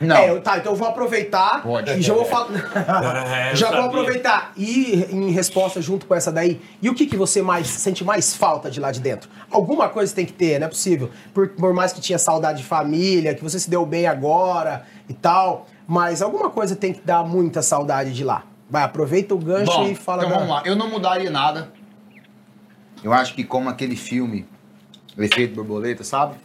[0.00, 0.16] Não.
[0.16, 1.92] É, tá, então eu vou aproveitar Pode.
[1.92, 2.48] e já vou falar.
[3.32, 6.60] É, já vou aproveitar e em resposta junto com essa daí.
[6.80, 9.30] E o que, que você mais sente mais falta de lá de dentro?
[9.50, 11.10] Alguma coisa tem que ter, não é possível.
[11.32, 15.14] Por, por mais que tinha saudade de família, que você se deu bem agora e
[15.14, 18.44] tal, mas alguma coisa tem que dar muita saudade de lá.
[18.70, 20.22] Vai, aproveita o gancho Bom, e fala.
[20.24, 20.62] então da- vamos lá.
[20.64, 21.70] Eu não mudaria nada.
[23.04, 24.46] Eu acho que como aquele filme,
[25.18, 26.36] o efeito borboleta, sabe?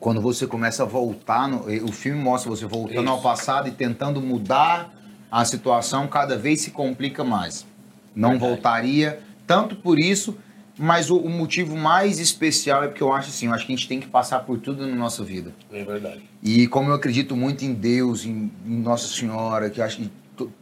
[0.00, 3.22] Quando você começa a voltar, no- o filme mostra você voltando ao Isso.
[3.22, 4.92] passado e tentando mudar
[5.30, 7.64] a situação, cada vez se complica mais.
[8.12, 10.36] Não voltaria, tanto por isso,
[10.78, 13.76] mas o, o motivo mais especial é porque eu acho assim, eu acho que a
[13.76, 15.54] gente tem que passar por tudo na nossa vida.
[15.72, 16.22] É verdade.
[16.42, 20.10] E como eu acredito muito em Deus, em, em Nossa Senhora, que eu acho que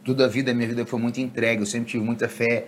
[0.03, 2.67] toda a vida, minha vida foi muito entregue, eu sempre tive muita fé.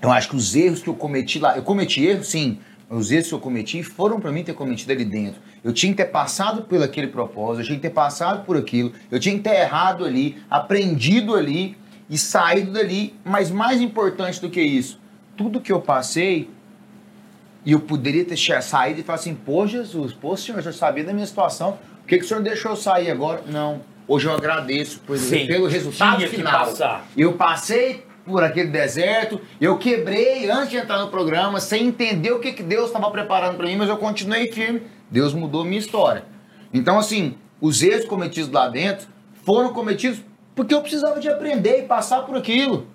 [0.00, 2.58] Eu acho que os erros que eu cometi lá, eu cometi erros, sim,
[2.88, 5.40] os erros que eu cometi foram para mim ter cometido ali dentro.
[5.62, 8.92] Eu tinha que ter passado por aquele propósito, eu tinha que ter passado por aquilo,
[9.10, 11.76] eu tinha que ter errado ali, aprendido ali
[12.08, 13.14] e saído dali.
[13.24, 15.00] Mas mais importante do que isso,
[15.36, 16.50] tudo que eu passei,
[17.64, 21.12] e eu poderia ter saído e falar assim, pô Jesus, pô senhor, eu sabia da
[21.12, 23.42] minha situação, por que, que o senhor deixou eu sair agora?
[23.46, 26.72] Não, hoje eu agradeço por, Sim, pelo resultado final.
[27.16, 32.40] Eu passei por aquele deserto, eu quebrei antes de entrar no programa, sem entender o
[32.40, 36.24] que, que Deus estava preparando para mim, mas eu continuei firme, Deus mudou minha história.
[36.72, 39.08] Então assim, os erros cometidos lá dentro
[39.44, 40.20] foram cometidos
[40.54, 42.86] porque eu precisava de aprender e passar por aquilo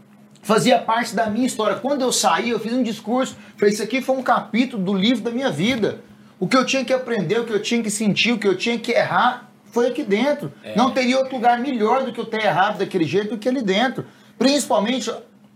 [0.42, 1.78] fazia parte da minha história.
[1.78, 3.36] Quando eu saí, eu fiz um discurso.
[3.58, 6.02] Falei, isso aqui foi um capítulo do livro da minha vida.
[6.40, 8.58] O que eu tinha que aprender, o que eu tinha que sentir, o que eu
[8.58, 10.52] tinha que errar, foi aqui dentro.
[10.76, 13.62] Não teria outro lugar melhor do que eu ter errado daquele jeito do que ali
[13.62, 14.06] dentro.
[14.38, 15.12] Principalmente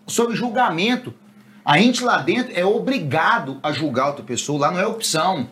[0.05, 1.13] sobre julgamento.
[1.65, 5.47] A gente lá dentro é obrigado a julgar outra pessoa, lá não é opção.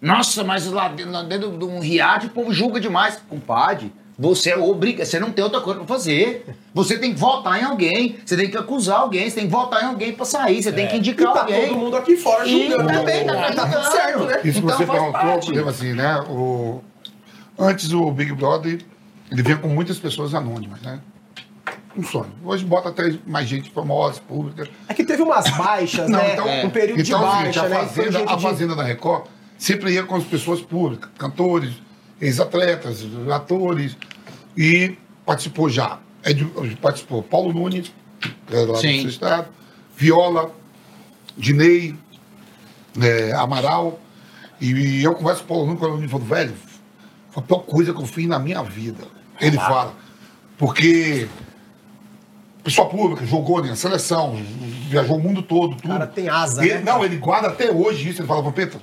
[0.00, 3.20] Nossa, mas lá dentro, lá dentro de um riad o povo julga demais.
[3.28, 6.44] Compadre, você é obrigado, você não tem outra coisa pra fazer.
[6.74, 9.82] Você tem que votar em alguém, você tem que acusar alguém, você tem que votar
[9.82, 11.68] em alguém pra sair, você tem que E indicar tá alguém.
[11.68, 12.92] todo mundo aqui fora E julgando.
[12.92, 13.90] também tá, tá, tá tudo julgando.
[13.90, 14.40] certo, né?
[14.44, 15.46] Isso Então você faz perguntou, parte.
[15.46, 16.20] por exemplo, assim, né?
[16.28, 16.80] O...
[17.58, 18.80] Antes o Big Brother,
[19.30, 21.00] ele vinha com muitas pessoas anônimas, né?
[21.96, 22.30] Um sonho.
[22.44, 24.68] Hoje bota até mais gente famosa, pública.
[24.88, 26.32] É que teve umas baixas, Não, né?
[26.34, 27.76] então, um período de então, é o baixa, a né?
[27.84, 29.24] E Fazenda, a de- Fazenda da Record
[29.58, 31.72] sempre ia com as pessoas públicas, cantores,
[32.20, 33.96] ex-atletas, atores,
[34.56, 35.98] e participou já.
[36.22, 36.44] É de-
[36.80, 37.92] participou Paulo Nunes,
[38.46, 38.96] que é lá Sim.
[38.96, 39.48] do seu estado,
[39.96, 40.52] Viola,
[41.36, 41.94] Dinei,
[43.00, 43.98] é, Amaral,
[44.60, 46.54] e eu converso com o Paulo Nunes, quando ele falou, velho,
[47.30, 49.04] foi a pior coisa que eu fiz na minha vida.
[49.40, 49.94] Ele fala,
[50.58, 51.26] porque
[52.62, 54.34] pessoa pública, jogou na seleção,
[54.90, 55.88] viajou o mundo todo, tudo.
[55.88, 56.82] cara tem asa, Ele- né?
[56.84, 58.20] Não, ele guarda até hoje isso.
[58.20, 58.78] Ele fala, Vampeta,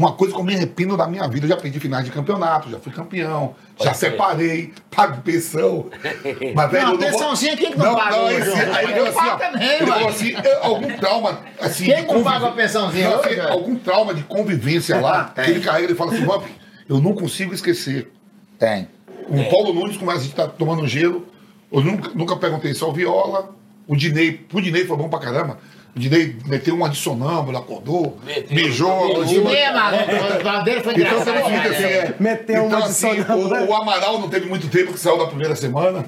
[0.00, 1.44] uma coisa que eu me arrependo da minha vida.
[1.44, 4.10] Eu já perdi finais de campeonato, já fui campeão, já ser.
[4.12, 5.86] separei, pago pensão.
[6.54, 9.30] Mas, velho, Não, vou- pensãozinha, quem que não paga Não, esse- aí ele Eu falou
[9.30, 11.84] assim, ó, também, ele falou assim, é, algum trauma, assim...
[11.84, 15.44] Quem não paga a pensãozinha Não, hoje, assim, algum trauma de convivência lá, Tem.
[15.44, 16.44] que ele carrega, ele fala assim, Vamp,
[16.88, 18.10] eu não consigo esquecer.
[18.58, 18.88] Tem.
[19.28, 21.26] O Paulo Nunes, como a gente tá tomando gelo,
[21.70, 23.54] eu nunca, nunca perguntei só o Viola.
[23.86, 25.58] O Dinei, pro Dinei foi bom pra caramba.
[25.94, 28.16] O Dinei meteu uma de sonâmbula, acordou,
[28.50, 29.18] beijou.
[30.44, 31.24] Lado dele foi Então engraçado.
[31.42, 32.14] você fica assim, é.
[32.20, 35.26] Meteu então, uma de assim, o, o Amaral não teve muito tempo que saiu da
[35.26, 36.06] primeira semana.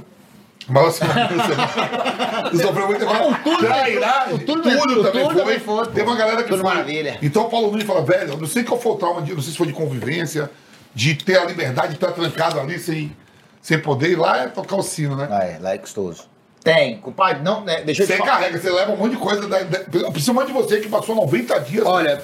[0.69, 2.51] Mas assim, na primeira semana.
[2.63, 3.59] Sofreu muito tempo.
[3.59, 4.35] Trairagem.
[4.35, 5.03] o Túlio- Tudo também Túlio
[5.33, 5.35] foi.
[5.35, 5.87] também foi.
[5.89, 6.63] Teve uma galera que foi.
[6.63, 7.19] Maravilha.
[7.21, 9.43] Então o Paulo Nunes fala, velho, eu não sei qual foi o trauma, de, não
[9.43, 10.49] sei se foi de convivência,
[10.95, 13.15] de ter a liberdade de estar trancado ali sem,
[13.61, 15.27] sem poder ir lá é tocar o sino, né?
[15.29, 16.31] Lá é, lá é custoso.
[16.63, 18.31] Tem, compadre, não, né, deixa eu te Você falar.
[18.33, 19.81] carrega, você leva um monte de coisa, da, da,
[20.13, 21.85] principalmente de você que passou 90 dias.
[21.85, 22.23] Olha,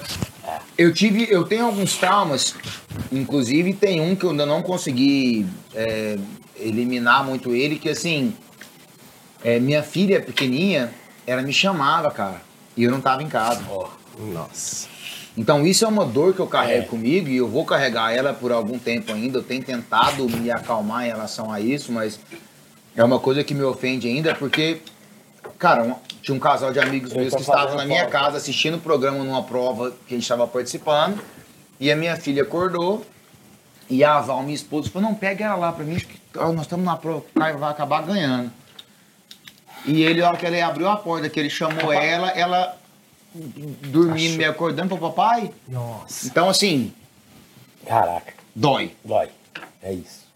[0.77, 2.55] eu tive, eu tenho alguns traumas,
[3.11, 6.17] inclusive tem um que eu ainda não consegui é,
[6.57, 8.33] eliminar muito ele, que assim,
[9.43, 10.91] é, minha filha pequenininha,
[11.27, 12.41] ela me chamava, cara,
[12.77, 13.61] e eu não tava em casa.
[14.17, 14.87] Nossa.
[15.37, 16.87] Então isso é uma dor que eu carrego É.
[16.87, 19.37] comigo e eu vou carregar ela por algum tempo ainda.
[19.39, 22.19] Eu tenho tentado me acalmar em relação a isso, mas
[22.99, 24.81] é uma coisa que me ofende ainda porque,
[25.57, 28.35] cara, um- tinha um casal de amigos Eu meus tô que estavam na minha casa
[28.35, 31.17] assistindo o programa numa prova que a gente estava participando
[31.79, 33.05] e a minha filha acordou
[33.89, 36.85] e a Val, minha esposa, falou: não, pega ela lá pra mim, que nós estamos
[36.85, 38.51] na prova, vai acabar ganhando.
[39.85, 42.77] E ele, na hora que ele abriu a porta, que ele chamou ela, ela
[43.33, 46.27] dormindo, me acordando, falou, papai, Nossa.
[46.27, 46.93] então, assim,
[47.87, 48.93] Caraca, dói.
[49.05, 49.29] dói.
[49.81, 50.27] É isso.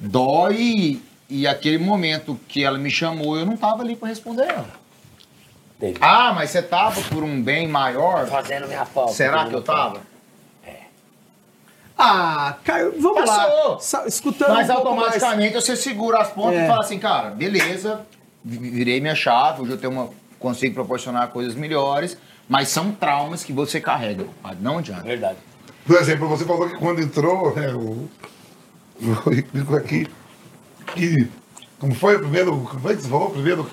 [0.00, 4.68] Dói E aquele momento que ela me chamou, eu não tava ali pra responder ela.
[5.76, 5.98] Entendi.
[6.00, 8.26] Ah, mas você tava por um bem maior?
[8.26, 9.12] Fazendo minha falta.
[9.12, 10.00] Será que eu tava?
[11.98, 14.00] Ah, Caio, vamos Passou.
[14.02, 14.06] lá.
[14.06, 15.14] Escutando Mas um pouco mais.
[15.14, 16.64] automaticamente você segura as pontas É.
[16.64, 18.02] e fala assim, cara, beleza,
[18.44, 23.42] vi- virei minha chave, hoje eu tenho uma, consigo proporcionar coisas melhores, mas são traumas
[23.44, 24.26] que você carrega,
[24.60, 25.04] não adianta.
[25.04, 25.38] Verdade.
[25.86, 28.08] Por exemplo, você falou que quando entrou, né, o,
[29.00, 30.06] o aqui,
[30.96, 31.28] que.
[31.78, 32.50] Como foi o primeiro.
[32.52, 33.28] Como foi que você falou?
[33.28, 33.70] O primeiro.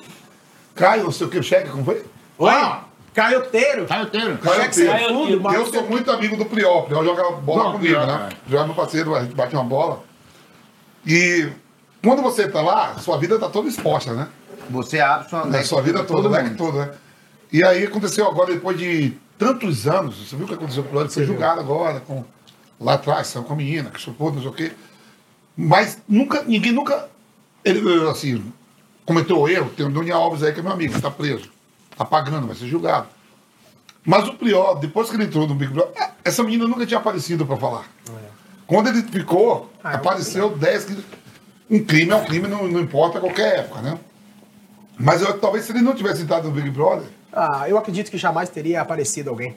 [0.75, 2.03] Caio, não sei o que, o cheque, como foi?
[2.37, 2.49] Oi?
[2.51, 2.83] Ah.
[3.13, 3.85] Caioteiro.
[3.85, 4.37] Caioteiro.
[4.39, 5.13] Caio Cheque sem Teiro.
[5.13, 6.79] fundo, Eu sou muito amigo do Priol.
[6.79, 8.29] O Priol joga bola Não, comigo, Priol, né?
[8.31, 8.51] é.
[8.51, 10.03] Já é meu parceiro, a gente bate uma bola.
[11.05, 11.47] E
[12.03, 14.27] quando você tá lá, sua vida tá toda exposta, né?
[14.69, 16.57] Você abre sua, sua vida toda, leque mundo.
[16.57, 16.91] todo, né?
[17.51, 21.09] E aí aconteceu agora, depois de tantos anos, você viu o que aconteceu com o
[21.09, 22.23] foi julgado agora, com,
[22.79, 24.71] lá atrás, com a menina, que chupou, não sei o quê.
[25.55, 27.07] Mas nunca, ninguém nunca,
[27.63, 28.43] ele, assim,
[29.05, 29.69] cometeu erro.
[29.75, 31.49] Tem o Daniel Alves aí, que é meu amigo, está preso.
[31.97, 33.07] Tá pagando, vai ser julgado.
[34.05, 36.99] Mas o Prior, depois que ele entrou no Big Brother, é, essa menina nunca tinha
[36.99, 37.85] aparecido para falar.
[38.67, 40.97] Quando ele ficou, Ah, é apareceu 10 que
[41.69, 43.97] Um crime é um crime, não, não importa qualquer época, né?
[44.99, 48.17] Mas eu, talvez se ele não tivesse entrado no Big Brother, Ah, eu acredito que
[48.17, 49.55] jamais teria aparecido alguém.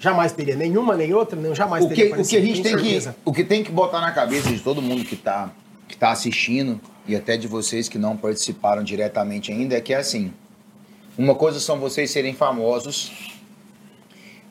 [0.00, 0.54] Jamais teria.
[0.56, 2.42] Nenhuma, nem outra, não, jamais O teria que, o aparecido.
[2.42, 5.04] que a gente tem que, o que tem que botar na cabeça de todo mundo
[5.04, 5.50] que tá,
[5.86, 9.96] que tá assistindo e até de vocês que não participaram diretamente ainda é que é
[9.96, 10.32] assim.
[11.16, 13.10] Uma coisa são vocês serem famosos,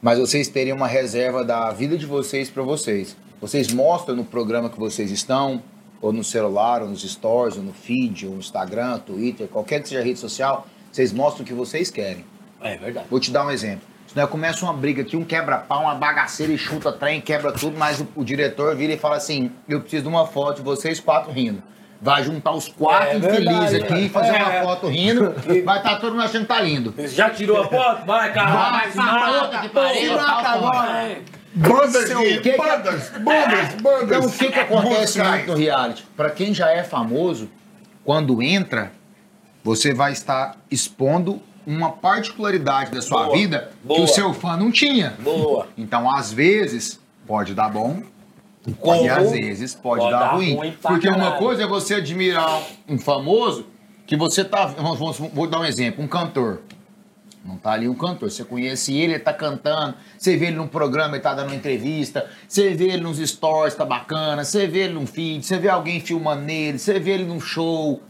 [0.01, 3.15] mas vocês terem uma reserva da vida de vocês para vocês.
[3.39, 5.61] Vocês mostram no programa que vocês estão,
[6.01, 9.89] ou no celular, ou nos stories, ou no feed, ou no Instagram, Twitter, qualquer que
[9.89, 12.25] seja a rede social, vocês mostram o que vocês querem.
[12.59, 13.07] É verdade.
[13.09, 13.87] Vou te dar um exemplo.
[14.07, 17.77] Se nós começa uma briga aqui, um quebra-pau, uma bagaceira e chuta trem, quebra tudo,
[17.77, 20.99] mas o, o diretor vira e fala assim: eu preciso de uma foto de vocês
[20.99, 21.61] quatro rindo.
[22.01, 24.09] Vai juntar os quatro É infelizes verdade, aqui, é.
[24.09, 24.43] fazer É.
[24.43, 25.33] uma foto rindo,
[25.65, 26.93] vai estar todo mundo achando que tá lindo.
[27.07, 28.05] Já tirou a foto?
[28.05, 28.51] Vai, cara.
[28.51, 30.77] Vai, que pariu, tal, agora.
[30.77, 31.21] Vai.
[31.55, 34.03] bandas que que- bandas, bandas, bandas.
[34.03, 36.05] Então o que, que acontece muito no reality?
[36.15, 37.49] Pra quem já é famoso,
[38.05, 38.91] quando entra,
[39.63, 44.01] você vai estar expondo uma particularidade da sua Boa, vida que boa.
[44.01, 45.15] o seu fã não tinha.
[45.19, 45.67] Boa.
[45.77, 48.03] Então, às vezes, pode dar bom,
[48.73, 49.03] Como?
[49.05, 50.55] e às vezes pode, Pode dar, ruim.
[50.55, 51.37] ruim Porque uma caralho.
[51.37, 53.65] coisa é você admirar um famoso
[54.05, 54.65] que você tá.
[54.65, 56.61] Vamos, vamos- vou dar um exemplo, um cantor.
[57.45, 60.67] Não tá ali um cantor, você conhece ele, ele tá cantando, você vê ele num
[60.67, 64.79] programa, ele tá dando uma entrevista, você vê ele nos stories, tá bacana, você vê
[64.79, 68.01] ele num feed, você vê alguém filmando nele, você vê ele num show.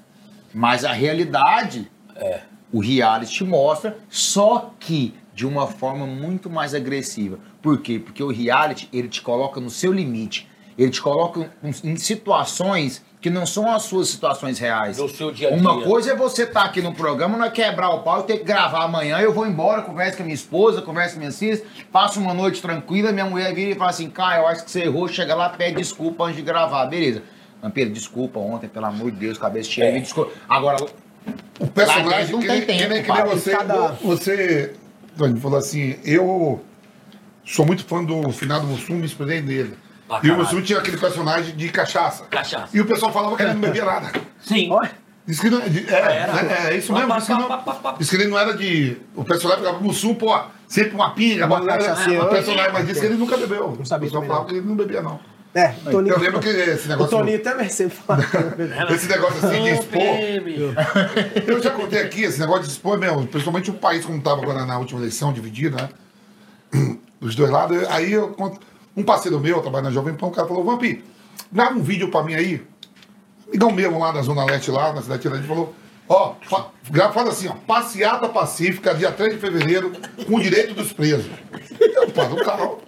[0.51, 2.39] Mas a realidade É.
[2.74, 7.38] o reality te mostra, só que de uma forma muito mais agressiva.
[7.68, 7.99] Por quê?
[7.99, 10.47] Porque o reality, ele te coloca no seu limite.
[10.78, 11.51] Ele te coloca
[11.84, 14.95] em- situações que não são as suas situações reais.
[14.95, 15.86] Do seu dia a Uma dia.
[15.86, 18.43] coisa é você estar aqui no programa, não é quebrar o pau e ter que
[18.45, 21.61] gravar amanhã, eu vou embora, converso com a minha esposa, converso com minhas filhas,
[21.91, 24.84] passo uma noite tranquila, minha mulher vira e fala assim, Caio, eu acho que você
[24.84, 27.22] errou, chega lá, pede desculpa antes de gravar, beleza.
[27.61, 29.99] Vampiro, desculpa ontem, pelo amor de Deus, cabeça cheia, É.
[29.99, 30.32] desculpa.
[30.47, 30.78] Agora,
[31.59, 33.26] O personagem não que, tem que tempo, nem, que nem pai.
[33.28, 33.51] você.
[33.51, 34.74] Cada- Você.
[35.18, 36.61] Tony, falou assim, eu
[37.48, 39.76] sou muito fã do finado Mussum, me inspirei nele.
[40.08, 40.38] Pra e o.
[40.38, 42.26] Mussum tinha aquele personagem de cachaça.
[42.26, 42.70] Cachaça.
[42.78, 44.12] E o pessoal falava que ele não bebia nada.
[44.41, 44.70] Sim.
[44.72, 44.91] Olha,
[45.26, 46.68] Diz que não, é, de- é, Era.
[46.70, 47.14] é, é isso mesmo.
[47.14, 48.95] Diz que, não, diz que ele não era de.
[49.14, 50.39] O personagem ficava Mussum, pô,
[50.70, 52.24] sempre uma pinga, Uma cachaceira.
[52.24, 53.76] o personagem, mas disse que ele nunca bebeu.
[53.78, 55.20] Não sabia O pessoal falava que ele não bebia, não.
[55.54, 56.16] é, Toninho.
[56.16, 57.18] Eu lembro que esse O negócio.
[57.18, 58.24] Toninho também sempre fala.
[58.95, 60.02] Esse negócio assim de expor.
[61.45, 64.66] Eu já contei aqui, esse negócio de expor mesmo, principalmente o país como estava agora
[64.66, 65.89] na última eleição, dividido, né?
[67.20, 67.88] Dos dois lados.
[67.89, 68.59] Aí eu conto.
[68.95, 71.03] Um parceiro meu, trabalha na Jovem Pan, o cara falou, Vampi,
[71.51, 72.65] grava um vídeo pra mim aí.
[73.47, 75.74] Amigão mesmo lá na Zona Leste, lá, na cidade de Tiradentes, falou,
[76.09, 76.72] ó, fa-
[77.13, 79.91] fala assim, ó, passeata pacífica, dia 3 de fevereiro,
[80.26, 81.32] com o direito dos presos.
[81.80, 82.82] Eu paro o carro.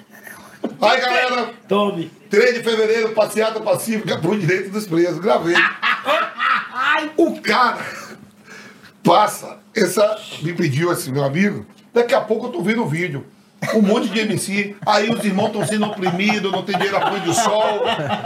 [0.81, 2.11] Aí, galera, Tome.
[2.29, 5.19] 3 de fevereiro, passeata pacífica pro direito dos presos.
[5.19, 5.55] Gravei.
[7.17, 7.77] o cara
[9.03, 9.59] passa.
[9.75, 11.65] Essa me pediu assim, meu amigo.
[11.93, 13.25] Daqui a pouco eu tô vendo o vídeo.
[13.75, 14.75] Um monte de MC.
[14.85, 17.81] Aí os irmãos estão sendo oprimidos, não tem dinheiro a pôr de sol,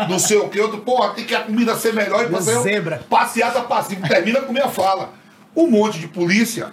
[0.07, 0.59] não sei o que.
[0.59, 2.23] Outro, porra, tem que a comida ser melhor.
[2.23, 3.03] E você, Zebra.
[3.09, 4.07] Passeata pacífica.
[4.07, 5.09] Termina com minha fala.
[5.55, 6.71] Um monte de polícia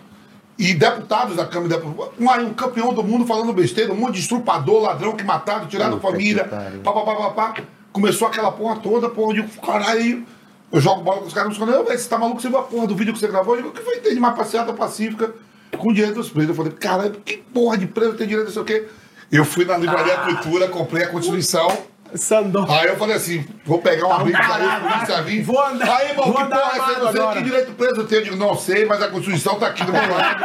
[0.58, 2.12] e deputados da Câmara de Deputados.
[2.18, 5.98] Um, um campeão do mundo falando besteira, um monte de estrupador, ladrão que mataram, tiraram
[5.98, 6.44] Puta família.
[6.44, 7.54] Pá, pá, pá, pá, pá.
[7.92, 10.24] Começou aquela porra toda, porra, eu digo, caralho,
[10.70, 12.86] eu jogo bola com os caras, "Ô, velho, você tá maluco, você viu a porra
[12.86, 13.54] do vídeo que você gravou?
[13.56, 15.34] Eu digo, o que foi ter de mais passeata pacífica
[15.78, 16.50] com direito dos presos?
[16.50, 18.86] Eu falei, caralho, que porra de preso tem direito a sei o quê?
[19.30, 22.68] Eu fui na Livraria Cultura, comprei a Constituição, Sandor.
[22.68, 25.22] Aí eu falei assim, vou pegar uma briga polícia vai.
[25.22, 25.42] vir.
[25.44, 26.98] Vou andar- Aí, irmão, vou que andar porra é essa?
[27.00, 28.20] Não sei que direito preso eu tenho.
[28.20, 30.44] Eu digo, não sei, mas a Constituição tá aqui do meu lado.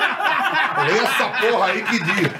[0.92, 2.30] Essa porra aí que diz.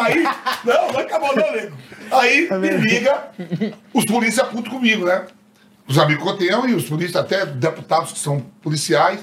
[0.00, 0.24] Aí,
[0.64, 1.76] não, não acabou não, nego.
[2.10, 3.28] Aí me liga,
[3.92, 5.26] os polícias putos comigo, né?
[5.86, 9.20] Os amigos que eu tenho e os polícias, até deputados que são policiais.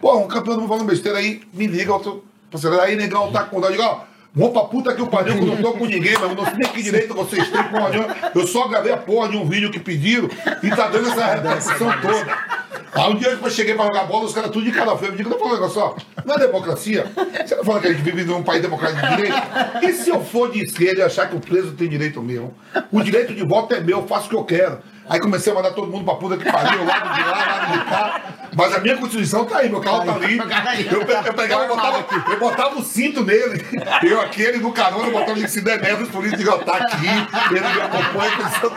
[0.00, 2.22] Pô, um campeão não falando besteira aí, me liga, eu tô,
[2.80, 4.00] aí negão tá com vontade, eu digo, ó,
[4.32, 6.44] vou pra puta que eu pariu, que eu não tô com ninguém, mas eu não
[6.44, 8.16] sei nem que direito vocês têm, porra nenhuma.
[8.34, 10.28] Eu só gravei a porra de um vídeo que pediram
[10.62, 12.38] e tá dando essa repercussão toda.
[12.92, 15.10] Aí um dia eu cheguei pra jogar bola, os caras tudo de cara feia.
[15.10, 15.96] Eu digo, não fala um negócio só.
[16.24, 17.06] Não é democracia?
[17.46, 19.36] Você não fala que a gente vive num país democrático de direito?
[19.82, 22.54] E se eu for de esquerda e achar que o preso tem direito mesmo?
[22.90, 24.78] O direito de voto é meu, eu faço o que eu quero.
[25.08, 27.84] Aí comecei a mandar todo mundo pra puta que pariu, lado de lá, lado de
[27.90, 28.22] cá.
[28.56, 30.38] Mas a minha Constituição tá aí, meu carro tá ali.
[30.90, 33.64] Eu, pe- eu pegava, eu botava, eu botava o cinto nele.
[34.02, 36.76] Eu aqui, ele no carona, eu botava ele se der merda, os polícias digam, tá
[36.76, 37.06] aqui,
[37.50, 38.32] ele me acompanha.
[38.32, 38.72] a Constituição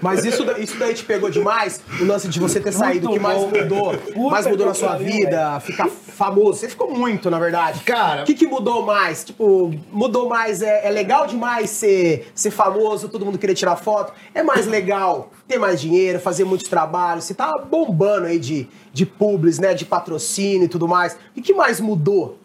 [0.00, 1.80] Mas isso, isso daí te pegou demais?
[2.00, 3.50] O lance de você ter saído, o que mais bom.
[3.58, 3.94] mudou?
[3.96, 5.60] Puta mais mudou na sua pariu, vida?
[5.60, 6.58] Ficar famoso?
[6.60, 7.80] Você ficou muito, na verdade.
[7.80, 9.24] Cara- O que, que mudou mais?
[9.24, 10.62] Tipo, mudou mais?
[10.62, 13.95] É, é legal demais ser, ser famoso, todo mundo querer tirar foto?
[14.34, 17.24] É mais legal ter mais dinheiro, fazer muitos trabalhos?
[17.24, 19.74] Você tá bombando aí de, de publis, né?
[19.74, 21.16] De patrocínio e tudo mais.
[21.36, 22.38] O que, mais mudou?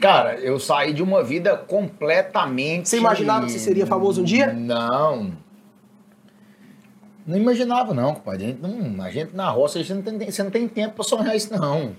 [0.00, 2.88] Cara, eu saí de uma vida completamente.
[2.88, 4.52] Você imaginava que você seria famoso um dia?
[4.52, 5.32] Não.
[7.26, 8.44] Não imaginava, não, compadre.
[8.44, 10.96] A gente, não, a gente na roça, a gente não tem, você não tem tempo
[10.96, 11.94] pra sonhar isso, não.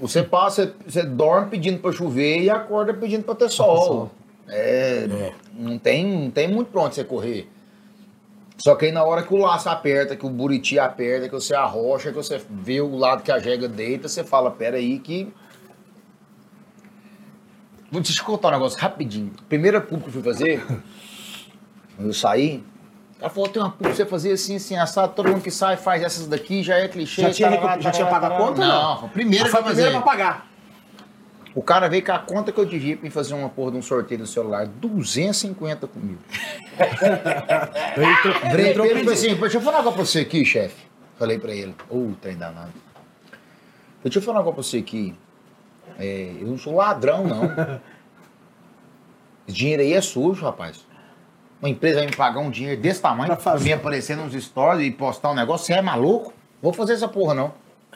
[0.00, 4.10] Você passa, você dorme pedindo pra chover e acorda pedindo pra ter sol.
[4.48, 5.08] É,
[5.54, 7.48] Não, tem, não tem muito pra onde você correr.
[8.58, 11.54] Só que aí na hora que o laço aperta, que o buriti aperta, que você
[11.54, 15.32] arrocha, que você vê o lado que a jega deita, você fala, pera aí que...
[17.90, 19.32] Vou te contar um negócio rapidinho.
[19.48, 20.64] Primeira pública que eu fui fazer,
[21.96, 22.64] quando eu saí,
[23.20, 25.76] ela falou, tem uma pública pra você fazer assim, assim, assado, todo mundo que sai
[25.76, 27.22] faz essas daqui, já é clichê.
[27.22, 29.08] Já tinha, tarará, recu- já tinha tarará, pago a conta Não, não?
[29.10, 30.02] primeira foi a primeira fazer.
[30.02, 30.46] pra pagar.
[31.56, 33.78] O cara veio com a conta que eu devia pra mim fazer uma porra de
[33.78, 36.20] um sorteio do celular, 250 comigo.
[36.76, 40.84] Pra ele e falei assim, deixa eu falar pra você aqui, chefe.
[41.18, 42.72] Falei pra ele, ô, trem danado.
[44.02, 45.14] Deixa eu falar pra você aqui.
[45.98, 47.44] É, eu não sou ladrão, não.
[49.48, 50.84] Esse dinheiro aí é sujo, rapaz.
[51.58, 53.64] Uma empresa vai me pagar um dinheiro desse tamanho Pra pra, fazer.
[53.64, 56.34] mim aparecer nos stories e postar um negócio, você é maluco?
[56.60, 57.54] Vou fazer essa porra, não.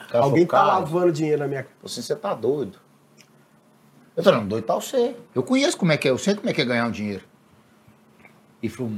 [0.09, 2.79] Cara Alguém falou, tá "Cara, lavando dinheiro na minha Falei assim, você tá doido.
[4.15, 5.15] Eu falei, não, doido tá você.
[5.33, 7.23] Eu conheço como é que é, eu sei como é que é ganhar um dinheiro.
[8.61, 8.91] E falou,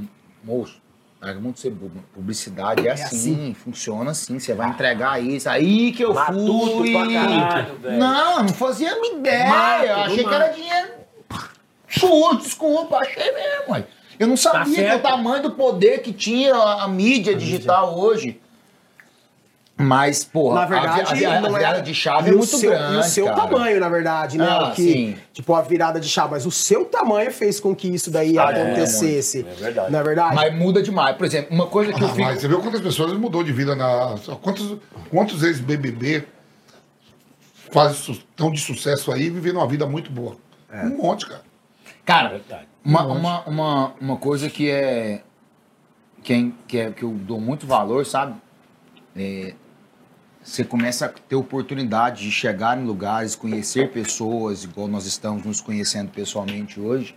[0.43, 0.81] moço,
[1.21, 1.71] larga muito ser
[2.13, 5.47] publicidade, é, assim, funciona assim, você vai entregar isso.
[5.49, 6.91] Aí que eu Matuto fui.
[6.91, 9.47] pra caralho, não, não fazia a minha ideia.
[9.49, 10.89] Mato, eu achei que era dinheiro.
[11.87, 13.71] Sujo, desculpa, achei mesmo.
[13.73, 13.85] ué.
[14.19, 15.01] Eu não sabia que o Tá certo.
[15.03, 18.39] tamanho do poder que tinha a, a mídia digital hoje.
[19.83, 22.37] Mas, porra, Na verdade, a, a, a, não virada é de chave e é o
[22.37, 22.95] muito seu, grande.
[22.95, 23.37] E o seu cara.
[23.41, 24.47] tamanho, na verdade, né?
[24.49, 25.17] Ah, o que, sim.
[25.33, 26.31] Tipo, a virada de chave.
[26.31, 29.43] Mas o seu tamanho fez com que isso daí Ah, é, acontecesse.
[29.43, 29.57] muito.
[29.59, 29.91] É verdade.
[29.91, 30.35] Na verdade.
[30.35, 31.15] Mas muda demais.
[31.15, 32.21] Por exemplo, uma coisa que eu Ah, fico.
[32.27, 34.15] mas você viu quantas pessoas mudou de vida na.
[34.41, 34.77] Quantos,
[35.09, 36.25] quantos ex-BBB
[37.91, 40.35] estão de sucesso aí vivendo uma vida muito boa?
[40.71, 40.83] É.
[40.85, 41.41] Um monte, cara.
[42.05, 42.67] Cara, Verdade.
[42.83, 45.21] uma, uma, uma, uma coisa que é,
[46.21, 46.51] que é.
[46.67, 48.35] que é que eu dou muito valor, sabe?
[49.15, 49.53] É,
[50.43, 55.61] você começa a ter oportunidade de chegar em lugares, conhecer pessoas, igual nós estamos nos
[55.61, 57.15] conhecendo pessoalmente hoje.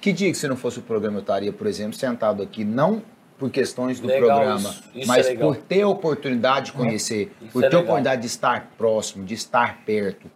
[0.00, 3.02] Que dia que se não fosse o programa eu estaria, por exemplo, sentado aqui, não
[3.38, 4.84] por questões do Legal programa, isso.
[4.94, 8.20] Isso mas é por ter a oportunidade de conhecer, Isso por é ter a oportunidade
[8.20, 10.30] de estar próximo, de estar perto.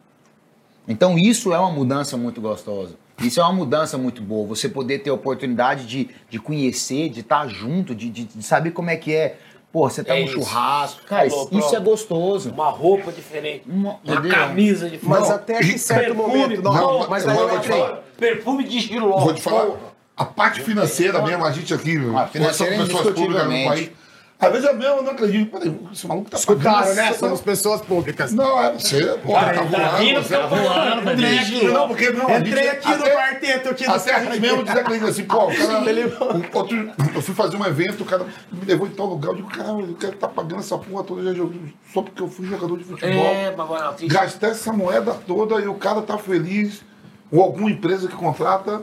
[0.89, 2.97] Então isso é uma mudança muito gostosa.
[3.22, 4.47] Isso é uma mudança muito boa.
[4.47, 8.70] Você poder ter a oportunidade de, de conhecer, de estar junto, de, de, de saber
[8.70, 9.39] como é que é.
[9.73, 10.35] Pô, você tá É num isso.
[10.35, 11.03] churrasco.
[11.05, 12.51] Cara, Falou, isso, isso é gostoso.
[12.51, 13.65] Uma roupa diferente.
[13.69, 15.07] Uma- Uma camisa diferente.
[15.09, 16.62] Mas Não, até que certo Perfume, momento.
[16.62, 17.78] Não, não, mas vou- eu vou te entrei.
[17.81, 18.03] falar.
[18.19, 19.19] Perfume de estiló.
[19.19, 19.69] Vou te falar,
[20.16, 21.99] a parte financeira mesmo, a gente aqui,
[22.32, 23.90] financeira, somos pessoas públicas no país.
[24.40, 25.51] Às vezes eu mesmo não acredito.
[25.51, 27.09] Peraí, esse maluco tá Escutaram, né?
[27.09, 28.32] essa- Somos pessoas públicas.
[28.32, 31.10] Não, é você, pô, tá, Tá voando, rindo, você tá tá voando.
[31.12, 31.56] Entrei bicho.
[31.56, 32.39] aqui, não, porque não.
[32.39, 36.94] Entrei aqui no quarteto aqui do Até a gente mesmo desacredita assim, pô, o cara.
[37.15, 39.82] Eu fui fazer um evento, o cara me levou em tal lugar, eu digo, caramba,
[39.82, 41.60] o cara tá pagando essa porra toda, já jogou,
[41.93, 43.10] só porque eu fui jogador de futebol.
[43.27, 46.82] É, mas agora, fiz- Gastar essa moeda toda e o cara tá feliz,
[47.32, 48.82] ou alguma empresa que contrata.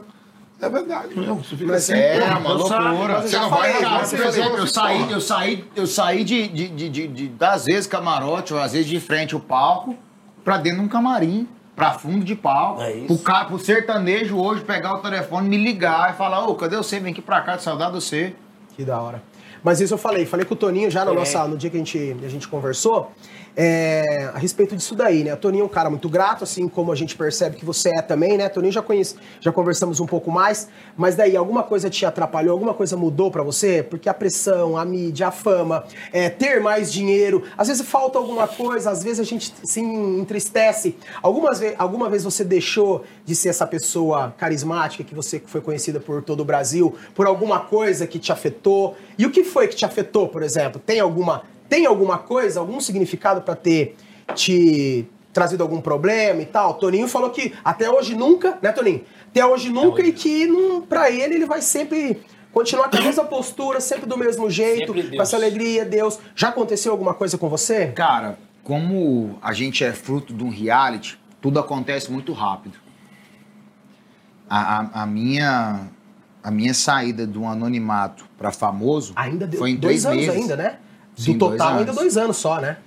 [0.62, 1.36] É verdade mesmo.
[1.44, 3.14] Você fica assim, É, pô, uma não loucura.
[3.22, 6.48] mas Você não vai, Cara, não, por exemplo, eu saí, eu saí, eu saí de,
[6.48, 9.96] de, de, de, de- às vezes camarote, ou às vezes de frente ao palco,
[10.44, 11.48] pra dentro de um camarim.
[11.76, 12.82] pra fundo de pau.
[12.82, 13.08] É isso.
[13.08, 17.02] Pro, cara, pro sertanejo hoje pegar o telefone, me ligar e falar, ô, cadê você?
[17.02, 18.34] Vem aqui pra cá, de saudade de você.
[18.78, 19.22] Que da hora.
[19.62, 21.16] Mas isso eu falei, falei com o Toninho já no, É.
[21.16, 23.12] nossa, no dia que a gente, a gente conversou,
[23.56, 25.34] é, a respeito disso daí, né?
[25.34, 28.02] O Toninho é um cara muito grato, assim como a gente percebe que você é
[28.02, 28.50] também, né?
[28.50, 30.68] Toninho já conhece, já conversamos um pouco mais,
[30.98, 33.82] mas daí alguma coisa te atrapalhou, alguma coisa mudou pra você?
[33.82, 38.48] Porque a pressão, a mídia, a fama, é, ter mais dinheiro, às vezes falta alguma
[38.48, 40.98] coisa, às vezes a gente se entristece.
[41.22, 46.00] Algumas ve alguma vez você deixou de ser essa pessoa carismática que você foi conhecida
[46.00, 48.96] por todo o Brasil, por alguma coisa que te afetou?
[49.18, 50.82] E o que foi que te afetou, por exemplo?
[50.86, 53.96] Tem alguma, tem alguma coisa, algum significado pra ter
[54.34, 56.76] te trazido algum problema e tal?
[56.76, 59.04] Toninho falou que até hoje nunca, né, Toninho?
[59.30, 62.22] Até hoje nunca e que não, pra ele ele vai sempre
[62.54, 66.18] continuar com a mesma postura, sempre do mesmo jeito, com essa alegria, Deus.
[66.36, 67.88] Já aconteceu alguma coisa com você?
[67.88, 72.78] Cara, como a gente é fruto de um reality, tudo acontece muito rápido.
[74.50, 75.88] A, a- a minha,
[76.44, 80.42] a minha saída um anonimato pra famoso Ainda deu foi em dois anos meses.
[80.42, 80.78] ainda, né?
[81.16, 81.96] Do Sim, dois total, ainda anos.
[81.96, 82.78] dois anos só, né?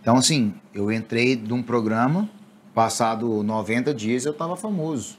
[0.00, 2.28] Então, assim, eu entrei de um programa,
[2.74, 5.16] passado 90 dias eu tava famoso.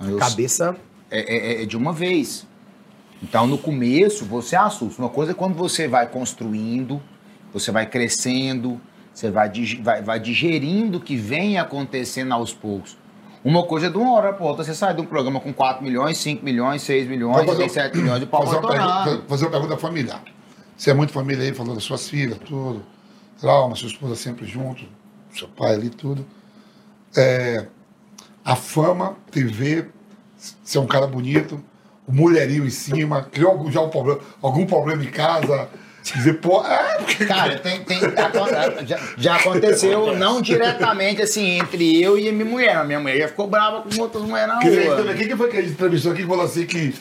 [0.00, 0.76] Eu- Cabeça.
[1.10, 2.46] é, é- é de uma vez.
[3.22, 5.00] Então, no começo, você assusta.
[5.00, 7.00] Uma coisa é quando você vai construindo,
[7.52, 8.80] você vai crescendo,
[9.12, 9.50] você vai,
[9.82, 12.96] vai, vai digerindo o que vem acontecendo aos poucos.
[13.42, 15.82] Uma coisa é de uma hora para outra, você sai de um programa com 4
[15.82, 19.04] milhões, 5 milhões, 6 milhões, Vou fazer- 6, 7 milhões de pau fazer uma, estourado.
[19.04, 20.22] pergunta, fazer uma pergunta familiar.
[20.76, 22.84] Você é muito família aí, falou das suas filhas, tudo.
[23.40, 24.84] Trauma, sua esposa sempre junto,
[25.34, 26.24] seu pai ali, tudo.
[27.16, 27.66] É,
[28.44, 29.86] a fama, TV,
[30.62, 31.62] ser um cara bonito,
[32.06, 35.68] o mulherinho em cima, criou algum, já um problema, algum problema em casa,
[36.02, 37.24] dizer, pô, é, porque...
[37.26, 38.00] Cara, tem, tem-
[38.86, 42.76] já, já aconteceu não diretamente assim entre eu e a minha mulher.
[42.76, 45.14] A minha mulher já ficou brava com outras mulheres na rua.
[45.14, 46.94] quem que foi que a gente entrevistou aqui que falou assim que...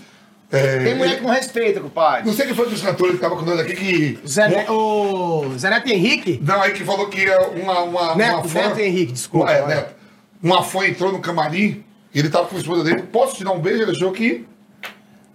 [0.55, 2.25] é, Tem mulher que não respeita, compadre.
[2.25, 4.19] Não sei quem foi dos cantores que tava com nós aqui que...
[4.27, 6.39] Zé, Ne- o Zé Neto Henrique?
[6.43, 7.25] Não, aí que falou que
[7.61, 8.59] uma, uma, Neto, uma fã...
[8.67, 9.51] Neto Henrique, desculpa.
[9.51, 9.95] É, Neto.
[10.41, 11.83] Uma fã entrou no camarim,
[12.13, 13.83] ele tava com a esposa dele, posso te dar um beijo?
[13.83, 14.45] Ele achou que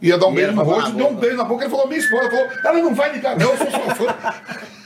[0.00, 1.98] ia dar um E beijo no rosto, deu um beijo na boca, ele falou, minha
[2.00, 4.16] esposa, falou, ela não vai ligar não, eu sou sua fã.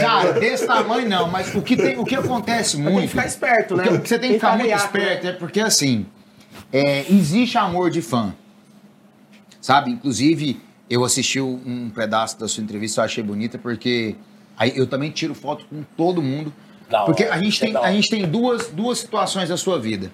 [0.00, 3.08] Cara, desse tamanho não, mas o que, tem, o que acontece Tem que muito.
[3.08, 3.84] ficar esperto, né?
[3.84, 4.76] O que, que você tem que ficar muito né?
[4.76, 6.06] esperto é porque assim,
[6.72, 8.34] é, existe amor de fã.
[9.62, 9.92] Sabe?
[9.92, 10.60] Inclusive,
[10.90, 14.16] eu assisti um pedaço da sua entrevista, eu achei bonita, porque
[14.58, 16.52] aí eu também tiro foto com todo mundo.
[16.90, 20.12] Da Porque a gente é tem, a gente tem duas, duas situações da sua vida.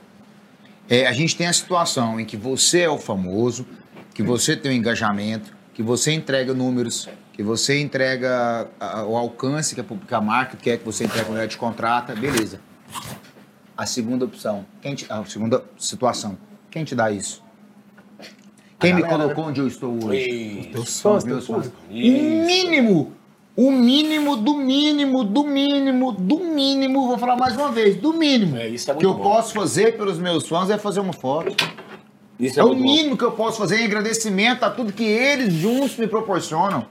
[0.88, 3.66] É, a gente tem a situação em que você é o famoso,
[4.14, 9.74] que você tem o engajamento, que você entrega números, que você entrega ah, o alcance
[9.74, 12.60] que a pública marca quer que você entregue quando ela te contrata, beleza.
[13.76, 16.36] A segunda opção, quem te- a segunda situação,
[16.70, 17.42] quem te dá isso?
[18.80, 20.30] Quem me colocou onde eu estou hoje?
[20.30, 21.66] e- Teus fãs, os meus fãs.
[21.90, 23.12] O mínimo,
[23.56, 28.56] o mínimo do mínimo, do mínimo, do mínimo, vou falar mais uma vez, do mínimo
[28.56, 29.30] É, isso é que muito eu bom.
[29.30, 31.56] posso fazer pelos meus fãs é fazer uma foto.
[32.38, 32.84] Isso É, o muito bom.
[32.84, 36.86] mínimo que eu posso fazer em agradecimento a tudo que eles juntos me proporcionam.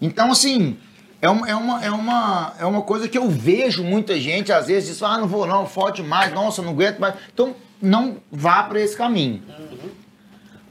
[0.00, 0.78] Então, assim,
[1.20, 4.68] é uma, é uma, é uma, é uma coisa que eu vejo muita gente, às
[4.68, 7.14] vezes, diz, ah, não vou não, foto demais, nossa, não aguento mais.
[7.32, 9.42] Então, não vá para esse caminho.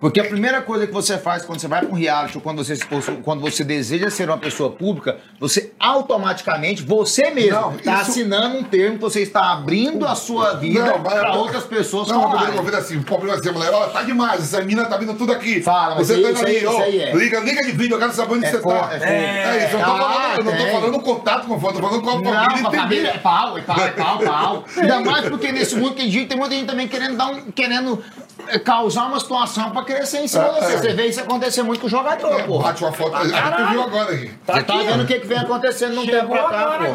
[0.03, 2.61] Porque a primeira coisa que você faz quando você vai para um reality ou quando
[2.61, 2.77] você,
[3.23, 8.57] quando você deseja ser uma pessoa pública, você automaticamente, você mesmo, Não, está isso- assinando
[8.57, 12.61] um termo que você está abrindo a sua vida Não, para outras pessoas Não, falarem.
[12.61, 15.31] ver assim, o problema é assim, mulher, ó, tá demais, essa mina tá vindo tudo
[15.31, 15.61] aqui.
[15.61, 17.15] Fala, mas Você tá aí- indo ali, isso aí- isso aí é.
[17.15, 18.89] liga, liga de vídeo, eu quero saber onde É você co- tá.
[18.91, 21.75] é É isso, eu não tô Ah, falando, eu não tô falando contato com foto,
[21.75, 24.65] tô falando com a Não, família a família é pau, é pau, é pau, pau.
[24.77, 28.03] Ainda mais porque nesse mundo tem gente, tem muita gente também querendo dar um, querendo
[28.49, 30.73] eh, causar uma situação pra crescer em cima É, de você.
[30.73, 30.77] é.
[30.77, 32.63] Você vê isso acontecer muito com o jogador, É, porra.
[32.69, 34.31] Bate uma foto, a gente viu agora aqui.
[34.45, 36.89] Tá tá vendo o que, que vem acontecendo num tempo pra cá, agora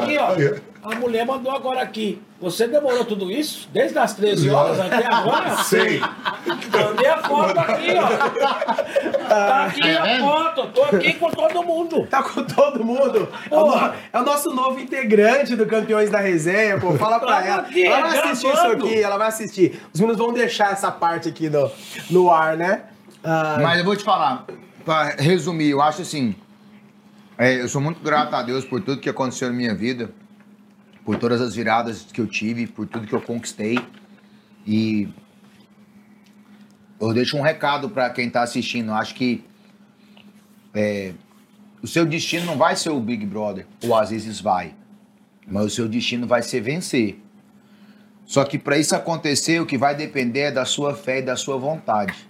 [0.91, 2.21] A mulher mandou agora aqui.
[2.41, 3.69] Você demorou tudo isso?
[3.73, 5.57] Desde as 13 horas até agora?
[5.65, 6.01] Sei.
[6.01, 9.29] Mandei a foto aqui, ó.
[9.29, 10.21] Tá aqui a vendo?
[10.25, 10.67] foto.
[10.69, 12.07] Tô aqui com todo mundo.
[12.07, 13.29] Tá com todo mundo.
[13.51, 13.97] É o, Porra.
[14.13, 16.93] é o nosso novo integrante do Campeões da Resenha, pô.
[16.95, 17.63] Fala pra ela.
[17.63, 19.83] aqui, ela vai assistir isso aqui, ela vai assistir.
[19.93, 21.71] Os meninos vão deixar essa parte aqui no,
[22.11, 22.83] no ar, né?
[23.23, 24.47] Ah, Mas eu vou te falar,
[24.85, 26.35] pra resumir, eu acho assim.
[27.37, 30.11] é, eu sou muito grato a Deus por tudo que aconteceu na minha vida,
[31.09, 33.79] por todas as viradas que eu tive, por tudo que eu conquistei.
[34.67, 35.09] E
[37.01, 38.93] eu deixo um recado pra quem tá assistindo.
[38.93, 39.43] Acho que
[40.75, 41.15] é,
[41.81, 44.75] o seu destino não vai ser o Big Brother, ou às vezes vai.
[45.47, 47.19] Mas o seu destino vai ser vencer.
[48.27, 51.37] Só que para isso acontecer, o que vai depender é da sua fé e da
[51.37, 52.29] sua vontade.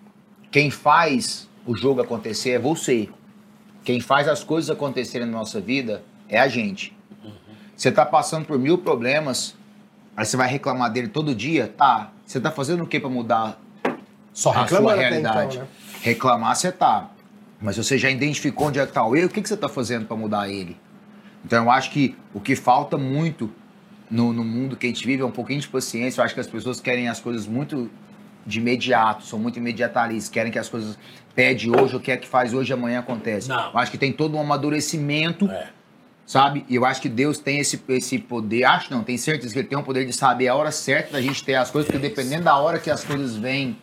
[0.52, 3.08] Quem faz o jogo acontecer é você.
[3.82, 6.96] Quem faz as coisas acontecerem na nossa vida é a gente.
[7.78, 9.54] Você está passando por mil problemas,
[10.16, 11.72] aí você vai reclamar dele todo dia?
[11.78, 12.10] Tá.
[12.26, 13.56] Você está fazendo o que para mudar
[14.34, 15.58] Só a sua realidade?
[15.58, 15.68] então, né?
[16.02, 17.08] Reclamar você tá.
[17.60, 19.68] Mas você já identificou onde é que tá o erro, o que, que você está
[19.68, 20.76] fazendo para mudar ele?
[21.44, 23.48] Então eu acho que o que falta muito
[24.10, 26.20] no, no mundo que a gente vive é um pouquinho de paciência.
[26.20, 27.88] Eu acho que as pessoas querem as coisas muito
[28.44, 30.98] de imediato, são muito imediatalistas, querem que as coisas
[31.32, 33.48] pede hoje, o que é que faz hoje e amanhã acontece.
[33.48, 33.70] Não.
[33.70, 35.77] Eu acho que tem todo um amadurecimento, É.
[36.28, 36.62] sabe?
[36.68, 39.66] E eu acho que Deus tem esse, esse poder, acho não, tenho certeza que ele
[39.66, 42.44] tem um poder de saber a hora certa da gente ter as coisas, porque dependendo
[42.44, 43.78] da hora que as coisas vêm,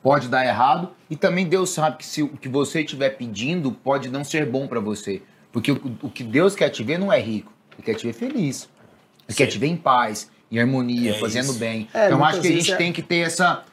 [0.00, 0.90] pode dar errado.
[1.10, 4.68] E também Deus sabe que se o que você estiver pedindo pode não ser bom
[4.68, 5.20] pra você.
[5.52, 8.12] Porque o, o que Deus quer te ver não é rico, ele quer te ver
[8.12, 8.68] feliz.
[9.28, 11.58] Ele quer te ver em paz, em harmonia, É fazendo isso.
[11.58, 11.88] bem.
[11.92, 13.64] É, então acho que a gente é- tem que ter essa.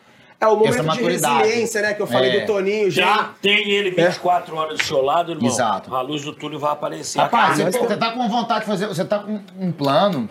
[0.45, 1.93] É o momento de resiliência, né?
[1.93, 2.39] Que eu falei É.
[2.41, 3.33] do Toninho já.
[3.41, 5.47] Tem, tem ele 24 horas do seu lado, irmão.
[5.47, 5.93] Exato.
[5.95, 7.19] A luz do túnel vai aparecer.
[7.19, 8.87] Rapaz, você, cara- você tá com vontade de fazer.
[8.87, 10.29] Você tá com um plano.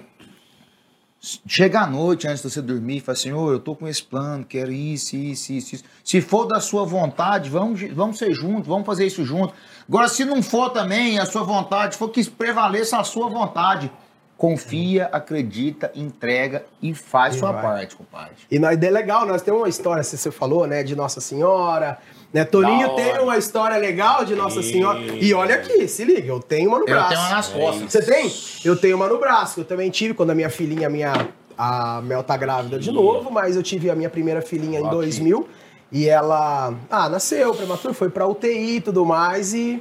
[1.48, 4.44] Chega à noite, antes de você dormir, e fala, Senhor, eu tô com esse plano,
[4.44, 5.84] quero isso, isso, isso, isso.
[6.04, 9.54] Se for da sua vontade, vamos, vamos ser juntos, vamos fazer isso junto.
[9.88, 13.90] Agora, se não for também a sua vontade, for que prevaleça a sua vontade,
[14.36, 17.62] confia, acredita, entrega e faz E sua vai.
[17.62, 18.32] parte, compadre.
[18.50, 21.98] E nós é legal, nós temos uma história, você falou, né, de Nossa Senhora.
[22.32, 22.44] Né?
[22.44, 24.98] Toninho tem uma história legal de Nossa Senhora.
[25.00, 27.08] E olha aqui, se liga, eu tenho uma no Eu braço.
[27.10, 27.92] tenho uma nas costas.
[27.92, 28.32] Você tem?
[28.64, 29.60] Eu tenho uma no braço.
[29.60, 33.30] Eu também tive quando a minha filhinha, a minha a Mel tá grávida de novo,
[33.30, 34.96] mas eu tive a minha primeira filhinha em Ok.
[34.96, 35.48] 2000
[35.92, 39.80] e ela, ah, nasceu prematuro, foi pra UTI e tudo mais e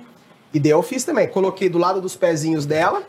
[0.53, 1.27] e daí eu fiz também.
[1.27, 3.01] Coloquei do lado dos pezinhos dela,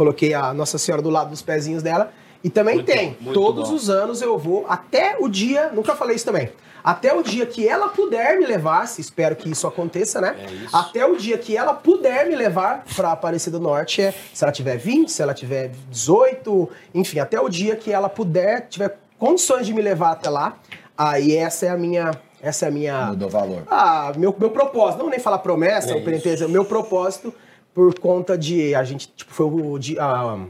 [0.00, 2.10] coloquei a Nossa Senhora do lado dos pezinhos dela
[2.42, 3.18] e também Muito- tem.
[3.20, 3.74] muito Todos bom.
[3.74, 6.50] os anos eu vou até o dia, nunca falei isso também.
[6.82, 10.34] Até o dia que ela puder me levar, se espero que isso aconteça, né?
[10.48, 10.74] É isso.
[10.74, 14.50] Até o dia que ela puder me levar pra Aparecida do Norte, é, se ela
[14.50, 19.66] tiver 20, se ela tiver 18, enfim, até o dia que ela puder, tiver condições
[19.66, 20.56] de me levar até lá,
[20.96, 23.64] aí essa é a minha, essa é a minha Mudou valor.
[23.70, 27.34] ah, meu, meu propósito, não nem falar promessa, É penitência, meu propósito
[27.74, 30.46] por conta de a gente, tipo, foi o, de, ah,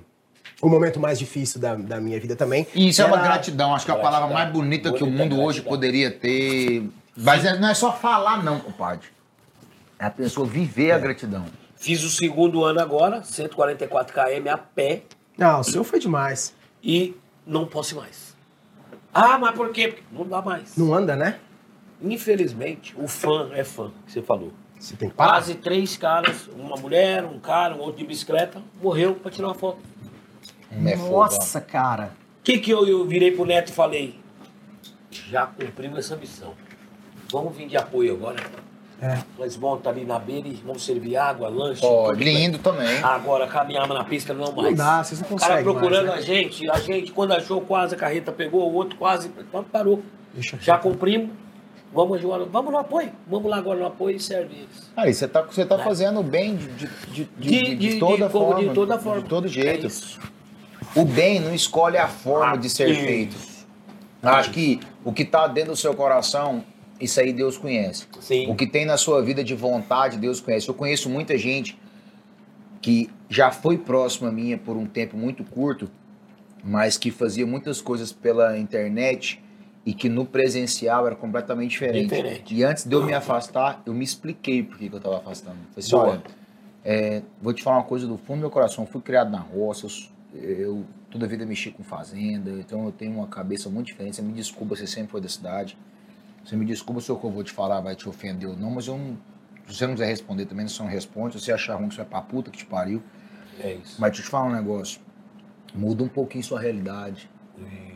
[0.63, 2.67] o momento mais difícil da, da minha vida também.
[2.75, 5.23] E isso é uma gratidão, acho que é a palavra mais bonita que o Bonita
[5.23, 5.71] mundo hoje gratidão.
[5.71, 6.89] poderia ter.
[7.17, 9.09] Mas é- não é só falar, não, compadre.
[9.99, 11.45] É a pessoa viver a gratidão.
[11.77, 15.03] Fiz o segundo ano agora, 144 km a pé
[15.37, 16.55] Não, o seu foi demais.
[16.83, 17.15] e
[17.47, 18.37] não posso mais.
[19.13, 19.89] Ah, mas por quê?
[19.89, 20.77] Porque não dá mais.
[20.77, 21.39] Não anda, né?
[22.03, 24.53] Infelizmente, o fã é fã, que você falou.
[24.81, 25.11] Você tem.
[25.11, 29.55] Quase três caras, uma mulher, um cara, um outro de bicicleta, morreu pra tirar uma
[29.55, 29.78] foto.
[30.73, 32.12] Não é Nossa, cara.
[32.40, 34.19] O que, que eu, eu virei pro neto e falei?
[35.11, 36.55] Já cumprimos essa missão.
[37.31, 38.39] Vamos vir de apoio agora.
[39.02, 39.19] É.
[39.39, 41.81] Nós vamos ali na beira e vamos servir água, lanche.
[41.81, 42.98] tudo lindo também.
[43.02, 44.77] Agora, caminhamos na pista, não mais.
[44.77, 46.35] dá, vocês não O cara conseguem procurando mais, né?
[46.35, 50.02] a gente, a gente, quando achou, quase a carreta pegou, o outro quase, então parou.
[50.35, 51.31] Deixa Já cumprimos,
[51.93, 54.91] vamos vamos no apoio, vamos lá agora no apoio e serve eles.
[54.97, 56.67] Aí, você tá, você tá fazendo o bem de,
[57.12, 58.69] de, de, de- de toda como forma.
[58.69, 59.23] de toda forma.
[59.23, 59.87] De todo jeito.
[59.87, 59.91] É
[61.01, 63.01] o bem não escolhe a forma de ser Isso.
[63.01, 63.37] feito.
[64.23, 66.65] Acho que o que tá dentro do seu coração,
[67.01, 68.07] isso aí Deus conhece.
[68.21, 68.51] Sim.
[68.51, 70.69] O que tem na sua vida de vontade, Deus conhece.
[70.69, 71.79] Eu conheço muita gente
[72.83, 75.89] que já foi próxima minha por um tempo muito curto,
[76.62, 79.43] mas que fazia muitas coisas pela internet
[79.85, 82.09] e que no presencial era completamente diferente.
[82.09, 82.55] Diferente.
[82.55, 85.57] E antes de eu me afastar, eu me expliquei por que que eu estava afastando.
[85.70, 86.23] Falei assim, olha,
[86.85, 88.85] é, vou te falar uma coisa do fundo do meu coração.
[88.85, 89.86] Eu fui criado na roça,
[90.35, 94.16] eu, eu toda a vida mexi com fazenda, então eu tenho uma cabeça muito diferente.
[94.16, 95.78] Você me desculpa, você sempre foi da cidade.
[96.44, 98.70] Você me desculpa se o que eu vou te falar vai te ofender ou não,
[98.70, 99.16] mas eu não,
[99.66, 101.39] se você não quiser responder também, você não responde.
[101.39, 103.02] Se você achar ruim, você vai pra puta que te pariu.
[103.59, 103.97] É isso.
[104.01, 105.01] Mas deixa eu te falar um negócio.
[105.74, 107.30] Muda um pouquinho sua realidade.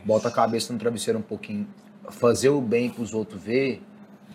[0.05, 1.67] Bota a cabeça no travesseiro um pouquinho.
[2.09, 3.81] Fazer o bem pros outros ver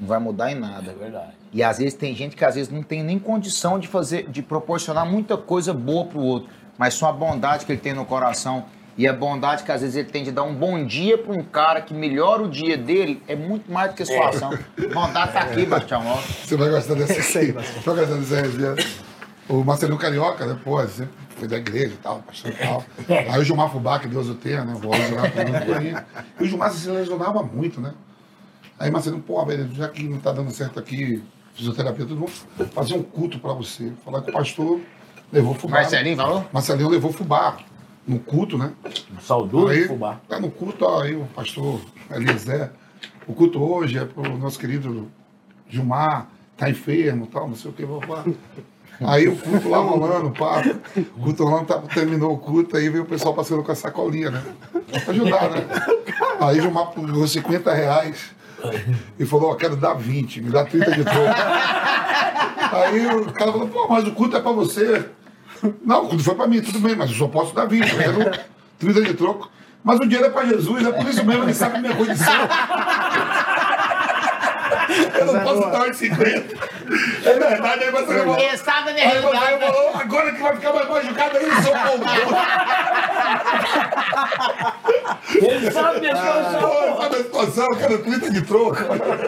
[0.00, 0.92] não vai mudar em É nada.
[0.92, 1.32] verdade.
[1.52, 4.42] E às vezes tem gente que às vezes não tem nem condição de fazer, de
[4.42, 6.48] proporcionar muita coisa boa pro outro,
[6.78, 8.64] mas só a bondade que ele tem no coração
[8.96, 11.42] e a bondade que às vezes ele tem de dar um bom dia pra um
[11.42, 14.50] cara que melhora o dia dele é muito mais do que a sua ação.
[14.92, 16.02] Bondade tá aqui, Bastião.
[16.06, 16.16] ó.
[16.16, 17.52] Você vai gostar dessa aí.
[17.84, 18.74] Tô gostando dessa resenha.
[19.50, 20.56] O Marcelinho Carioca, né?
[20.62, 22.84] Pô, sempre foi da igreja e tal, pastor e tal.
[23.28, 24.74] Aí o Gilmar Fubá, que Deus o tenha, né?
[24.80, 25.32] Vou Gilmar
[25.66, 25.94] por aí.
[26.38, 27.92] E o Gilmar se lesionava muito, né?
[28.78, 31.20] Aí Marcelinho, pô, velho, já que não tá dando certo aqui,
[31.52, 33.92] fisioterapia, tudo, vamos fazer um culto pra você.
[34.04, 34.80] Falar que o pastor
[35.32, 35.78] levou fubá.
[35.78, 36.46] Marcelinho falou?
[36.52, 37.58] Marcelinho levou fubá.
[38.06, 38.72] no culto, né?
[39.20, 40.20] Saudoso Aí, fubá.
[40.28, 42.70] tá no culto, ó, aí o pastor Eliezer.
[43.26, 45.10] O culto hoje é pro nosso querido
[45.68, 48.24] Gilmar, tá enfermo tal, não sei o que, vou falar.
[49.02, 50.62] Aí o culto lá rolando, pá.
[51.16, 54.30] O culto rolando, tá, terminou o culto, aí veio o pessoal passando com a sacolinha,
[54.30, 54.42] né?
[55.04, 55.66] Pra ajudar, né?
[56.40, 58.30] Aí Gilmar pegou 50 reais
[59.18, 61.34] e falou, ó, quero dar 20, me dá 30 de troco.
[62.72, 65.06] Aí o cara falou, pô, mas o culto é pra você.
[65.84, 67.98] Não, o culto foi pra mim, tudo bem, mas eu só posso dar 20, eu
[67.98, 68.38] quero
[68.78, 69.50] 30 de troco.
[69.82, 72.34] Mas o dinheiro é pra Jesus, é por isso mesmo, ele sabe a minha condição.
[75.18, 76.56] Eu não posso dar uns 50.
[77.24, 78.34] É verdade, aí você falou.
[78.34, 79.60] Aí você realidade.
[79.72, 82.04] falou, agora que vai ficar mais machucado aí, eu sou povo.
[85.34, 86.60] Ele sabe eu sou.
[86.60, 88.76] Pô, sabe a situação, eu quero 30 de troco.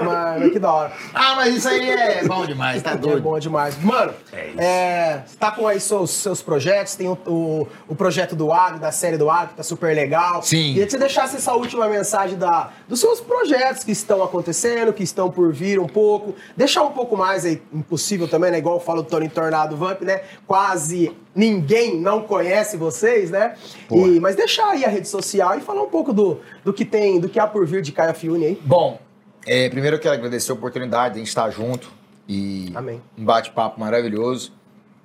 [0.04, 0.92] Mano, que da hora.
[1.14, 3.22] Ah, mas isso aí é bom demais, tá É doido.
[3.22, 3.76] bom demais.
[3.82, 4.12] Mano,
[4.58, 8.78] é, você tá com aí seus, seus projetos, tem o, o, o projeto do Agro,
[8.80, 10.42] da série do Agro, que tá super legal.
[10.42, 10.72] Sim.
[10.72, 15.02] Queria que você deixasse essa última mensagem da, dos seus projetos que estão acontecendo, que
[15.02, 16.34] estão por vir um pouco.
[16.56, 18.58] Deixar um pouco mais aí, impossível também, né?
[18.58, 20.22] Igual eu falo do Tony Tornado Vamp, né?
[20.46, 23.54] Quase ninguém não conhece vocês, né?
[23.90, 27.18] E, mas deixar aí a rede social e falar um pouco do, do que tem,
[27.20, 28.58] do que há por vir de Caia Fiune aí.
[28.64, 28.98] Bom,
[29.46, 31.88] é, primeiro eu quero agradecer a oportunidade de a gente estar junto
[32.28, 33.02] e Amém.
[33.18, 34.52] um bate-papo maravilhoso.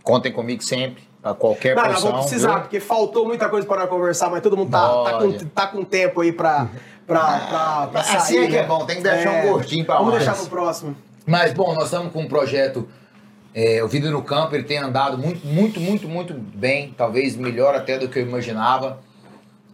[0.03, 2.11] Contem comigo sempre, a qualquer Não, nós porção.
[2.11, 2.61] vamos precisar, viu?
[2.61, 5.83] porque faltou muita coisa para nós conversar, mas todo mundo tá, tá, com, tá com
[5.83, 6.69] tempo aí pra,
[7.05, 8.15] pra, pra, pra sair.
[8.17, 8.67] Assim é que é né?
[8.67, 10.23] bom, tem que deixar um gostinho pra Vamos mais.
[10.25, 10.95] deixar pro próximo.
[11.27, 12.87] Mas, bom, nós estamos com um projeto,
[13.53, 17.75] é, o Vida no Campo, ele tem andado muito, muito, muito, muito bem, talvez melhor
[17.75, 19.01] até do que eu imaginava.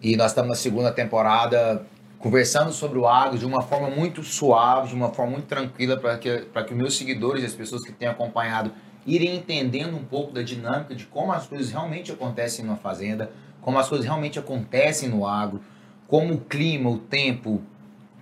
[0.01, 1.85] E nós estamos na segunda temporada
[2.17, 6.17] conversando sobre o agro de uma forma muito suave, de uma forma muito tranquila, para
[6.17, 8.71] que, para que meus seguidores e as pessoas que têm acompanhado
[9.05, 13.29] irem entendendo um pouco da dinâmica de como as coisas realmente acontecem numa fazenda,
[13.61, 15.61] como as coisas realmente acontecem no agro,
[16.07, 17.61] como o clima, o tempo,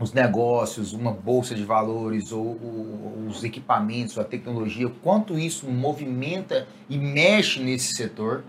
[0.01, 6.67] os negócios, uma bolsa de valores, ou, ou os equipamentos, a tecnologia, quanto isso movimenta
[6.89, 8.43] e mexe nesse setor.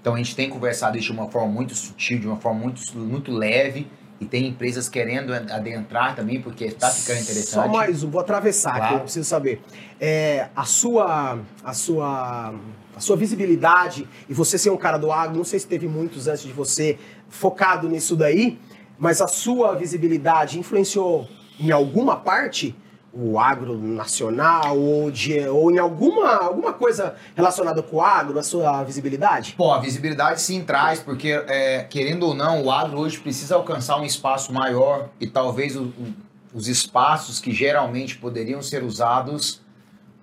[0.00, 2.80] Então a gente tem conversado isso de uma forma muito sutil, de uma forma muito,
[2.96, 3.86] muito leve,
[4.20, 7.66] e tem empresas querendo adentrar também, porque está ficando interessante.
[7.66, 8.84] Só mais um, vou atravessar Claro.
[8.84, 9.60] aqui, eu preciso saber.
[10.00, 11.40] É, a sua.
[11.64, 12.54] A sua.
[12.94, 16.28] A sua visibilidade e você ser um cara do agro, não sei se teve muitos
[16.28, 18.58] antes de você focado nisso daí,
[19.02, 21.26] mas a sua visibilidade influenciou
[21.58, 22.72] em alguma parte
[23.12, 28.44] o agro nacional ou, de, ou em alguma, alguma coisa relacionada com o agro, a
[28.44, 29.54] sua visibilidade?
[29.58, 33.98] Pô, a visibilidade sim traz, porque é, querendo ou não, o agro hoje precisa alcançar
[34.00, 36.14] um espaço maior e talvez o- o-
[36.54, 39.60] os espaços que geralmente poderiam ser usados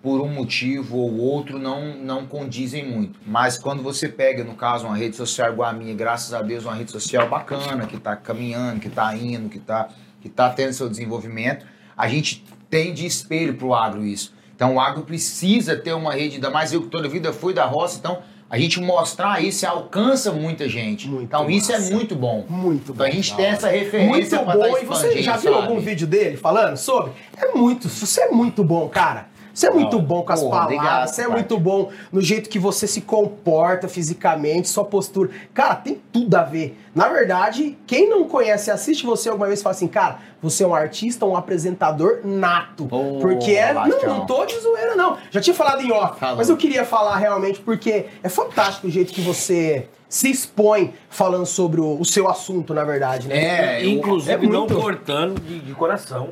[0.02, 3.20] por um motivo ou outro não, não condizem muito.
[3.26, 6.64] Mas quando você pega, no caso, uma rede social igual a minha, graças a Deus,
[6.64, 9.90] uma rede social bacana, que está caminhando, que está indo, que está
[10.22, 11.66] que tá tendo seu desenvolvimento,
[11.96, 14.34] a gente tem de espelho para o agro isso.
[14.54, 17.54] Então o agro precisa ter uma rede, ainda mais eu que toda a vida fui
[17.54, 18.20] da roça, então
[18.50, 21.08] a gente mostrar isso alcança muita gente.
[21.08, 21.94] Muito então isso é massa.
[21.94, 22.46] muito bom.
[22.50, 23.16] Muito Então a bom.
[23.16, 24.74] gente tem essa referência Muito pra bom.
[24.74, 25.64] tá E você já viu sabe?
[25.66, 27.14] algum vídeo dele falando sobre?
[27.38, 29.28] É muito, você é muito bom, cara.
[29.60, 31.34] Você é muito Não, bom com as porra, palavras, obrigado, você é pai.
[31.34, 35.32] muito bom no jeito que você se comporta fisicamente, sua postura.
[35.54, 36.80] Cara, tem tudo a ver.
[36.96, 40.68] Na verdade, quem não conhece, assiste você alguma vez e fala assim, cara, você é
[40.68, 42.86] um artista, um apresentador nato.
[42.86, 43.74] Porra, porque é.
[43.74, 44.18] Não, Bastião.
[44.20, 45.18] não tô de zoeira, não.
[45.30, 46.38] Já tinha falado em off, Falou.
[46.38, 51.46] mas eu queria falar realmente porque é fantástico o jeito que você se expõe falando
[51.46, 53.82] sobre o, o seu assunto, na verdade, né?
[53.82, 54.76] É, Inclusive, é não muito.
[54.80, 56.30] cortando de, de coração.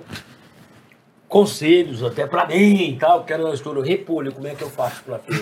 [1.28, 3.24] Conselhos até pra mim e tal.
[3.26, 4.32] Quero uma história repolho.
[4.32, 5.36] Como é que eu faço pra ter?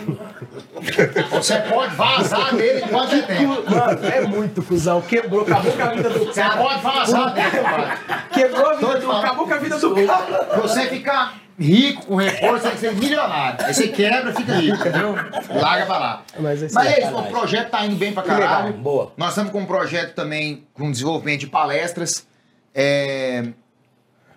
[1.29, 3.45] Você pode vazar dele você tem.
[3.45, 4.99] Mano, é muito cuzão.
[5.01, 6.57] Quebrou, acabou com a vida do Você cara.
[6.57, 7.99] pode vazar dele, pai.
[8.33, 9.25] Quebrou a vida do falando.
[9.25, 10.59] acabou com a vida do cara.
[10.61, 13.65] Você ficar rico com reforço, tem que ser milionário.
[13.65, 15.15] Aí você quebra, fica rico, entendeu?
[15.61, 16.23] Larga pra lá.
[16.39, 17.31] Mas esse Mas é é isso, o caralho.
[17.31, 18.39] projeto tá indo bem pra legal.
[18.39, 18.73] caralho.
[18.73, 19.13] Boa.
[19.15, 22.27] Nós estamos com um projeto também com desenvolvimento de palestras.
[22.73, 23.49] É...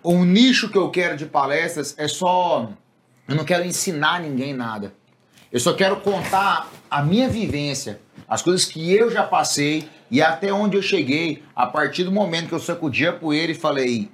[0.01, 2.69] O nicho que eu quero de palestras é só.
[3.27, 4.93] Eu não quero ensinar ninguém nada.
[5.51, 10.53] Eu só quero contar a minha vivência, as coisas que eu já passei e até
[10.53, 14.09] onde eu cheguei a partir do momento que eu sacudi a poeira e falei: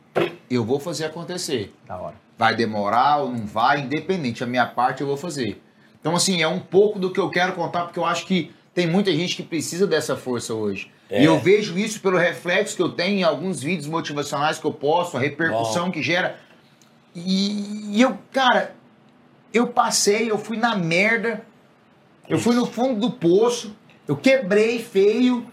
[0.50, 1.74] eu vou fazer acontecer.
[1.86, 2.16] Da hora.
[2.38, 5.62] Vai demorar ou não vai, independente, a minha parte eu vou fazer.
[6.00, 8.88] Então, assim, é um pouco do que eu quero contar, porque eu acho que tem
[8.88, 10.92] muita gente que precisa dessa força hoje.
[11.10, 11.22] É.
[11.22, 14.74] E eu vejo isso pelo reflexo que eu tenho em alguns vídeos motivacionais que eu
[14.74, 16.40] posto, a repercussão que gera.
[17.16, 18.76] E, e eu, cara,
[19.54, 21.46] eu passei, eu fui na merda,
[22.28, 23.76] eu fui no fundo do poço,
[24.08, 25.46] eu quebrei feio,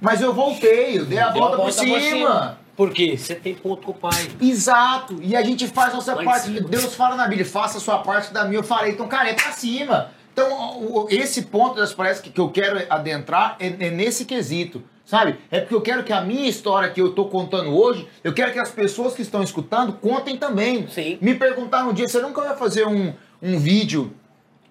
[0.00, 1.94] Mas eu voltei, eu dei a volta, a por volta cima.
[1.94, 2.58] por cima.
[2.76, 3.16] Por quê?
[3.18, 4.30] Você tem ponto com o pai.
[4.40, 5.18] Exato.
[5.20, 6.46] E a gente faz a nossa Lá parte.
[6.46, 6.60] cima.
[6.68, 8.60] Deus fala na Bíblia, faça a sua parte da minha.
[8.60, 10.10] Eu falei, então, cara, é pra cima.
[10.32, 14.82] Então, esse ponto das palestras que, eu quero adentrar é, é nesse quesito.
[15.04, 15.36] Sabe?
[15.50, 18.52] É porque eu quero que a minha história que eu tô contando hoje, eu quero
[18.52, 20.88] que as pessoas que estão escutando contem também.
[20.88, 21.18] Sim.
[21.20, 24.14] Me perguntaram um dia, você nunca vai fazer um, um vídeo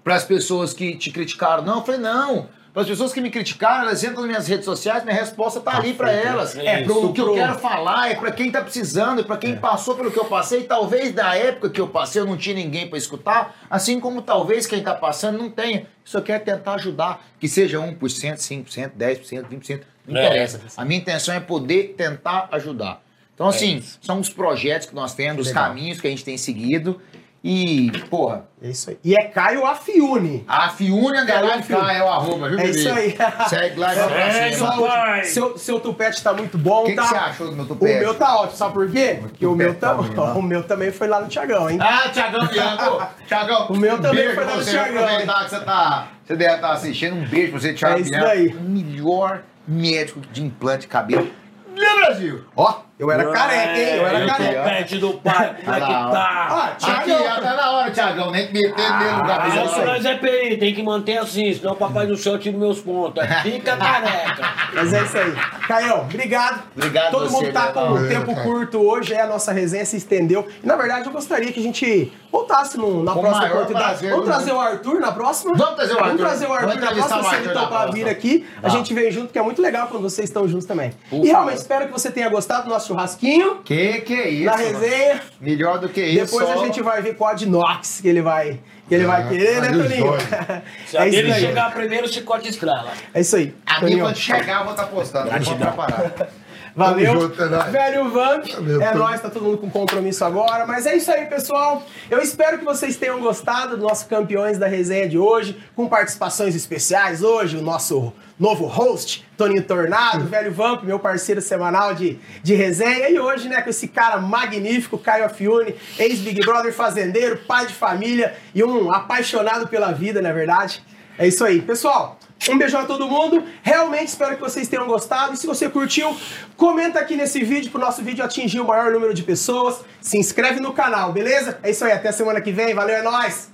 [0.04, 1.64] para as pessoas que te criticaram?
[1.64, 2.50] Não, eu falei, não.
[2.74, 5.76] Para as pessoas que me criticaram, elas entram nas minhas redes sociais, minha resposta tá
[5.76, 6.56] ali para elas.
[6.56, 9.36] É É isso, o que eu quero falar, é para quem tá precisando, é para
[9.36, 10.64] quem passou pelo que eu passei.
[10.64, 14.66] Talvez da época que eu passei eu não tinha ninguém para escutar, assim como talvez
[14.66, 15.86] quem tá passando não tenha.
[16.06, 17.98] Só quero tentar ajudar, que seja 1%,
[18.38, 20.26] 5%, 10%, 20%, não É.
[20.26, 20.62] interessa.
[20.78, 23.02] A minha intenção é poder tentar ajudar.
[23.36, 24.00] Então, assim, isso.
[24.02, 27.02] são os projetos que nós temos, os caminhos que a gente tem seguido.
[27.44, 29.00] E, porra, É isso aí.
[29.04, 30.46] E é Caio Afiune.
[30.48, 31.82] a Fiune Underline Fiune.
[31.82, 32.70] K é o arroba, viu, É bebê?
[32.80, 33.18] isso aí.
[33.50, 35.24] Segue lá e vai pra cima.
[35.24, 37.02] Seu, seu tupete tá muito bom, O que, tá?
[37.02, 38.00] que você achou do meu O tupete?
[38.00, 39.18] meu tá ótimo, sabe por quê?
[39.20, 40.34] Porque o meu, tá, tá bonito, ó.
[40.34, 41.80] o meu também foi lá no Tiagão, hein?
[41.82, 43.08] Ah, Tiagão Bianco!
[43.28, 44.64] Tiagão, O meu também beijo foi lá no.
[44.64, 46.08] Thiagão, Aproveitar que você tá.
[46.24, 47.16] Você deve estar assistindo.
[47.16, 48.48] Um beijo pra você, Thiago É isso daí.
[48.50, 51.28] O melhor médico de implante de cabelo
[51.68, 52.46] do Brasil.
[52.56, 53.96] Ó, Eu era careca, hein?
[53.96, 54.62] Eu era careca.
[54.64, 56.48] pet do pai, como é que Ah, tá?
[56.52, 57.26] Ah, aqui, Tiagão.
[57.26, 58.30] ó, tá na hora, Tiagão.
[58.32, 59.40] Nem que meter no meu lugar.
[59.42, 62.38] Ah, pra isso nós é PI, tem que manter assim, senão o papai do céu
[62.38, 63.24] tira meus pontos.
[63.42, 64.50] Fica careca.
[64.76, 65.32] Mas é isso aí.
[65.68, 66.62] Caião, obrigado.
[66.76, 70.48] Obrigado Todo mundo tá com um tempo curto hoje, é a nossa resenha se estendeu.
[70.64, 74.06] E na verdade eu gostaria que a gente voltasse no- na próxima oportunidade.
[74.08, 75.54] Vamos do trazer o Arthur na próxima?
[75.56, 76.06] Vamos trazer o Arthur.
[76.08, 78.46] Vamos trazer o Arthur na próxima, se ele topar vir aqui.
[78.60, 78.70] A Tá.
[78.70, 80.92] gente vem junto, que é muito legal quando vocês estão juntos também.
[81.12, 84.46] E realmente espero que você tenha gostado do nosso churrasquinho, Que que é isso?
[84.46, 84.80] da mano?
[84.80, 85.22] resenha.
[85.40, 86.26] Melhor do que isso.
[86.26, 89.28] Depois a gente vai ver qual de inox que ele vai, que ele vai Ah,
[89.28, 90.06] querer, né, Toninho?
[90.08, 90.24] dois.
[90.88, 91.34] Se É aí.
[91.40, 92.92] chegar primeiro, chicote estrala.
[93.14, 93.54] É isso aí.
[93.66, 94.00] A Toninho.
[94.06, 95.26] quando chegar, eu vou estar postando.
[95.32, 96.12] Não pode preparar.
[96.74, 97.20] Valeu.
[97.20, 97.48] Junto, é.
[97.70, 98.46] Velho Vamp.
[98.48, 100.66] Valeu, é nóis, tá todo mundo com compromisso agora.
[100.66, 101.84] Mas é isso aí, pessoal.
[102.10, 106.56] Eu espero que vocês tenham gostado do nosso campeões da resenha de hoje, com participações
[106.56, 112.56] especiais hoje, o nosso novo host, Toninho Tornado, velho Vamp, meu parceiro semanal de, de
[112.56, 113.08] resenha.
[113.08, 118.36] E hoje, né, com esse cara magnífico, Caio Afiune, ex-Big Brother fazendeiro, pai de família
[118.56, 120.84] e um apaixonado pela vida, na é verdade.
[121.20, 121.62] É isso aí.
[121.62, 122.18] Pessoal,
[122.50, 123.44] um beijão a todo mundo.
[123.62, 125.36] Realmente espero que vocês tenham gostado.
[125.36, 126.18] E se você curtiu,
[126.58, 129.82] comenta aqui nesse vídeo pro nosso vídeo atingir o maior número de pessoas.
[130.02, 131.60] Se inscreve no canal, beleza?
[131.62, 131.92] É isso aí.
[131.92, 132.74] Até semana que vem.
[132.74, 133.52] Valeu, é nóis.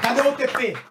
[0.00, 0.76] Cadê o TP?